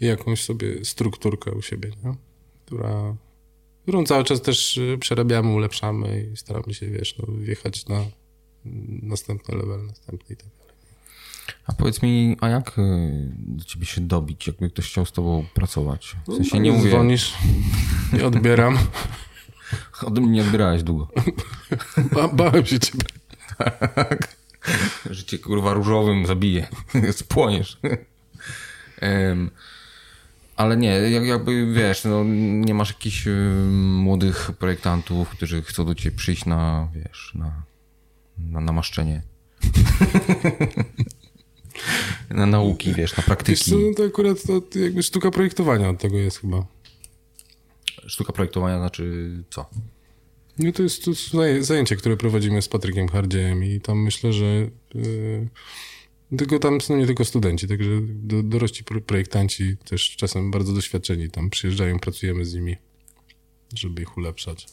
jakąś 0.00 0.42
sobie 0.44 0.84
strukturkę 0.84 1.52
u 1.52 1.62
siebie, 1.62 1.90
nie? 2.04 2.14
Która, 2.66 3.16
którą 3.82 4.04
cały 4.04 4.24
czas 4.24 4.42
też 4.42 4.76
y, 4.76 4.98
przerabiamy, 5.00 5.52
ulepszamy 5.52 6.28
i 6.32 6.36
staramy 6.36 6.74
się, 6.74 6.86
wiesz, 6.86 7.18
no, 7.18 7.34
wjechać 7.34 7.86
na 7.86 8.04
następny 9.02 9.56
level, 9.56 9.86
następny 9.86 10.34
i 10.34 10.36
tak 10.36 10.46
dalej. 10.46 10.62
A 11.66 11.72
powiedz 11.72 12.02
mi, 12.02 12.36
a 12.40 12.48
jak 12.48 12.78
y, 12.78 12.82
do 13.36 13.64
ciebie 13.64 13.86
się 13.86 14.00
dobić, 14.00 14.46
jakby 14.46 14.70
ktoś 14.70 14.88
chciał 14.88 15.06
z 15.06 15.12
tobą 15.12 15.44
pracować? 15.54 16.16
W 16.28 16.34
sensie 16.36 16.60
nie 16.60 16.72
mówię, 16.72 16.90
Dzwonisz, 16.90 17.34
nie 18.12 18.26
odbieram. 18.26 18.78
ode 20.06 20.20
mnie 20.20 20.30
nie 20.30 20.42
odbierałeś 20.42 20.82
długo. 20.82 21.08
Ba 22.14 22.28
bałem 22.28 22.66
się 22.66 22.80
ciebie. 22.80 23.04
że 25.10 25.24
cię 25.24 25.38
kurwa 25.38 25.74
różowym 25.74 26.26
zabije. 26.26 26.68
Spłoniesz. 27.12 27.80
Em, 29.00 29.50
ale 30.56 30.76
nie, 30.76 30.88
jak, 30.88 31.24
jakby 31.24 31.72
wiesz, 31.72 32.04
no, 32.04 32.24
nie 32.64 32.74
masz 32.74 32.88
jakichś 32.88 33.28
młodych 33.72 34.50
projektantów, 34.58 35.28
którzy 35.28 35.62
chcą 35.62 35.84
do 35.84 35.94
ciebie 35.94 36.16
przyjść 36.16 36.44
na, 36.44 36.88
wiesz, 36.94 37.32
na, 37.34 37.62
na 38.38 38.60
namaszczenie. 38.60 39.22
na 42.30 42.46
nauki, 42.46 42.94
wiesz, 42.94 43.12
na 43.12 43.16
Wiesz 43.16 43.26
praktyki. 43.26 43.64
co, 43.70 43.76
no 43.78 43.94
to 43.96 44.04
akurat 44.04 44.38
to 44.46 44.78
jakby 44.78 45.02
sztuka 45.02 45.30
projektowania 45.30 45.88
od 45.88 45.98
tego 46.00 46.18
jest 46.18 46.40
chyba. 46.40 46.66
Sztuka 48.06 48.32
projektowania 48.32 48.78
znaczy 48.78 49.30
co? 49.50 49.70
No 50.58 50.72
to 50.72 50.82
jest, 50.82 51.04
to 51.04 51.10
jest 51.10 51.34
zaję- 51.34 51.62
zajęcie, 51.62 51.96
które 51.96 52.16
prowadzimy 52.16 52.62
z 52.62 52.68
Patrykiem 52.68 53.08
Hardziejem 53.08 53.64
i 53.64 53.80
tam 53.80 54.02
myślę, 54.02 54.32
że 54.32 54.44
yy, 54.94 55.48
tylko 56.38 56.58
tam 56.58 56.80
są 56.80 56.96
nie 56.96 57.06
tylko 57.06 57.24
studenci, 57.24 57.68
także 57.68 57.90
do, 58.02 58.42
dorośli 58.42 58.84
pro- 58.84 59.00
projektanci 59.00 59.76
też 59.76 60.16
czasem 60.16 60.50
bardzo 60.50 60.72
doświadczeni 60.72 61.30
tam 61.30 61.50
przyjeżdżają, 61.50 61.98
pracujemy 61.98 62.44
z 62.44 62.54
nimi, 62.54 62.76
żeby 63.74 64.02
ich 64.02 64.16
ulepszać. 64.16 64.66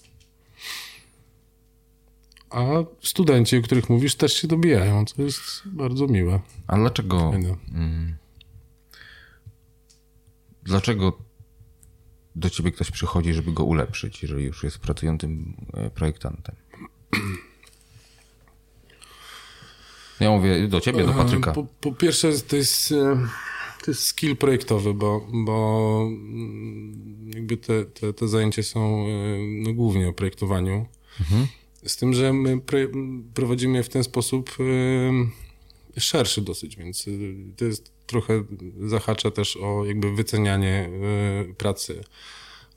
A 2.50 2.66
studenci, 3.02 3.58
o 3.58 3.62
których 3.62 3.89
mówisz, 3.89 4.16
też 4.16 4.34
się 4.34 4.47
dobijają, 4.47 5.06
co 5.06 5.22
jest 5.22 5.41
bardzo 5.66 6.08
miłe. 6.08 6.39
A 6.68 6.78
dlaczego, 6.78 7.32
Fajne. 7.32 7.56
dlaczego 10.64 11.18
do 12.36 12.50
ciebie 12.50 12.72
ktoś 12.72 12.91
przychodzi, 12.91 13.34
żeby 13.34 13.52
go 13.52 13.64
ulepszyć, 13.64 14.22
jeżeli 14.22 14.45
już 14.45 14.64
jest 14.64 14.80
pracującym 14.80 15.54
e, 15.74 15.89
projektantem? 15.89 16.56
Ja 20.20 20.32
mówię 20.32 20.68
do 20.68 20.82
ciebie, 20.82 21.06
do 21.06 21.14
Patryka. 21.14 21.52
Po, 21.52 21.64
po 21.82 21.91
pierwsze, 21.91 22.39
to 22.39 22.56
jest, 22.56 22.91
e, 22.91 23.28
to 23.86 23.91
jest 23.91 24.04
skill 24.04 24.38
projektowy, 24.38 24.93
bo, 24.93 25.28
bo 25.45 26.02
mm, 26.08 27.32
jakby 27.34 27.58
te, 27.58 27.86
te, 27.86 28.14
te 28.14 28.28
zajęcia 28.28 28.64
są 28.64 29.06
e, 29.08 29.10
no, 29.64 29.74
głównie 29.74 30.10
o 30.10 30.14
projektowaniu. 30.14 30.86
Z 31.86 31.98
tym, 31.98 32.14
że 32.14 32.34
my 32.34 32.62
prowadzimy 33.34 33.84
w 33.84 33.90
ten 33.90 34.04
sposób 34.04 34.58
e, 35.96 36.00
szerszy 36.00 36.42
dosyć, 36.42 36.76
więc 36.76 37.08
e, 37.08 37.12
to 37.58 37.66
jest 37.66 37.92
trochę 38.06 38.44
zahacza 38.88 39.32
też 39.32 39.58
o 39.58 39.86
jakby 39.86 40.16
wycenianie 40.16 40.90
e, 41.50 41.54
pracy, 41.54 42.04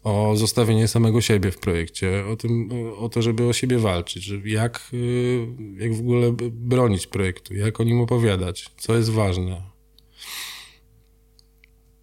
o 0.04 0.36
zostawienie 0.36 0.88
samego 0.88 1.20
siebie 1.20 1.50
w 1.50 1.58
projekcie, 1.58 2.24
o 2.26 2.36
tym, 2.36 2.70
o 2.98 3.08
to, 3.08 3.22
żeby 3.22 3.44
o 3.44 3.52
siebie 3.52 3.78
walczyć, 3.78 4.24
że 4.24 4.36
jak, 4.44 4.90
y, 4.92 5.46
jak 5.78 5.94
w 5.94 6.00
ogóle 6.00 6.32
bronić 6.50 7.06
projektu, 7.06 7.54
jak 7.54 7.80
o 7.80 7.84
nim 7.84 8.00
opowiadać, 8.00 8.70
co 8.76 8.96
jest 8.96 9.10
ważne. 9.10 9.62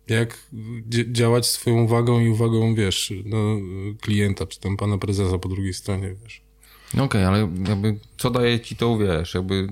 Jak 0.08 0.50
dzi- 0.90 1.12
działać 1.12 1.46
swoją 1.46 1.84
uwagą 1.84 2.20
i 2.20 2.30
uwagą, 2.30 2.76
wiesz, 2.76 3.14
no, 3.26 3.58
klienta, 4.02 4.46
czy 4.46 4.60
tam 4.60 4.78
pana 4.78 4.98
prezesa 4.98 5.38
po 5.38 5.50
drugiej 5.50 5.74
stronie, 5.74 6.16
wiesz. 6.24 6.49
Okej, 6.98 7.24
ale 7.24 7.40
jakby 7.68 8.00
co 8.18 8.32
daje 8.32 8.60
ci 8.60 8.76
to, 8.76 8.98
wiesz, 8.98 9.34
jakby 9.34 9.68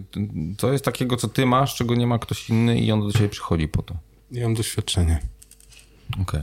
co 0.57 0.71
jest 0.71 0.85
takiego, 0.85 1.17
co 1.17 1.27
ty 1.27 1.45
masz, 1.45 1.75
czego 1.75 1.95
nie 1.95 2.07
ma 2.07 2.19
ktoś 2.19 2.49
inny 2.49 2.79
i 2.79 2.91
on 2.91 3.01
do 3.01 3.11
ciebie 3.13 3.29
przychodzi 3.29 3.67
po 3.67 3.83
to. 3.83 3.97
Ja 4.31 4.43
mam 4.43 4.53
doświadczenie. 4.53 5.19
Okej. 6.21 6.41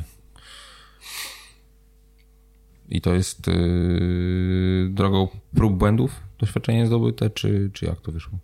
I 2.89 3.01
to 3.01 3.15
jest 3.15 3.47
yy, 3.47 4.89
drogą 4.91 5.29
prób 5.55 5.75
błędów 5.75 6.21
doświadczenie 6.39 6.87
zdobyte, 6.87 7.31
czy, 7.31 7.71
czy 7.73 7.87
jak 7.87 8.01
to 8.01 8.13
wyszło? 8.13 8.39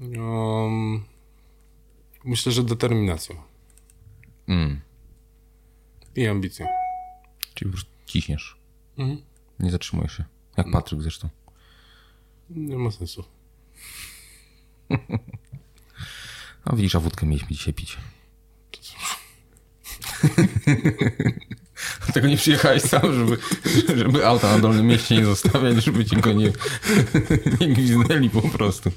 Um, 0.00 1.04
myślę, 2.24 2.52
że 2.52 2.62
determinacją 2.62 3.36
Mm. 4.48 4.80
i 6.16 6.26
ambicją. 6.26 6.66
Czyli 7.54 7.70
po 7.70 7.72
prostu 7.72 7.90
ciśniesz. 8.06 8.56
Mhm. 8.98 9.22
Nie 9.60 9.70
zatrzymujesz 9.70 10.16
się. 10.16 10.24
Jak 10.56 10.70
Patryk 10.72 11.02
zresztą. 11.02 11.28
Nie 12.50 12.78
ma 12.78 12.90
sensu. 12.90 13.24
No 16.66 16.76
widzisz, 16.76 16.94
a 16.94 17.00
wódkę 17.00 17.26
mieliśmy 17.26 17.48
dzisiaj 17.48 17.74
pić. 17.74 17.96
Dlatego 22.04 22.28
nie 22.28 22.36
przyjechałeś 22.36 22.82
sam, 22.82 23.14
żeby, 23.14 23.38
żeby 23.96 24.26
auta 24.26 24.52
na 24.52 24.58
Dolnym 24.58 24.86
Mieście 24.86 25.16
nie 25.16 25.24
zostawiać, 25.24 25.84
żeby 25.84 26.04
ci 26.04 26.16
go 26.16 26.32
nie, 26.32 26.52
nie 27.60 27.68
gwiznęli 27.68 28.30
po 28.30 28.42
prostu. 28.42 28.90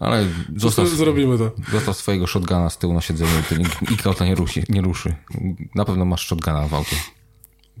Ale 0.00 0.26
zostaw, 0.56 0.88
Zrobimy 0.88 1.38
to. 1.38 1.52
zostaw 1.72 1.96
swojego 1.96 2.26
shotguna 2.26 2.70
z 2.70 2.78
tyłu 2.78 2.92
na 2.94 3.00
siedzeniu 3.00 3.30
i 3.90 4.08
auta 4.08 4.24
nie 4.24 4.34
ruszy, 4.34 4.62
nie 4.68 4.80
ruszy. 4.80 5.14
Na 5.74 5.84
pewno 5.84 6.04
masz 6.04 6.26
shotguna 6.26 6.68
w 6.68 6.74
aucie. 6.74 6.96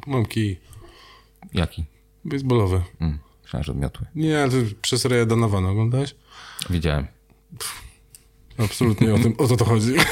Mam 0.06 0.26
kij. 0.26 0.60
Jaki? 1.54 1.84
Baseballowy. 2.24 2.82
Mm, 3.00 3.18
myślałem, 3.42 3.64
że 3.64 3.72
odmiotły. 3.72 4.06
Nie, 4.14 4.48
to 4.50 4.56
przez 4.82 5.04
Reja 5.04 5.26
Donowana 5.26 5.68
oglądałeś? 5.70 6.14
Wiedziałem. 6.70 7.06
Absolutnie 8.58 9.14
o 9.14 9.18
tym, 9.18 9.34
o 9.38 9.48
to 9.48 9.56
to 9.56 9.64
chodzi. 9.64 9.94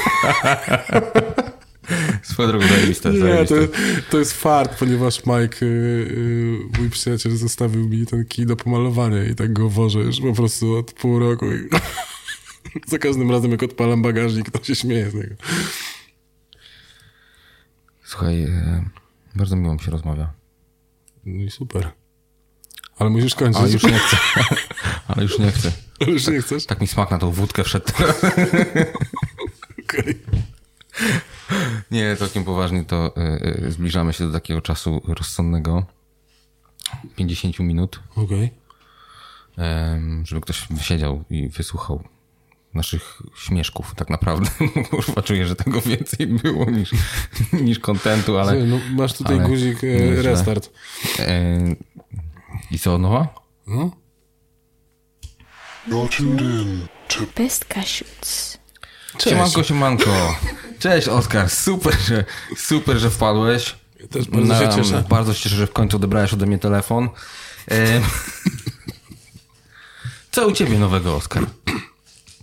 Swoją 2.23 2.49
drogą 2.49 2.67
zajebiste, 2.67 3.11
Nie, 3.11 3.19
zajebiste. 3.19 3.67
to, 3.67 3.73
to 4.09 4.19
jest 4.19 4.33
fart, 4.33 4.79
ponieważ 4.79 5.25
Mike, 5.25 5.65
y, 5.65 5.69
y, 5.69 6.59
mój 6.79 6.89
przyjaciel, 6.89 7.37
zostawił 7.37 7.89
mi 7.89 8.05
ten 8.05 8.25
kij 8.25 8.45
do 8.45 8.55
pomalowania 8.55 9.23
i 9.23 9.35
tak 9.35 9.53
go 9.53 9.69
wożę 9.69 9.99
już 9.99 10.19
po 10.21 10.33
prostu 10.33 10.75
od 10.75 10.93
pół 10.93 11.19
roku. 11.19 11.45
I 11.45 11.69
za 12.91 12.97
każdym 12.97 13.31
razem, 13.31 13.51
jak 13.51 13.63
odpalam 13.63 14.01
bagażnik, 14.01 14.51
to 14.51 14.63
się 14.63 14.75
śmieje 14.75 15.09
z 15.09 15.13
niego. 15.13 15.35
Słuchaj, 18.03 18.43
e, 18.43 18.85
bardzo 19.35 19.55
miło 19.55 19.73
mi 19.73 19.79
się 19.79 19.91
rozmawia. 19.91 20.33
No 21.25 21.43
i 21.43 21.51
super. 21.51 21.91
Ale 22.97 23.09
musisz 23.09 23.35
kończyć. 23.35 23.61
Ale 23.61 23.71
już 23.71 23.83
nie 23.83 23.99
chcę. 23.99 24.17
Ale 25.07 25.23
już 25.23 25.39
nie 25.39 25.51
chcę. 25.51 25.71
Ale 25.99 26.11
już 26.11 26.27
nie 26.27 26.41
chcesz? 26.41 26.65
Tak 26.65 26.81
mi 26.81 26.87
smak 26.87 27.11
na 27.11 27.17
tą 27.17 27.31
wódkę 27.31 27.63
wszedł. 27.63 27.85
Okej. 29.83 30.19
Nie, 31.91 32.15
całkiem 32.15 32.43
poważnie 32.43 32.85
to 32.85 33.13
y, 33.17 33.65
y, 33.67 33.71
zbliżamy 33.71 34.13
się 34.13 34.27
do 34.27 34.33
takiego 34.33 34.61
czasu 34.61 35.01
rozsądnego. 35.07 35.85
50 37.15 37.59
minut. 37.59 37.99
Okej. 38.15 38.51
em, 39.57 40.25
żeby 40.25 40.41
ktoś 40.41 40.67
wysiedział 40.69 41.23
i 41.29 41.49
wysłuchał 41.49 42.03
naszych 42.73 43.21
śmieszków 43.37 43.95
tak 43.95 44.09
naprawdę. 44.09 44.49
Kurwa, 44.89 45.21
czuję, 45.21 45.47
że 45.47 45.55
tego 45.55 45.81
więcej 45.81 46.27
było 46.27 46.71
niż, 46.71 46.91
niż 47.65 47.79
kontentu, 47.79 48.37
ale... 48.37 48.51
Słuchaj, 48.51 48.69
No, 48.69 48.79
masz 49.01 49.13
tutaj 49.13 49.39
ale 49.39 49.47
guzik 49.47 49.83
e, 49.83 50.21
restart. 50.21 50.69
E, 51.19 51.59
I 52.71 52.79
co, 52.79 52.95
od 52.95 53.01
nowa? 53.01 53.27
No? 53.67 53.91
Best 57.35 57.65
Cashews. 57.65 58.57
Cześć. 59.17 59.29
Siemanko, 59.29 59.63
siemanko. 59.63 60.35
Cześć 60.79 61.07
Oskar, 61.07 61.49
super, 61.49 61.93
że, 61.99 62.25
super, 62.57 62.97
że 62.97 63.09
wpadłeś. 63.09 63.75
Ja 63.99 64.07
też 64.07 64.27
bardzo 64.27 64.59
się 64.59 64.69
cieszę. 64.75 65.03
Bardzo 65.09 65.33
się 65.33 65.43
cieszę, 65.43 65.55
że 65.55 65.67
w 65.67 65.73
końcu 65.73 65.97
odebrałeś 65.97 66.33
ode 66.33 66.45
mnie 66.45 66.59
telefon. 66.59 67.09
E, 67.71 68.01
co 70.31 70.47
u 70.47 70.51
ciebie 70.51 70.79
nowego, 70.79 71.15
Oskar? 71.15 71.45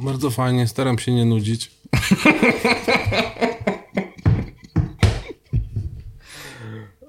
Bardzo 0.05 0.30
fajnie, 0.30 0.68
staram 0.68 0.98
się 0.98 1.12
nie 1.12 1.24
nudzić. 1.24 1.70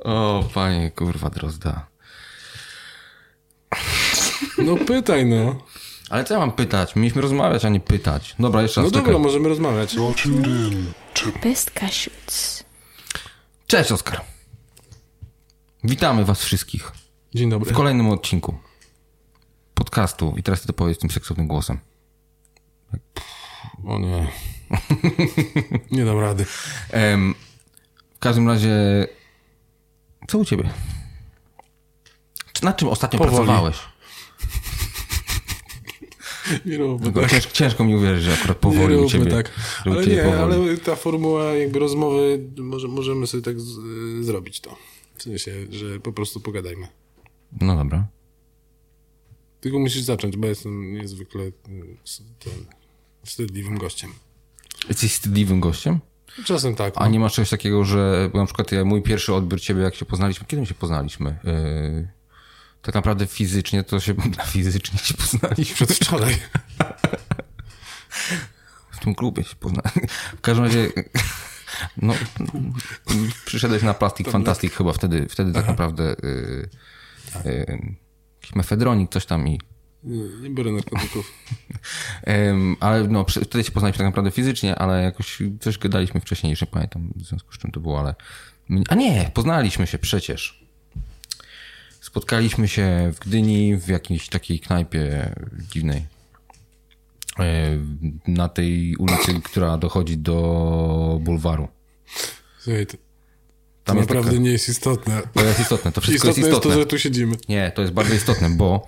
O, 0.04 0.44
panie, 0.54 0.92
kurwa, 0.92 1.30
drozda. 1.30 1.88
No 4.58 4.76
pytaj, 4.76 5.26
no. 5.26 5.56
Ale 6.10 6.24
co 6.24 6.34
ja 6.34 6.40
mam 6.40 6.52
pytać? 6.52 6.96
Mieliśmy 6.96 7.22
rozmawiać, 7.22 7.66
a 7.66 7.70
nie 7.70 7.80
pytać. 7.80 8.36
Dobra, 8.40 8.62
jeszcze 8.62 8.82
No 8.82 8.86
raz 8.86 8.92
dobra, 8.94 9.08
czekaj. 9.08 9.22
możemy 9.24 9.50
rozmawiać. 9.50 9.96
Best 11.44 11.72
Cashews. 11.72 12.64
Cześć, 13.68 13.92
Oskar. 13.92 14.22
Witamy 15.84 16.26
was 16.26 16.44
wszystkich 16.44 16.92
Dzień 17.36 17.50
dobry. 17.50 17.72
w 17.72 17.76
kolejnym 17.76 18.10
odcinku 18.10 18.58
podcastu. 19.74 20.34
I 20.38 20.44
teraz 20.44 20.62
ty 20.62 20.68
to 20.68 20.74
powiedz 20.74 20.98
tym 21.00 21.10
seksownym 21.12 21.48
głosem. 21.48 21.80
O 23.86 24.00
nie. 24.00 24.28
nie 25.92 26.06
dam 26.06 26.20
rady. 26.20 26.46
Em, 26.92 27.36
w 28.16 28.20
każdym 28.20 28.48
razie, 28.48 29.08
co 30.28 30.38
u 30.38 30.46
ciebie? 30.46 30.70
Czy 32.54 32.66
Nad 32.66 32.78
czym 32.78 32.88
ostatnio 32.88 33.20
Powoli. 33.20 33.36
pracowałeś? 33.38 33.78
Nie 36.66 36.78
róbmy 36.78 37.06
Tylko 37.06 37.22
tak. 37.22 37.32
Ciężko, 37.32 37.52
ciężko 37.54 37.84
mi 37.84 37.96
uwierzyć, 37.96 38.24
że 38.24 38.34
akurat 38.34 38.58
Nie 38.58 38.62
powoli 38.62 38.96
u 38.96 38.98
róbmy 38.98 39.10
ciebie. 39.12 39.32
tak. 39.32 39.52
u 39.86 39.92
Ale 39.92 40.04
ciebie 40.04 40.16
nie, 40.16 40.24
powoli. 40.24 40.54
ale 40.56 40.78
ta 40.78 40.96
formuła 40.96 41.44
jakby 41.44 41.80
rozmowy, 41.80 42.40
może, 42.58 42.88
możemy 42.88 43.28
sobie 43.28 43.44
tak 43.44 43.60
z, 43.60 43.76
zrobić 44.26 44.60
to. 44.60 44.78
W 45.16 45.24
sensie, 45.24 45.52
że 45.70 46.00
po 46.00 46.14
prostu 46.14 46.40
pogadajmy. 46.40 46.88
No 47.62 47.76
dobra. 47.76 48.08
Tylko 49.62 49.80
musisz 49.80 50.02
zacząć, 50.02 50.38
bo 50.38 50.48
jestem 50.48 50.94
niezwykle 50.94 51.42
y, 51.44 51.52
ten, 52.40 52.66
wstydliwym 53.24 53.78
gościem. 53.78 54.14
Jesteś 54.90 55.12
wstydliwym 55.12 55.60
gościem? 55.60 56.00
Czasem 56.46 56.76
tak. 56.76 56.94
A 56.98 57.08
nie 57.08 57.20
masz 57.20 57.34
czegoś 57.34 57.50
takiego, 57.50 57.86
że 57.86 58.30
bo 58.34 58.40
na 58.40 58.46
przykład 58.46 58.72
ja, 58.72 58.86
mój 58.86 59.02
pierwszy 59.02 59.34
odbiór 59.34 59.62
ciebie, 59.62 59.82
jak 59.82 59.96
się 59.96 60.06
poznaliśmy, 60.06 60.48
kiedy 60.48 60.62
my 60.62 60.68
się 60.68 60.74
poznaliśmy? 60.74 61.40
Yy, 61.44 62.08
tak 62.82 62.96
naprawdę 62.96 63.28
fizycznie 63.28 63.84
to 63.84 64.00
się, 64.00 64.16
fizycznie 64.54 65.00
się 65.00 65.14
poznaliśmy. 65.14 65.76
Przedwczoraj. 65.76 66.38
W 68.92 69.00
tym 69.00 69.16
klubie 69.16 69.44
się 69.44 69.56
poznaliśmy. 69.56 70.02
W 70.38 70.42
każdym 70.42 70.66
razie, 70.66 70.90
No, 71.98 72.14
przyszedłeś 73.46 73.84
na 73.84 73.94
Plastic 73.94 74.30
Fantastic 74.30 74.74
chyba 74.74 74.94
wtedy, 74.94 75.28
wtedy 75.30 75.54
tak 75.54 75.68
naprawdę 75.68 76.16
y, 76.24 76.70
y, 77.46 77.90
jakiś 78.42 78.56
mefedronik, 78.56 79.12
coś 79.12 79.26
tam 79.26 79.48
i 79.48 79.60
Nie, 80.04 80.50
biorę 80.50 80.72
narkotyków. 80.72 81.32
Em, 82.24 82.76
ale 82.80 83.08
no, 83.08 83.26
wtedy 83.30 83.64
się 83.64 83.72
poznaliśmy 83.72 83.98
tak 83.98 84.08
naprawdę 84.08 84.32
fizycznie, 84.32 84.76
ale 84.76 85.04
jakoś 85.04 85.40
coś 85.60 85.78
gadaliśmy 85.78 86.22
wcześniej, 86.22 86.56
nie 86.62 86.68
pamiętam 86.68 87.14
w 87.16 87.22
związku 87.22 87.54
z 87.54 87.58
czym 87.58 87.72
to 87.72 87.80
było, 87.80 88.00
ale... 88.00 88.16
A 88.90 88.96
nie, 88.96 89.32
poznaliśmy 89.34 89.88
się 89.88 89.98
przecież. 89.98 90.66
Spotkaliśmy 92.02 92.68
się 92.68 93.12
w 93.16 93.20
Gdyni 93.20 93.78
w 93.78 93.88
jakiejś 93.88 94.30
takiej 94.30 94.60
knajpie 94.60 95.36
dziwnej. 95.72 96.06
E, 97.40 97.78
Na 98.28 98.50
tej 98.50 98.96
ulicy, 98.96 99.42
która 99.44 99.78
dochodzi 99.78 100.18
do 100.18 101.20
bulwaru. 101.22 101.68
Słuchaj, 102.60 102.88
to, 103.84 103.86
to 103.86 103.94
Tam 103.94 103.98
jest 103.98 104.10
naprawdę 104.10 104.32
taka- 104.32 104.44
nie 104.44 104.52
jest 104.52 104.70
istotne. 104.70 105.22
To 105.34 105.44
jest 105.44 105.60
istotne, 105.60 105.92
to 105.92 106.02
wszystko 106.02 106.16
Istotne 106.28 106.30
jest 106.30 106.38
jest 106.38 106.52
to, 106.52 106.58
istotne. 106.70 106.80
że 106.82 106.86
tu 106.86 107.00
siedzimy. 107.00 107.36
Nie, 107.50 107.72
to 107.76 107.82
jest 107.82 107.94
bardzo 107.94 108.14
istotne, 108.16 108.50
bo 108.50 108.88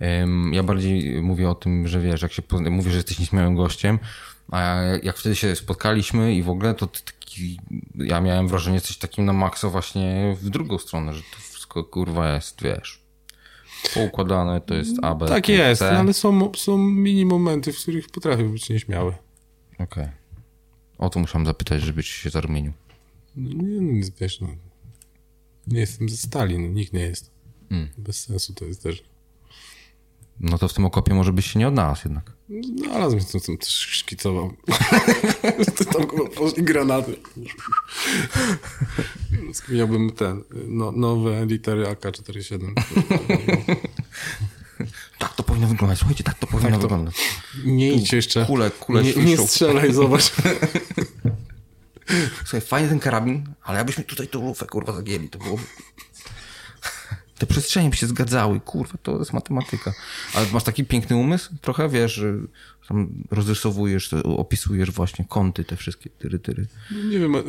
em, 0.00 0.54
ja 0.54 0.62
bardziej 0.62 1.22
mówię 1.22 1.50
o 1.50 1.54
tym, 1.54 1.88
że 1.88 2.00
wiesz, 2.00 2.22
jak 2.22 2.32
się 2.32 2.42
pozna, 2.42 2.70
mówię, 2.70 2.90
że 2.90 2.96
jesteś 2.96 3.18
nieśmiałym 3.18 3.54
gościem, 3.56 3.98
a 4.50 4.74
jak 5.02 5.16
wtedy 5.16 5.36
się 5.36 5.56
spotkaliśmy 5.56 6.34
i 6.34 6.42
w 6.42 6.48
ogóle, 6.50 6.74
to 6.74 6.86
taki, 6.86 7.60
ja 7.94 8.20
miałem 8.20 8.48
wrażenie, 8.48 8.74
że 8.74 8.80
jesteś 8.82 8.96
takim 8.98 9.24
na 9.24 9.32
maksa 9.32 9.68
właśnie 9.68 10.36
w 10.40 10.50
drugą 10.50 10.78
stronę, 10.78 11.14
że 11.14 11.20
to 11.22 11.38
wszystko 11.50 11.84
kurwa 11.84 12.34
jest, 12.34 12.62
wiesz, 12.62 13.02
poukładane, 13.94 14.60
to 14.60 14.74
jest 14.74 14.96
A, 15.02 15.14
B, 15.14 15.26
Tak 15.26 15.46
C. 15.46 15.52
jest, 15.52 15.82
ale 15.82 16.14
są, 16.14 16.52
są 16.56 16.78
mini 16.78 17.24
momenty, 17.26 17.72
w 17.72 17.78
których 17.78 18.08
potrafię 18.08 18.44
być 18.44 18.68
nieśmiały. 18.70 19.12
Okej. 19.78 20.06
O 20.98 21.10
to 21.10 21.20
musiałem 21.20 21.46
zapytać, 21.46 21.82
żebyś 21.82 22.08
się 22.10 22.30
zarumienił. 22.30 22.72
No, 23.36 23.62
nie, 23.62 23.80
no, 23.80 24.06
wiesz, 24.20 24.40
no. 24.40 24.48
Nie 25.66 25.80
jestem 25.80 26.08
ze 26.08 26.16
stali, 26.16 26.58
no, 26.58 26.68
nikt 26.68 26.92
nie 26.92 27.00
jest. 27.00 27.30
Mm. 27.70 27.88
Bez 27.98 28.24
sensu 28.24 28.54
to 28.54 28.64
jest 28.64 28.82
też. 28.82 29.02
No 30.40 30.58
to 30.58 30.68
w 30.68 30.74
tym 30.74 30.84
okopie 30.84 31.14
może 31.14 31.32
byś 31.32 31.52
się 31.52 31.58
nie 31.58 31.68
odnalazł 31.68 32.00
jednak. 32.04 32.32
No, 32.48 32.92
ale 32.92 33.08
mnie 33.16 33.24
to, 33.24 33.40
to 33.40 33.56
też 33.56 33.68
szkicował. 33.74 34.52
to 35.76 35.84
tam 35.84 36.08
chyba 36.10 36.28
poszli 36.28 36.62
granaty. 36.62 37.16
Miałbym 39.68 40.10
ten, 40.12 40.42
no, 40.68 40.92
nowe 40.92 41.46
litery 41.46 41.86
AK-47. 41.86 42.72
Tak 45.18 45.34
to 45.34 45.42
powinno 45.42 45.66
wyglądać, 45.66 45.98
słuchajcie, 45.98 46.24
tak 46.24 46.38
to 46.38 46.46
powinno 46.46 46.76
to- 46.76 46.78
wyglądać. 46.82 47.14
Nie 47.64 47.92
idź 47.92 48.12
jeszcze. 48.12 48.44
kule- 48.46 48.70
kule 48.70 49.02
nie, 49.02 49.14
nie 49.14 49.38
strzelaj, 49.38 49.92
zobacz. 49.92 50.32
Słuchaj, 52.44 52.60
fajny 52.60 52.88
ten 52.88 53.00
karabin, 53.00 53.44
ale 53.62 53.78
jakbyśmy 53.78 54.04
tutaj 54.04 54.28
tą 54.28 54.42
lufę, 54.46 54.66
kurwa, 54.66 54.92
zagięli, 54.92 55.28
to 55.28 55.38
było... 55.38 55.58
Te 57.38 57.46
przestrzenie 57.46 57.90
by 57.90 57.96
się 57.96 58.06
zgadzały, 58.06 58.60
kurwa, 58.60 58.94
to 59.02 59.18
jest 59.18 59.32
matematyka. 59.32 59.92
Ale 60.34 60.46
masz 60.52 60.62
taki 60.64 60.84
piękny 60.84 61.16
umysł 61.16 61.50
trochę, 61.60 61.88
wiesz, 61.88 62.12
że 62.14 62.32
tam 62.88 63.08
rozrysowujesz, 63.30 64.10
opisujesz 64.24 64.90
właśnie 64.90 65.24
kąty, 65.28 65.64
te 65.64 65.76
wszystkie 65.76 66.10
tyry, 66.10 66.38
tyry. 66.38 66.66
Nie 67.10 67.18
wiem, 67.18 67.36
e, 67.36 67.40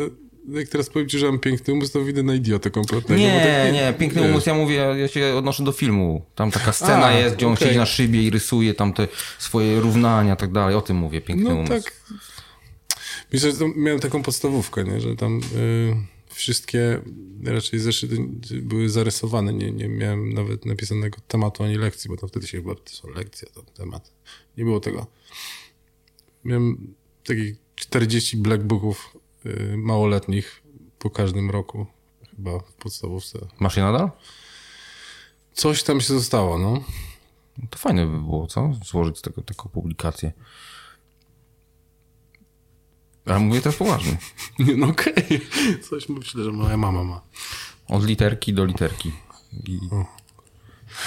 jak 0.48 0.68
teraz 0.68 0.90
powiem 0.90 1.10
ci, 1.10 1.20
że 1.20 1.26
mam 1.26 1.40
piękny 1.40 1.74
umysł, 1.74 1.94
to 1.94 2.06
widzę 2.06 2.24
na 2.24 2.34
idiotę 2.34 2.72
kompletnego. 2.72 3.22
Nie, 3.22 3.64
tak 3.66 3.74
nie, 3.74 3.94
piękny 4.00 4.22
wiesz. 4.22 4.32
umysł, 4.32 4.50
ja 4.50 4.56
mówię, 4.56 4.76
ja 4.76 5.08
się 5.08 5.36
odnoszę 5.36 5.64
do 5.64 5.72
filmu. 5.72 6.26
Tam 6.36 6.52
taka 6.52 6.72
scena 6.74 7.06
A, 7.06 7.12
jest, 7.12 7.36
gdzie 7.36 7.48
on 7.48 7.54
okej. 7.54 7.68
siedzi 7.68 7.80
na 7.80 7.86
szybie 7.86 8.24
i 8.24 8.30
rysuje 8.30 8.74
tam 8.74 8.94
te 8.94 9.08
swoje 9.40 9.80
równania 9.80 10.36
tak 10.36 10.52
dalej. 10.52 10.76
O 10.76 10.82
tym 10.82 10.98
mówię, 10.98 11.22
piękny 11.22 11.50
No 11.50 11.56
umysł. 11.56 11.74
tak. 11.84 11.94
Myślę, 13.34 13.52
że 13.52 13.70
miałem 13.76 14.00
taką 14.00 14.24
podstawówkę, 14.24 14.84
nie? 14.84 15.02
że 15.02 15.16
tam 15.16 15.42
y, 15.56 15.96
wszystkie 16.28 17.02
raczej 17.46 17.80
zeszyty 17.80 18.18
były 18.62 18.90
zarysowane. 18.90 19.54
Nie, 19.54 19.72
nie 19.72 19.88
miałem 19.88 20.34
nawet 20.34 20.66
napisanego 20.66 21.18
tematu 21.28 21.64
ani 21.64 21.76
lekcji, 21.76 22.10
bo 22.10 22.18
tam 22.18 22.30
wtedy 22.30 22.48
się 22.48 22.58
chyba 22.58 22.76
to 22.76 22.90
są 22.90 23.10
lekcje, 23.10 23.48
to 23.54 23.62
temat. 23.62 24.12
Nie 24.58 24.64
było 24.64 24.80
tego. 24.80 25.08
Miałem 26.44 26.94
takich 27.24 27.56
40 27.76 28.38
blackbooków 28.38 29.18
y, 29.46 29.78
małoletnich 29.78 30.64
po 31.00 31.10
każdym 31.10 31.50
roku, 31.52 31.86
chyba 32.36 32.60
w 32.60 32.74
podstawówce. 32.74 33.40
Masz 33.60 33.78
je 33.78 33.84
nadal? 33.84 34.12
Coś 35.54 35.84
tam 35.84 36.02
się 36.02 36.14
zostało, 36.14 36.58
no. 36.58 36.84
To 37.70 37.78
fajne 37.78 38.06
by 38.06 38.20
było, 38.20 38.48
co? 38.48 38.74
Złożyć 38.86 39.18
z 39.18 39.22
tego 39.22 39.42
taką 39.42 39.70
publikację. 39.70 40.32
Ale 43.26 43.40
mówię 43.40 43.62
teraz 43.62 43.78
poważnie. 43.78 44.18
Nie, 44.60 44.76
No 44.78 44.88
okej. 44.88 45.42
Coś 45.90 46.10
myślę, 46.10 46.44
że 46.44 46.52
moja 46.52 46.78
mama 46.78 47.04
ma. 47.04 47.22
Od 47.88 48.06
literki 48.06 48.54
do 48.54 48.66
literki. 48.66 49.12
I... 49.68 49.80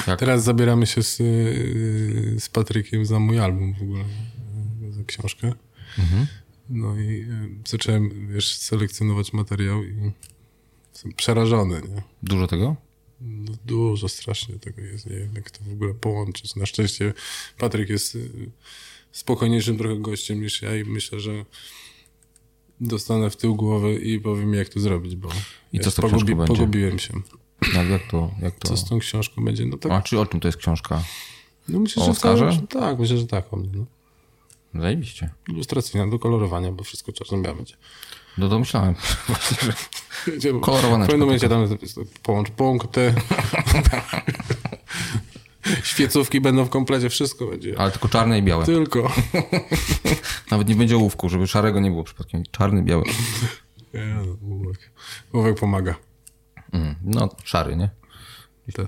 Jak? 0.07 0.21
Teraz 0.21 0.45
zabieramy 0.45 0.87
się 0.87 1.03
z, 1.03 1.21
y, 1.21 2.37
z 2.39 2.49
Patrykiem 2.49 3.07
za 3.07 3.19
mój 3.19 3.39
album 3.39 3.75
w 3.75 3.83
ogóle, 3.83 4.05
y, 4.89 4.93
za 4.93 5.05
książkę. 5.05 5.53
No 6.69 6.97
i 6.97 7.09
y, 7.09 7.69
zacząłem, 7.69 8.29
wiesz, 8.35 8.55
selekcjonować 8.55 9.33
materiał 9.33 9.85
i 9.85 10.13
jestem 10.93 11.13
przerażony, 11.13 11.75
nie? 11.75 12.03
Dużo 12.23 12.47
tego? 12.47 12.77
No, 13.21 13.53
dużo 13.65 14.09
strasznie 14.09 14.59
tego 14.59 14.81
jest, 14.81 15.07
nie 15.07 15.17
wiem 15.17 15.35
jak 15.35 15.51
to 15.51 15.65
w 15.65 15.73
ogóle 15.73 15.95
połączyć. 15.95 16.57
Na 16.57 16.67
szczęście 16.67 17.15
Patryk 17.59 17.89
jest 17.89 18.15
y, 18.15 18.51
spokojniejszym 19.13 19.79
trochę 19.79 19.97
gościem 19.97 20.43
niż 20.43 20.63
ja 20.63 20.77
i 20.77 20.85
myślę, 20.85 21.21
że 21.21 21.45
dostanę 22.81 23.31
w 23.31 23.37
tył 23.37 23.55
głowy 23.57 23.95
i 23.95 24.21
powiem 24.21 24.51
mi, 24.51 24.59
jak 24.59 24.69
to 24.69 24.81
zrobić, 24.81 25.17
bo 25.17 25.29
I 25.73 25.81
co 25.81 25.91
z 25.91 25.95
tą 25.95 26.09
książką 26.09 26.35
będzie? 26.35 26.55
pogubiłem 26.55 26.99
się. 26.99 27.15
Jak, 27.75 27.89
jak 27.89 28.03
to? 28.11 28.31
Jak 28.43 28.55
to? 28.59 28.69
Co 28.69 28.77
z 28.77 28.89
tą 28.89 28.99
książką 28.99 29.45
będzie? 29.45 29.67
No 29.67 29.77
tak, 29.77 29.93
A 29.93 30.03
czy 30.03 30.21
o 30.21 30.27
czym 30.27 30.41
to 30.41 30.49
jest 30.49 30.59
książka? 30.59 31.03
no 31.69 31.79
myślę, 31.81 32.03
o 32.03 32.07
że 32.07 32.13
Oscarze? 32.13 32.61
tak, 32.69 32.99
myślę, 32.99 33.19
że 33.19 33.27
tak 33.27 33.55
o 33.55 33.57
mnie, 33.57 33.69
no. 33.75 33.85
Zajebiście. 34.83 35.31
Ilustracyjna 35.49 36.07
do 36.07 36.19
kolorowania, 36.19 36.73
bo 36.73 36.85
wszystko 36.85 37.13
czarno-białe 37.13 37.57
będzie. 37.57 37.75
No 38.39 38.49
to 38.49 38.59
myślałem 38.59 38.95
Kolorowane 40.61 41.05
W 41.05 41.09
pewnym 41.09 41.29
momencie 41.29 41.49
jest 41.83 41.99
połącz 42.23 42.51
punkty. 42.51 43.15
Świecówki 45.83 46.41
będą 46.41 46.65
w 46.65 46.71
komplecie, 46.71 47.09
wszystko 47.11 47.47
będzie. 47.47 47.75
Ale 47.79 47.91
tylko 47.91 48.09
czarne 48.09 48.39
i 48.39 48.43
białe. 48.43 48.67
Tylko. 48.67 49.13
Nawet 50.51 50.69
nie 50.69 50.75
będzie 50.75 50.97
ołówku, 50.97 51.29
żeby 51.29 51.47
szarego 51.47 51.81
nie 51.81 51.91
było 51.91 52.05
przypadkiem. 52.05 52.43
Czarny, 52.51 52.83
biały. 52.83 53.05
Nie, 53.95 54.07
no, 54.07 54.37
Łówek. 54.43 54.91
Łówek 55.35 55.59
pomaga. 55.59 55.95
Mm, 56.73 56.95
No, 57.05 57.29
szary, 57.45 57.77
nie? 57.77 57.91
Tak. 58.75 58.87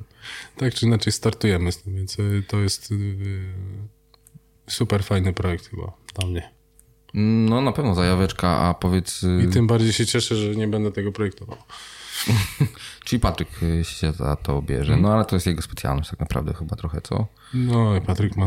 tak 0.57 0.75
czy 0.75 0.87
inaczej 0.87 1.13
startujemy 1.13 1.73
z 1.73 1.83
tym, 1.83 1.95
więc 1.95 2.19
y, 2.19 2.43
to 2.49 2.61
jest 2.61 2.91
y, 2.93 3.55
super 4.67 5.05
fajny 5.05 5.33
projekt 5.33 5.67
chyba 5.71 5.93
dla 6.15 6.29
mnie. 6.29 6.51
No, 7.15 7.61
na 7.61 7.73
pewno 7.73 7.95
zajaweczka, 7.95 8.49
a 8.49 8.75
powiedz... 8.75 9.23
y, 9.23 9.43
I 9.49 9.53
tym 9.53 9.67
bardziej 9.67 9.93
się 9.93 10.07
cieszę, 10.07 10.37
że 10.37 10.57
nie 10.57 10.69
będę 10.69 10.93
tego 10.93 11.13
projektował. 11.13 11.57
Czyli 13.05 13.21
Patryk 13.21 13.63
y, 13.63 13.85
się 13.85 14.13
za 14.13 14.37
to 14.37 14.63
bierze. 14.63 14.97
No, 14.97 15.13
ale 15.15 15.25
to 15.25 15.37
jest 15.37 15.47
jego 15.47 15.63
specjalność 15.63 16.11
tak 16.11 16.21
naprawdę 16.21 16.55
chyba 16.55 16.77
trochę, 16.77 17.01
co? 17.01 17.27
No 17.55 17.97
i 17.97 18.01
Patryk 18.01 18.37
ma 18.37 18.47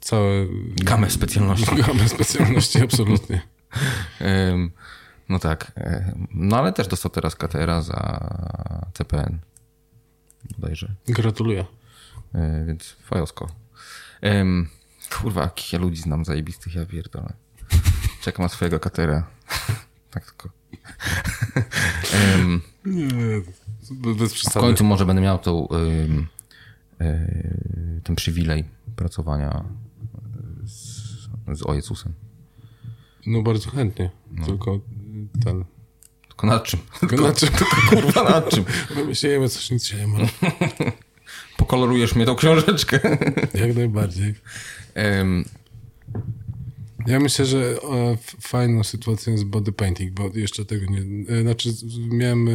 całe... 0.00 0.46
Gamę 0.76 1.10
specjalności. 1.10 1.76
Gamę 1.86 2.08
specjalności, 2.08 2.82
absolutnie. 2.82 3.42
No 5.28 5.38
tak. 5.38 5.72
No, 6.34 6.56
ale 6.56 6.72
też 6.72 6.88
dostał 6.88 7.10
teraz 7.10 7.36
KTR 7.36 7.82
za 7.82 8.90
CPN. 8.94 9.38
Bodajże. 10.58 10.94
Gratuluję. 11.06 11.64
Y, 12.34 12.66
Więc 12.66 12.96
fajosko. 13.02 13.48
Kurwa, 15.10 15.42
jakich 15.42 15.72
ja 15.72 15.78
ludzi 15.78 16.00
znam 16.00 16.24
zajebistych, 16.24 16.74
ja 16.74 16.86
pierdolę. 16.86 17.32
Czekam 18.20 18.42
na 18.42 18.48
swojego 18.48 18.80
KTR. 18.80 19.22
tak 20.10 20.24
tylko. 20.24 20.57
Nie, 22.84 23.08
bez- 23.90 24.16
bez 24.16 24.32
W 24.32 24.34
przesady. 24.34 24.60
końcu 24.66 24.84
może 24.84 25.06
będę 25.06 25.22
miał 25.22 25.38
tą, 25.38 25.68
y, 27.00 28.00
ten 28.04 28.16
przywilej 28.16 28.64
pracowania 28.96 29.64
z, 30.64 30.98
z. 31.54 31.68
No 33.26 33.42
bardzo 33.42 33.70
chętnie. 33.70 34.10
Tylko 34.46 34.74
y, 34.76 34.80
ten... 35.44 35.64
Tylko 36.28 36.46
nad 36.46 36.64
czym? 36.64 36.80
Tylko 37.00 37.16
na 37.28 37.32
czym? 37.34 37.48
Kurwa, 37.90 38.24
nad 38.24 38.50
czym? 38.50 38.64
Wymyślimy 38.96 39.48
coś, 39.48 39.70
nic 39.70 39.86
się 39.86 39.96
nie 39.96 40.06
ma. 40.06 40.18
Pokolorujesz 41.56 42.14
mnie 42.14 42.26
tą 42.26 42.34
książeczkę. 42.36 43.00
Jak 43.54 43.76
najbardziej. 43.76 44.34
Ja 47.06 47.20
myślę, 47.20 47.44
że 47.46 47.58
e, 47.82 48.16
fajną 48.40 48.84
sytuacją 48.84 49.32
jest 49.32 49.44
body 49.44 49.72
painting, 49.72 50.12
bo 50.12 50.30
jeszcze 50.34 50.64
tego 50.64 50.86
nie... 50.86 51.00
e, 51.36 51.42
Znaczy, 51.42 51.70
miałem 52.10 52.48
e, 52.48 52.52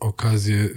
okazję, 0.00 0.68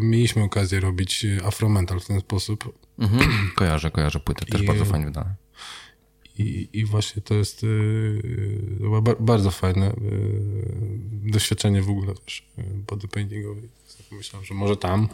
mieliśmy 0.00 0.42
okazję 0.42 0.80
robić 0.80 1.26
afromental 1.44 2.00
w 2.00 2.06
ten 2.06 2.20
sposób 2.20 2.78
mhm. 2.98 3.30
Kojarzę, 3.56 3.90
kojarzę 3.90 4.20
płytę, 4.20 4.46
też 4.46 4.62
I- 4.62 4.66
bardzo 4.66 4.84
fajnie 4.84 5.06
wydane. 5.06 5.34
i, 6.38 6.68
i 6.72 6.84
właśnie 6.84 7.22
to 7.22 7.34
jest 7.34 7.66
bardzo 9.20 9.50
fajne 9.50 9.94
doświadczenie 11.10 11.82
w 11.82 11.90
ogóle 11.90 12.14
też 12.14 12.46
y, 12.58 12.62
bodypaintingowe. 12.86 13.60
Myślałem, 14.12 14.46
że 14.46 14.54
może 14.54 14.76
tam. 14.76 15.08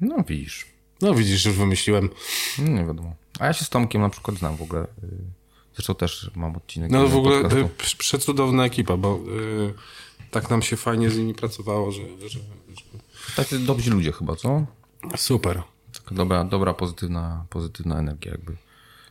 No 0.00 0.24
widzisz. 0.28 0.71
No 1.02 1.14
widzisz, 1.14 1.44
już 1.44 1.54
wymyśliłem. 1.54 2.10
No, 2.58 2.68
nie 2.68 2.84
wiadomo. 2.86 3.14
A 3.38 3.46
ja 3.46 3.52
się 3.52 3.64
z 3.64 3.68
Tomkiem 3.70 4.02
na 4.02 4.08
przykład 4.08 4.36
znam 4.38 4.56
w 4.56 4.62
ogóle. 4.62 4.82
y, 4.82 4.86
Zresztą 5.74 5.94
też 5.94 6.30
mam 6.36 6.56
odcinek. 6.56 6.90
No 6.90 7.08
w 7.08 7.16
ogóle 7.16 7.42
podcastu. 7.42 7.66
y, 7.66 7.68
prze- 7.78 7.96
przecudowna 7.96 8.64
ekipa, 8.66 8.96
bo 8.96 9.16
y, 9.16 9.74
tak 10.30 10.50
nam 10.50 10.62
się 10.62 10.76
fajnie 10.76 11.10
z 11.10 11.18
nimi 11.18 11.34
pracowało, 11.34 11.92
że, 11.92 12.02
że, 12.20 12.28
że 12.28 12.38
Tacy 13.36 13.58
dobrzy 13.58 13.90
ludzie 13.90 14.12
chyba, 14.12 14.36
co? 14.36 14.66
super. 15.16 15.62
Taka 16.02 16.14
dobra, 16.14 16.44
dobra 16.44 16.74
pozytywna, 16.74 17.46
pozytywna 17.50 17.98
energia 17.98 18.30
jakby. 18.32 18.56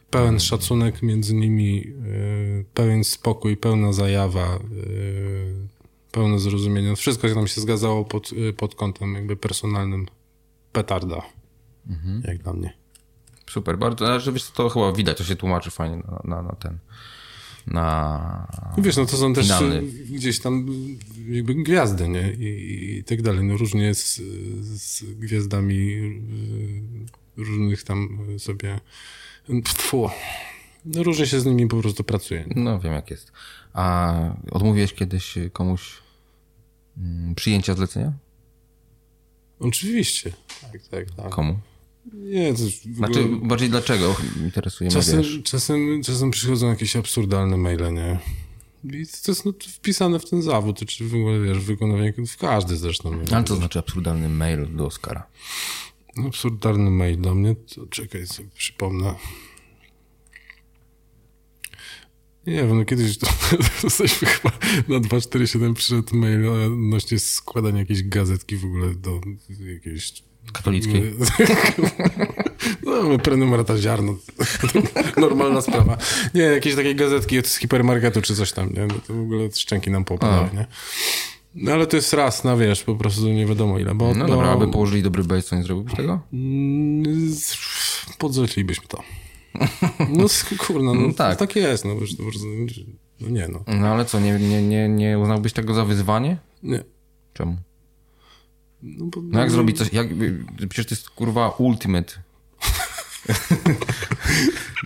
Pełen 0.10 0.40
szacunek 0.40 1.02
między 1.02 1.34
nimi, 1.34 1.84
pełen 2.74 3.04
spokój, 3.04 3.58
pełna 3.58 3.94
zajawa, 3.94 4.60
pełne 6.12 6.40
zrozumienie. 6.40 6.96
Wszystko 6.96 7.30
się 7.30 7.36
nam 7.36 7.48
się 7.48 7.62
zgadzało 7.62 8.06
pod, 8.06 8.30
pod 8.58 8.76
kątem 8.76 9.14
jakby 9.16 9.36
personalnym. 9.36 10.06
Petarda. 10.72 11.22
Jak 12.24 12.38
dla 12.44 12.54
mnie. 12.54 12.74
Super, 13.50 13.78
bardzo. 13.78 14.20
Co, 14.20 14.32
to 14.54 14.70
chyba 14.70 14.94
widać, 14.94 15.18
to 15.18 15.24
się 15.24 15.36
tłumaczy 15.36 15.72
fajnie 15.72 15.96
na, 15.98 16.22
na, 16.24 16.42
na 16.42 16.56
ten. 16.56 16.78
Na. 17.68 18.48
Wiesz, 18.78 18.98
no 18.98 19.06
to 19.06 19.18
są 19.18 19.34
też 19.34 19.46
Finalny. 19.46 19.82
gdzieś 20.10 20.40
tam 20.40 20.68
jakby 21.30 21.56
gwiazdy, 21.56 22.10
nie? 22.10 22.34
I, 22.34 22.98
i 22.98 23.04
tak 23.04 23.22
dalej. 23.22 23.44
No 23.44 23.58
różnie 23.58 23.96
z, 23.96 24.16
z 24.62 25.04
gwiazdami 25.04 25.80
y, 27.38 27.44
różnych 27.44 27.84
tam 27.84 28.28
sobie... 28.40 28.80
Tfu. 29.64 30.10
No 30.86 31.04
różnie 31.04 31.26
się 31.28 31.40
z 31.40 31.46
nimi 31.46 31.68
po 31.68 31.78
prostu 31.82 32.04
pracuje. 32.04 32.46
nie? 32.48 32.64
No 32.64 32.80
wiem 32.80 32.94
jak 32.94 33.12
jest. 33.12 33.32
A 33.74 34.14
odmówiłeś 34.52 34.94
kiedyś 34.94 35.36
komuś 35.54 35.94
mm, 36.98 37.36
przyjęcia 37.36 37.74
zlecenia? 37.74 38.14
Oczywiście. 39.60 40.34
Tak, 40.62 40.88
tak, 40.88 41.12
tak. 41.12 41.30
Komu? 41.30 41.60
Nie, 42.14 42.54
to 42.54 42.60
Znaczy, 42.96 43.20
ogóle... 43.20 43.48
bardziej 43.48 43.70
dlaczego 43.70 44.16
interesuje 44.44 44.90
mnie, 44.90 45.02
Czasem, 45.02 45.22
wiesz? 45.22 45.42
czasem, 45.44 46.04
czasem 46.04 46.32
przychodzą 46.32 46.70
jakieś 46.70 46.96
absurdalne 46.96 47.58
maile, 47.58 47.94
nie? 47.94 48.20
I 48.84 49.08
to 49.24 49.32
jest 49.32 49.46
no, 49.46 49.54
wpisane 49.68 50.20
w 50.20 50.30
ten 50.30 50.42
zawód, 50.42 50.86
czy 50.86 51.08
w 51.08 51.16
ogóle, 51.16 51.40
wiesz, 51.40 51.60
wykonywanie, 51.60 52.14
w 52.28 52.38
każdy 52.38 52.78
zresztą. 52.78 53.14
Nie? 53.16 53.36
Ale 53.36 53.44
co 53.44 53.56
znaczy 53.56 53.80
absurdalny 53.80 54.30
mail 54.30 54.76
do 54.76 54.86
Oscara? 54.86 55.28
Absurdalny 56.28 56.92
mail 56.92 57.22
do 57.22 57.36
mnie, 57.36 57.56
to 57.56 57.88
czekaj 57.88 58.28
sobie 58.28 58.50
przypomnę. 58.56 59.16
Nie 62.48 62.56
wiem, 62.56 62.78
no 62.78 62.86
kiedyś 62.86 63.18
to, 63.18 63.28
jesteśmy 63.84 64.28
chyba 64.28 64.52
na 64.88 65.00
247 65.00 65.74
przyszedł 65.74 66.16
mail 66.16 66.50
odnośnie 66.50 67.20
składania 67.20 67.80
jakiejś 67.80 68.04
gazetki 68.04 68.58
w 68.58 68.66
ogóle 68.66 68.96
do 68.96 69.22
jakiejś... 69.74 70.24
Katolickiej? 70.54 71.14
No, 72.86 73.20
prenumerata 73.20 73.78
ziarno. 73.78 74.16
Normalna 75.18 75.62
sprawa. 75.62 75.98
Nie, 76.34 76.42
jakieś 76.42 76.76
takiej 76.76 76.96
gazetki 76.96 77.42
z 77.44 77.56
hipermarketu 77.58 78.22
czy 78.22 78.36
coś 78.36 78.52
tam, 78.52 78.74
nie? 78.74 78.82
No 78.86 78.94
to 79.08 79.14
w 79.14 79.20
ogóle 79.22 79.52
szczęki 79.52 79.92
nam 79.92 80.06
popadały, 80.06 80.50
nie? 80.54 80.66
No 81.56 81.72
ale 81.74 81.88
to 81.88 81.96
jest 81.96 82.14
raz 82.14 82.44
na, 82.44 82.58
wiesz, 82.58 82.84
po 82.84 82.96
prostu 82.96 83.22
nie 83.30 83.46
wiadomo 83.46 83.80
ile, 83.80 83.96
bo... 83.96 84.14
No 84.16 84.26
bo- 84.26 84.32
dobra, 84.32 84.50
aby 84.50 84.68
położyli 84.68 85.04
dobry 85.04 85.24
base, 85.24 85.50
to 85.50 85.56
nie 85.56 85.64
zrobiłbyś 85.64 85.94
tego? 85.96 86.20
Podzlecilibyśmy 88.18 88.88
to. 88.88 89.04
No 90.10 90.26
kurna, 90.58 90.94
no, 90.94 91.02
No 91.08 91.14
tak. 91.18 91.38
tak. 91.40 91.56
jest, 91.56 91.86
no, 91.86 91.96
prostu, 91.96 92.48
no 93.22 93.30
nie 93.30 93.48
no, 93.48 93.64
No 93.68 93.88
ale 93.88 94.06
co, 94.06 94.20
nie, 94.20 94.40
nie, 94.40 94.62
nie, 94.62 94.90
nie 94.90 95.20
uznałbyś 95.20 95.54
tego 95.54 95.74
za 95.74 95.86
wyzwanie? 95.86 96.38
nie. 96.64 96.84
Czemu? 97.34 97.58
No, 98.84 99.06
bo, 99.06 99.22
No 99.24 99.40
jak 99.40 99.52
zrobić 99.52 99.78
coś, 99.78 99.94
jak, 99.94 100.08
przecież 100.70 100.86
to 100.86 100.96
jest 100.96 101.10
kurwa 101.10 101.50
ultimate. 101.50 102.14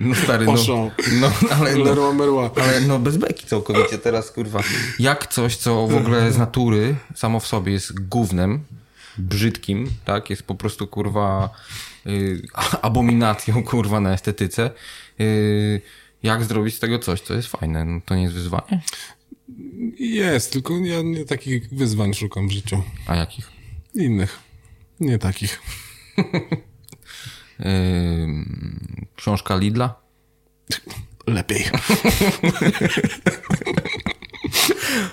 No 0.01 0.15
stary, 0.15 0.45
no, 0.45 0.51
Oszą. 0.51 0.91
no 1.21 1.31
ale, 1.51 1.75
no, 1.75 2.13
merła. 2.13 2.51
ale 2.63 2.81
no 2.81 2.99
bez 2.99 3.17
beki 3.17 3.47
całkowicie 3.47 3.97
teraz 3.97 4.31
kurwa. 4.31 4.63
Jak 4.99 5.27
coś, 5.27 5.55
co 5.55 5.87
w 5.87 5.95
ogóle 5.95 6.31
z 6.31 6.37
natury 6.37 6.95
samo 7.15 7.39
w 7.39 7.47
sobie 7.47 7.71
jest 7.71 8.07
gównem, 8.09 8.63
brzydkim, 9.17 9.91
tak, 10.05 10.29
jest 10.29 10.43
po 10.43 10.55
prostu 10.55 10.87
kurwa 10.87 11.49
y, 12.07 12.41
abominacją 12.81 13.63
kurwa 13.63 13.99
na 13.99 14.13
estetyce. 14.13 14.71
Y, 15.19 15.81
jak 16.23 16.43
zrobić 16.43 16.75
z 16.75 16.79
tego 16.79 16.99
coś, 16.99 17.21
co 17.21 17.33
jest 17.33 17.47
fajne? 17.47 17.85
No, 17.85 18.01
to 18.05 18.15
nie 18.15 18.23
jest 18.23 18.35
wyzwanie? 18.35 18.81
Jest, 19.99 20.51
tylko 20.53 20.77
ja 20.77 21.01
nie 21.01 21.25
takich 21.25 21.69
wyzwań 21.69 22.13
szukam 22.13 22.47
w 22.47 22.51
życiu. 22.51 22.83
A 23.07 23.15
jakich? 23.15 23.55
Innych. 23.95 24.39
Nie 24.99 25.19
takich. 25.19 25.61
Yy, 27.59 28.27
książka 29.15 29.55
Lidla? 29.55 29.95
Lepiej. 31.27 31.65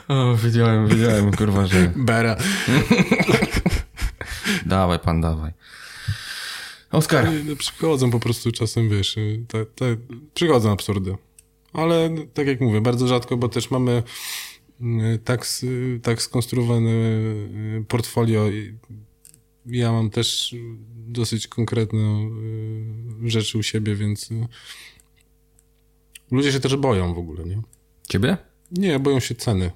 O, 0.09 0.37
wiedziałem, 0.37 0.89
wiedziałem, 0.89 1.33
kurwa, 1.33 1.67
że... 1.67 1.93
Bera. 1.97 2.37
Dawaj 4.67 4.99
pan, 4.99 5.21
dawaj. 5.21 5.53
Oskar. 6.91 7.29
No, 7.45 7.57
Przychodzą 7.57 8.11
po 8.11 8.21
prostu 8.21 8.53
czasem, 8.53 8.89
wiesz, 8.89 9.17
te, 9.49 9.67
te, 9.67 9.97
przychodzą 10.35 10.73
absurdy. 10.73 11.17
Ale 11.73 12.11
no, 12.11 12.23
tak 12.35 12.47
jak 12.47 12.61
mówię, 12.61 12.81
bardzo 12.81 13.09
rzadko, 13.09 13.37
bo 13.37 13.49
też 13.49 13.71
mamy 13.71 14.03
tak, 15.25 15.47
tak 16.03 16.23
skonstruowane 16.23 16.91
y, 16.91 17.85
portfolio. 17.89 18.49
Ja 19.67 19.93
mam 19.93 20.11
też 20.11 20.55
dosyć 21.07 21.49
konkretne 21.49 22.31
y, 23.25 23.31
rzeczy 23.31 23.59
u 23.59 23.63
siebie, 23.63 23.97
więc 23.97 24.31
y, 24.31 24.49
ludzie 26.31 26.53
się 26.53 26.61
też 26.61 26.77
boją 26.77 27.15
w 27.15 27.19
ogóle, 27.19 27.45
nie? 27.45 27.63
Ciebie? 28.09 28.37
Nie, 28.71 28.99
boją 28.99 29.21
się 29.21 29.35
ceny. 29.35 29.71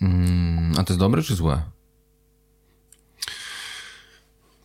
Mm, 0.00 0.72
a 0.78 0.84
to 0.84 0.92
jest 0.92 1.00
dobre 1.00 1.22
czy 1.22 1.34
złe? 1.34 1.62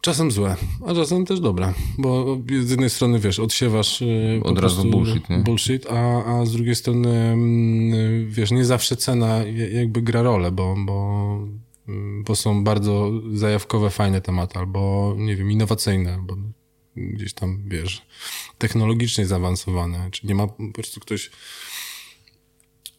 Czasem 0.03 0.31
złe, 0.31 0.55
a 0.87 0.93
czasem 0.93 1.25
też 1.25 1.39
dobre, 1.39 1.73
bo 1.97 2.37
z 2.63 2.69
jednej 2.69 2.89
strony, 2.89 3.19
wiesz, 3.19 3.39
odsiewasz 3.39 4.01
y, 4.01 4.41
Od 4.43 4.59
razu 4.59 4.83
bullshit, 4.85 5.29
nie? 5.29 5.37
bullshit 5.37 5.85
a, 5.89 6.25
a 6.25 6.45
z 6.45 6.51
drugiej 6.51 6.75
strony, 6.75 7.09
mm, 7.09 8.29
wiesz, 8.31 8.51
nie 8.51 8.65
zawsze 8.65 8.95
cena 8.95 9.27
ja- 9.27 9.69
jakby 9.69 10.01
gra 10.01 10.21
rolę, 10.21 10.51
bo, 10.51 10.75
bo, 10.85 11.39
mm, 11.87 12.23
bo 12.23 12.35
są 12.35 12.63
bardzo 12.63 13.11
zajawkowe, 13.33 13.89
fajne 13.89 14.21
tematy, 14.21 14.59
albo, 14.59 15.15
nie 15.17 15.35
wiem, 15.35 15.51
innowacyjne, 15.51 16.13
albo 16.13 16.35
gdzieś 16.95 17.33
tam, 17.33 17.63
wiesz, 17.65 18.01
technologicznie 18.57 19.25
zaawansowane, 19.25 20.09
czy 20.11 20.27
nie 20.27 20.35
ma 20.35 20.47
po 20.47 20.63
prostu 20.73 20.99
ktoś 20.99 21.31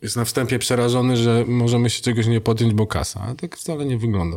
jest 0.02 0.16
na 0.16 0.24
wstępie 0.24 0.58
przerażony, 0.58 1.16
że 1.16 1.44
możemy 1.48 1.90
się 1.90 2.02
czegoś 2.02 2.26
nie 2.26 2.40
podjąć, 2.40 2.74
bo 2.74 2.86
kasa, 2.86 3.20
a 3.20 3.34
tak 3.34 3.56
wcale 3.56 3.86
nie 3.86 3.98
wygląda. 3.98 4.36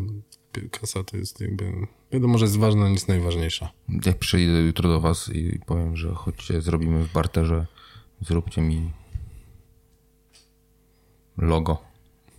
Kasa 0.72 1.04
to 1.04 1.18
jest 1.18 1.42
jakby, 1.42 1.88
wiadomo, 2.12 2.38
że 2.38 2.46
jest 2.46 2.58
ważna, 2.58 2.82
ale 2.82 2.92
jest 2.92 3.08
najważniejsza. 3.08 3.70
Jak 4.06 4.18
przyjdę 4.18 4.54
jutro 4.54 4.90
do 4.90 5.02
was 5.02 5.30
i 5.30 5.60
powiem, 5.66 5.98
że 5.98 6.14
chodźcie, 6.14 6.62
zrobimy 6.62 7.04
w 7.04 7.12
barterze, 7.12 7.66
zróbcie 8.22 8.62
mi 8.62 8.92
logo. 11.38 11.78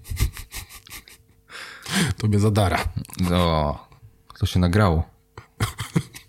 Tobie 2.19 2.39
zadara. 2.39 2.89
No, 3.31 3.79
to 4.39 4.47
się 4.47 4.61
nagrało. 4.61 5.03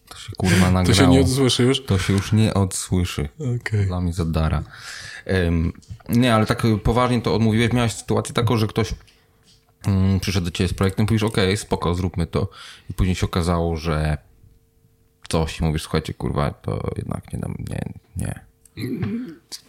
To 0.10 0.18
się 0.18 0.32
kurwa 0.38 0.72
nagrało. 0.72 0.86
To 0.86 0.94
się 0.94 1.08
nie 1.08 1.22
odsłyszy 1.22 1.64
już? 1.64 1.86
To 1.86 2.00
się 2.00 2.14
już 2.14 2.34
nie 2.34 2.54
odsłyszy. 2.54 3.30
Okej. 3.60 3.86
Dla 3.86 4.02
mnie 4.02 4.14
zadara. 4.14 4.64
Em, 5.26 5.74
nie, 6.10 6.36
ale 6.36 6.46
tak 6.46 6.64
poważnie 6.84 7.22
to 7.22 7.36
odmówiłeś. 7.36 7.74
Miałeś 7.74 7.94
sytuację 7.94 8.36
taką, 8.36 8.58
że 8.58 8.68
ktoś 8.68 8.94
przyszedł 10.22 10.46
do 10.46 10.52
ciebie 10.52 10.68
z 10.68 10.74
projektem, 10.74 11.06
mówisz, 11.10 11.24
okej, 11.24 11.58
spoko, 11.58 11.96
zróbmy 11.96 12.28
to. 12.28 12.50
I 12.90 12.94
później 12.94 13.16
się 13.16 13.26
okazało, 13.26 13.78
że 13.78 14.18
coś 15.30 15.60
i 15.60 15.64
mówisz, 15.64 15.82
słuchajcie, 15.82 16.14
kurwa, 16.14 16.52
to 16.52 16.92
jednak 16.98 17.34
nie 17.34 17.40
dam, 17.40 17.56
nie, 17.70 17.94
nie. 18.18 18.40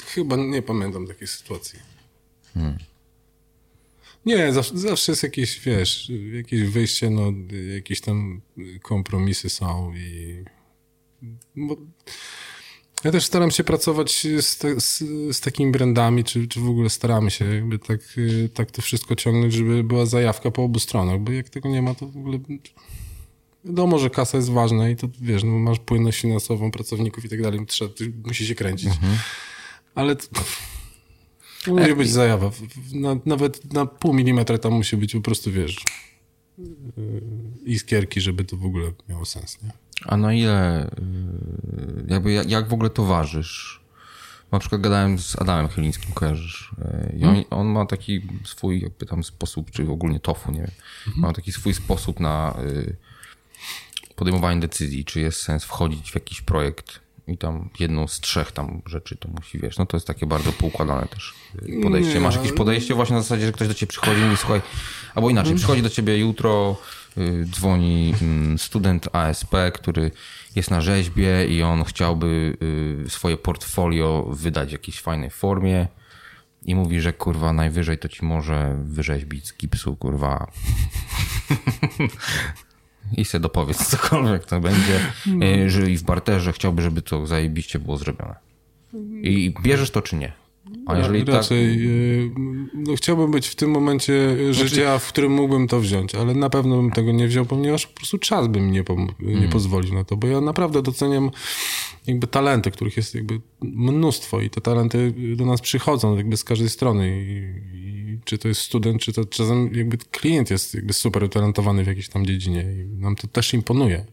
Chyba 0.06 0.36
nie 0.36 0.62
pamiętam 0.62 1.06
takiej 1.06 1.28
sytuacji. 1.28 1.78
Nie, 4.26 4.52
zawsze, 4.52 4.78
zawsze 4.78 5.12
jest 5.12 5.22
jakieś, 5.22 5.61
wiesz, 5.61 6.12
jakieś 6.32 6.62
wyjście, 6.62 7.11
no, 7.11 7.32
jakieś 7.74 8.00
tam 8.00 8.40
kompromisy 8.82 9.50
są 9.50 9.94
i... 9.94 10.44
Bo 11.56 11.76
ja 13.05 13.12
też 13.12 13.24
staram 13.24 13.51
się 13.51 13.64
pracować 13.64 14.26
z, 14.40 14.59
te, 14.59 14.80
z, 14.80 14.98
z 15.32 15.40
takimi 15.40 15.72
brandami, 15.72 16.24
czy, 16.24 16.48
czy 16.48 16.61
w 16.61 16.68
ogóle 16.68 16.90
staramy 16.90 17.30
się 17.30 17.55
jakby 17.55 17.78
tak, 17.78 18.01
y, 18.18 18.48
tak 18.55 18.70
to 18.70 18.82
wszystko 18.82 19.16
ciągnąć, 19.16 19.55
żeby 19.55 19.84
była 19.84 20.07
zajawka 20.07 20.51
po 20.51 20.64
obu 20.64 20.78
stronach, 20.78 21.20
bo 21.20 21.32
jak 21.32 21.48
tego 21.48 21.68
nie 21.68 21.82
ma, 21.82 21.94
to 21.94 22.07
w 22.07 22.16
ogóle... 22.16 22.38
Wiadomo, 23.64 23.98
że 23.98 24.11
kasa 24.11 24.36
jest 24.36 24.51
ważna 24.51 24.90
i 24.90 24.96
to, 24.96 25.09
wiesz, 25.20 25.44
no, 25.44 25.51
masz 25.51 25.78
płynność 25.78 26.20
finansową 26.20 26.70
pracowników 26.70 27.24
i 27.24 27.28
tak 27.28 27.42
dalej, 27.42 27.61
trzeba, 27.66 27.94
musi 28.24 28.46
się 28.46 28.55
kręcić. 28.55 28.90
Ale 29.94 30.16
to, 30.16 30.26
to 31.64 31.74
musi 31.74 31.94
być 31.94 32.11
zajawa. 32.11 32.51
Na, 32.92 33.16
nawet 33.26 33.72
na 33.72 33.86
pół 33.86 34.12
milimetra 34.12 34.59
tam 34.59 34.72
musi 34.72 34.96
być 34.96 35.12
po 35.12 35.20
prostu, 35.20 35.53
wiesz, 35.53 35.84
yy, 36.59 37.22
iskierki, 37.64 38.20
żeby 38.20 38.44
to 38.44 38.57
w 38.57 38.64
ogóle 38.64 38.92
miało 39.09 39.24
sens, 39.24 39.59
nie? 39.62 39.70
A 40.07 40.16
na 40.16 40.34
ile, 40.34 40.86
y, 40.86 40.90
jakby 42.09 42.32
jak, 42.32 42.51
jak 42.51 42.68
w 42.68 42.72
ogóle 42.72 42.90
towarzysz? 42.90 43.80
Na 44.53 44.59
przykład 44.59 44.80
gadałem 44.80 45.18
z 45.18 45.36
Adamem 45.36 45.68
Chylińskim, 45.68 46.12
kojarzysz? 46.12 46.72
Y, 46.78 47.16
I 47.18 47.24
on, 47.24 47.44
on 47.51 47.66
ma 47.66 47.86
taki 47.86 48.22
swój 48.44 48.80
jakby 48.80 49.07
tam 49.07 49.24
sposób, 49.24 49.70
czy 49.70 49.90
ogólnie 49.90 50.20
tofu, 50.20 50.53
nie 50.53 50.61
wiem. 50.61 50.70
Ma 51.16 51.32
taki 51.32 51.53
swój 51.53 51.74
sposób 51.74 52.20
na 52.20 52.55
y, 52.66 52.96
podejmowanie 54.16 54.61
decyzji, 54.61 55.05
czy 55.05 55.20
jest 55.20 55.42
sens 55.42 55.64
wchodzić 55.64 56.11
w 56.11 56.14
jakiś 56.14 56.40
projekt 56.40 57.01
i 57.26 57.38
tam 57.38 57.68
jedną 57.80 58.09
z 58.09 58.20
trzech 58.20 58.53
tam 58.53 58.82
rzeczy 58.86 59.16
to 59.16 59.28
musi, 59.28 59.59
wiesz, 59.59 59.78
no 59.78 59.86
to 59.86 59.96
jest 59.96 60.07
takie 60.07 60.26
bardzo 60.26 60.53
poukładane 60.53 61.07
też 61.07 61.34
podejście. 61.82 62.14
Nie, 62.14 62.20
Masz 62.20 62.36
jakieś 62.36 62.53
podejście 62.53 62.94
właśnie 62.94 63.16
na 63.16 63.22
zasadzie, 63.22 63.46
że 63.46 63.53
ktoś 63.53 63.68
do 63.68 63.74
ciebie 63.74 63.90
przychodzi 63.90 64.20
i 64.20 64.24
mówi, 64.24 64.36
słuchaj, 64.36 64.61
albo 65.14 65.30
inaczej, 65.30 65.55
przychodzi 65.55 65.82
do 65.82 65.90
ciebie 65.90 66.18
jutro, 66.18 66.76
dzwoni 67.44 68.14
mm, 68.22 68.58
student 68.58 69.08
ASP, 69.12 69.54
który 69.74 70.11
jest 70.56 70.70
na 70.70 70.80
rzeźbie 70.80 71.46
i 71.46 71.62
on 71.62 71.84
chciałby 71.84 72.56
y, 73.06 73.11
swoje 73.11 73.36
portfolio 73.36 74.26
wydać 74.32 74.68
w 74.68 74.72
jakiejś 74.72 75.00
fajnej 75.00 75.30
formie 75.30 75.88
i 76.62 76.74
mówi, 76.74 77.00
że 77.00 77.12
kurwa 77.12 77.52
najwyżej 77.52 77.98
to 77.98 78.08
ci 78.08 78.24
może 78.24 78.76
wyrzeźbić 78.84 79.48
z 79.48 79.56
gipsu, 79.56 79.96
kurwa 79.96 80.52
i 83.16 83.24
se 83.24 83.40
dopowiedz 83.40 83.86
cokolwiek 83.86 84.44
to 84.44 84.61
będzie, 84.61 85.00
no. 85.26 85.46
że 85.66 85.90
i 85.90 85.96
w 85.96 86.02
barterze 86.02 86.52
chciałby, 86.52 86.82
żeby 86.82 87.02
to 87.02 87.26
zajebiście 87.26 87.78
było 87.78 87.96
zrobione. 87.96 88.34
I 89.22 89.54
bierzesz 89.62 89.90
to 89.90 90.02
czy 90.02 90.16
nie? 90.16 90.32
A 90.87 90.99
jeżeli 90.99 91.24
tak, 91.24 91.35
Raczej 91.35 91.78
yy, 91.83 92.31
no, 92.74 92.95
chciałbym 92.97 93.31
być 93.31 93.49
w 93.49 93.55
tym 93.55 93.70
momencie 93.70 94.37
życia, 94.55 94.99
w 94.99 95.09
którym 95.09 95.33
mógłbym 95.33 95.68
to 95.68 95.81
wziąć, 95.81 96.14
ale 96.14 96.35
na 96.35 96.51
pewno 96.51 96.76
bym 96.76 96.91
tego 96.91 97.12
nie 97.12 97.28
wziął, 97.28 97.45
ponieważ 97.47 97.87
po 97.87 97.97
prostu 97.97 98.18
czas 98.18 98.49
by 98.49 98.61
mi 98.61 98.70
nie, 98.70 98.85
nie 99.20 99.33
Mhm. 99.35 99.51
pozwolił 99.51 99.95
na 99.95 100.05
to, 100.05 100.16
bo 100.16 100.26
ja 100.26 100.41
naprawdę 100.41 100.83
doceniam 100.83 101.31
jakby 102.07 102.26
talenty, 102.26 102.70
których 102.70 102.97
jest 102.97 103.14
jakby 103.14 103.41
mnóstwo 103.62 104.41
i 104.41 104.51
te 104.51 104.61
talenty 104.61 105.14
do 105.37 105.47
nas 105.47 105.61
przychodzą 105.61 106.16
jakby 106.16 106.37
z 106.37 106.45
każdej 106.45 106.68
strony 106.68 107.24
i, 107.24 107.53
i 107.76 108.18
czy 108.24 108.39
to 108.39 108.49
jest 108.49 108.61
student, 108.61 109.03
czy 109.03 109.12
to 109.12 109.24
czasem 109.24 109.70
jakby 109.74 109.99
klient 110.11 110.51
jest 110.51 110.74
jakby 110.74 110.93
super 110.93 111.24
utalentowany 111.24 111.85
w 111.85 111.87
jakiejś 111.87 112.09
tam 112.09 112.26
dziedzinie 112.26 112.61
i 112.62 113.01
nam 113.01 113.16
to 113.16 113.26
też 113.28 113.55
imponuje. 113.55 114.05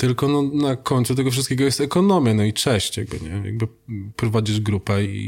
Tylko 0.00 0.28
no, 0.28 0.42
na 0.42 0.76
końcu 0.76 1.14
tego 1.14 1.30
wszystkiego 1.30 1.64
jest 1.64 1.80
ekonomia, 1.80 2.34
no 2.34 2.44
i 2.44 2.52
cześć, 2.52 2.96
jakby, 2.96 3.20
nie? 3.20 3.42
Jakby 3.44 3.68
prowadzisz 4.16 4.60
grupę 4.60 5.04
i, 5.04 5.26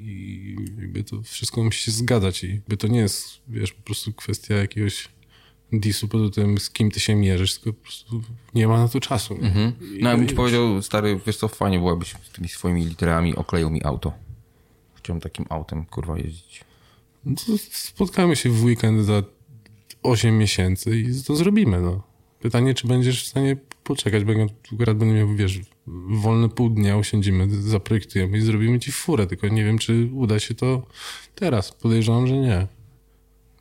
i, 0.00 0.56
jakby 0.80 1.04
to 1.04 1.22
wszystko 1.22 1.64
musi 1.64 1.84
się 1.84 1.90
zgadzać 1.90 2.44
i 2.44 2.50
jakby 2.54 2.76
to 2.76 2.86
nie 2.88 2.98
jest, 2.98 3.28
wiesz, 3.48 3.72
po 3.72 3.82
prostu 3.82 4.12
kwestia 4.12 4.54
jakiegoś 4.54 5.08
disu 5.72 6.08
pod 6.08 6.34
tym, 6.34 6.58
z 6.58 6.70
kim 6.70 6.90
ty 6.90 7.00
się 7.00 7.14
mierzysz, 7.14 7.54
tylko 7.58 7.72
po 7.78 7.82
prostu 7.82 8.22
nie 8.54 8.68
ma 8.68 8.78
na 8.78 8.88
to 8.88 9.00
czasu. 9.00 9.34
I- 9.96 10.02
no 10.02 10.10
ja 10.10 10.16
bym 10.16 10.28
ci 10.28 10.34
powiedział, 10.34 10.82
stary, 10.82 11.20
wiesz 11.26 11.36
co, 11.36 11.48
fajnie 11.48 11.78
było, 11.78 11.90
jakbyś 11.90 12.08
z 12.08 12.30
tymi 12.32 12.48
swoimi 12.48 12.84
literami 12.86 13.34
okleił 13.36 13.70
mi 13.70 13.84
auto. 13.84 14.12
Chciałem 14.94 15.20
takim 15.20 15.46
autem, 15.48 15.84
kurwa, 15.84 16.18
jeździć. 16.18 16.64
No 17.24 17.34
spotkamy 17.70 18.36
się 18.36 18.50
w 18.50 18.64
weekend 18.64 19.04
za 19.04 19.22
8 20.02 20.38
miesięcy 20.38 21.00
i 21.00 21.22
to 21.26 21.36
zrobimy, 21.36 21.80
no. 21.80 22.15
Pytanie, 22.46 22.74
czy 22.74 22.86
będziesz 22.86 23.24
w 23.24 23.26
stanie 23.26 23.56
poczekać, 23.84 24.24
bo 24.24 24.32
jak 24.32 24.48
akurat 24.74 24.96
będę 24.96 25.14
miał, 25.14 25.34
wiesz, 25.34 25.60
wolne 26.08 26.48
pół 26.48 26.70
dnia, 26.70 26.96
usiądziemy, 26.96 27.62
zaprojektujemy 27.62 28.38
i 28.38 28.40
zrobimy 28.40 28.80
ci 28.80 28.92
furę, 28.92 29.26
tylko 29.26 29.48
nie 29.48 29.64
wiem, 29.64 29.78
czy 29.78 30.08
uda 30.12 30.38
się 30.38 30.54
to 30.54 30.86
teraz. 31.34 31.72
Podejrzewam, 31.72 32.26
że 32.26 32.36
nie. 32.36 32.66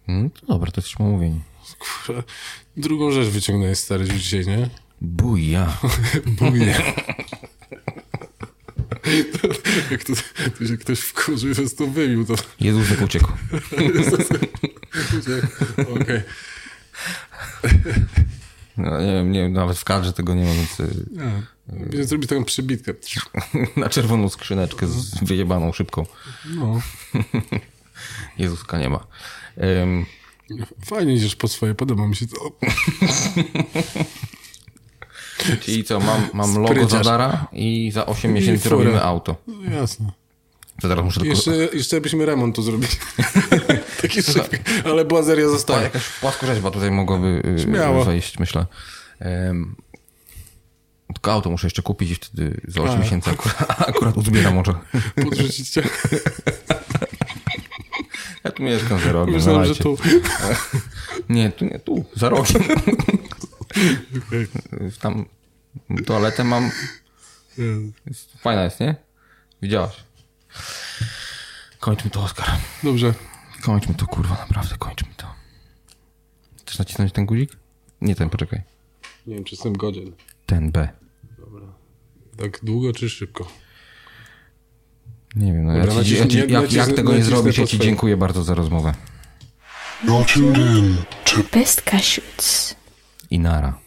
Hmm, 0.05 0.29
to 0.29 0.45
dobra, 0.45 0.71
to 0.71 0.81
jesteśmy 0.81 1.05
umówieni. 1.05 1.41
Kurwa, 1.79 2.23
drugą 2.77 3.11
rzecz 3.11 3.27
wyciągnąłeś 3.27 3.77
stary 3.77 4.09
dzisiaj, 4.09 4.45
nie? 4.45 4.69
Buja. 5.01 5.77
Buje. 6.39 6.75
jak 9.91 10.03
to, 10.03 10.13
to 10.59 10.67
się 10.67 10.77
ktoś 10.77 10.99
wkurzył, 10.99 11.49
jest 11.49 11.77
to 11.77 11.87
wybił, 11.87 12.25
to 12.25 12.35
Jezus 12.59 13.01
uciekł. 13.05 13.31
okej. 16.01 16.21
No, 18.77 19.01
nie, 19.01 19.23
nie, 19.23 19.49
nawet 19.49 19.77
w 19.77 19.83
kadrze 19.83 20.13
tego 20.13 20.35
nie 20.35 20.43
ma, 20.43 20.53
więc 20.53 20.77
Okay. 21.73 22.05
Zrobić 22.05 22.29
taką 22.29 22.43
przybitkę. 22.43 22.93
na 23.77 23.89
czerwoną 23.89 24.29
skrzyneczkę 24.29 24.87
z 24.87 25.23
wyjebaną 25.23 25.73
szybką. 25.73 26.05
No. 26.45 26.81
Jezuska 28.37 28.77
nie 28.77 28.89
ma. 28.89 29.07
Ym, 29.57 30.05
Fajnie 30.85 31.13
idziesz 31.13 31.35
po 31.35 31.47
swoje, 31.47 31.75
podoba 31.75 32.07
mi 32.07 32.15
się 32.15 32.25
to. 32.27 32.51
czyli 35.61 35.83
co, 35.83 35.99
mam, 35.99 36.29
mam 36.33 36.57
logo. 36.57 36.89
Zadara 36.89 37.47
i 37.51 37.91
za 37.93 38.05
8 38.05 38.33
miesięcy 38.33 38.69
robimy 38.69 39.03
auto. 39.03 39.35
No 39.47 39.75
jasne. 39.75 40.11
To 40.81 40.87
teraz 40.87 41.05
muszę 41.05 41.19
tylko... 41.19 41.35
Jeszcze, 41.35 41.77
jeszcze 41.77 42.01
byśmy 42.01 42.25
remont 42.25 42.55
tu 42.55 42.61
zrobili. 42.61 42.91
Taki 44.07 44.23
szybki, 44.23 44.57
ale 44.85 45.05
błazeria 45.05 45.49
zostaje. 45.49 45.83
jakaś 45.83 46.09
płaskorzeźba 46.09 46.71
tutaj 46.71 46.91
mogłaby 46.91 47.41
y, 47.57 47.59
Śmiało. 47.63 48.05
wejść, 48.05 48.39
myślę. 48.39 48.65
Ym, 49.49 49.75
tylko 51.13 51.31
auto 51.33 51.49
muszę 51.49 51.67
jeszcze 51.67 51.81
kupić 51.81 52.11
i 52.11 52.15
wtedy 52.15 52.61
za 52.67 52.81
8 52.81 52.95
A. 52.95 52.99
miesięcy 52.99 53.29
akurat, 53.29 53.79
akurat 53.89 54.17
uzbieram 54.17 54.53
może. 54.55 54.73
Podrzucić 55.15 55.69
cię. 55.69 55.83
Ja 58.43 58.51
tu 58.51 58.63
mieszkam 58.63 58.99
za 58.99 59.11
rogiem. 59.11 59.35
Myślałem, 59.35 59.65
że 59.65 59.75
tu. 59.75 59.97
Nie, 61.29 61.51
tu 61.51 61.65
nie, 61.65 61.79
tu, 61.79 62.05
za 62.15 62.29
rogiem. 62.29 62.63
Tam 65.01 65.25
toaletę 66.05 66.43
mam. 66.43 66.71
Fajna 68.41 68.63
jest, 68.63 68.79
nie? 68.79 68.95
Widziałaś. 69.61 69.93
Kończmy 71.79 72.09
to, 72.11 72.23
Oskar. 72.23 72.45
Dobrze. 72.83 73.13
Kończmy 73.65 73.95
to, 73.95 74.07
kurwa, 74.07 74.35
naprawdę, 74.35 74.77
kończmy 74.77 75.09
to. 75.17 75.27
Chcesz 76.61 76.79
nacisnąć 76.79 77.11
ten 77.11 77.25
guzik? 77.25 77.57
Nie 78.01 78.15
ten, 78.15 78.29
poczekaj. 78.29 78.61
Nie 79.27 79.35
wiem, 79.35 79.43
czy 79.43 79.55
jestem 79.55 79.73
godzien. 79.73 80.11
Ten 80.45 80.71
B. 80.71 80.89
Tak 82.37 82.59
długo 82.63 82.93
czy 82.93 83.09
szybko? 83.09 83.47
Nie 85.35 85.53
wiem, 85.53 85.63
no 85.65 85.73
Dobra, 85.73 85.93
ja 85.93 86.03
ci, 86.03 86.15
ja 86.17 86.27
ci, 86.27 86.37
jak, 86.37 86.49
jak 86.49 86.63
nacisnę- 86.63 86.93
tego 86.93 87.13
nie 87.13 87.23
zrobisz, 87.23 87.57
ja 87.57 87.67
ci 87.67 87.79
dziękuję 87.79 88.17
bardzo 88.17 88.43
za 88.43 88.55
rozmowę. 88.55 88.93
You're 90.03 90.33
tuned 90.33 90.57
in 90.57 90.97
to 91.23 91.57
Best 91.59 91.81
Cashews. 91.81 92.75
I 93.29 93.39
nara. 93.39 93.79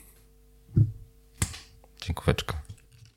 Dziękóweczka. 2.01 2.63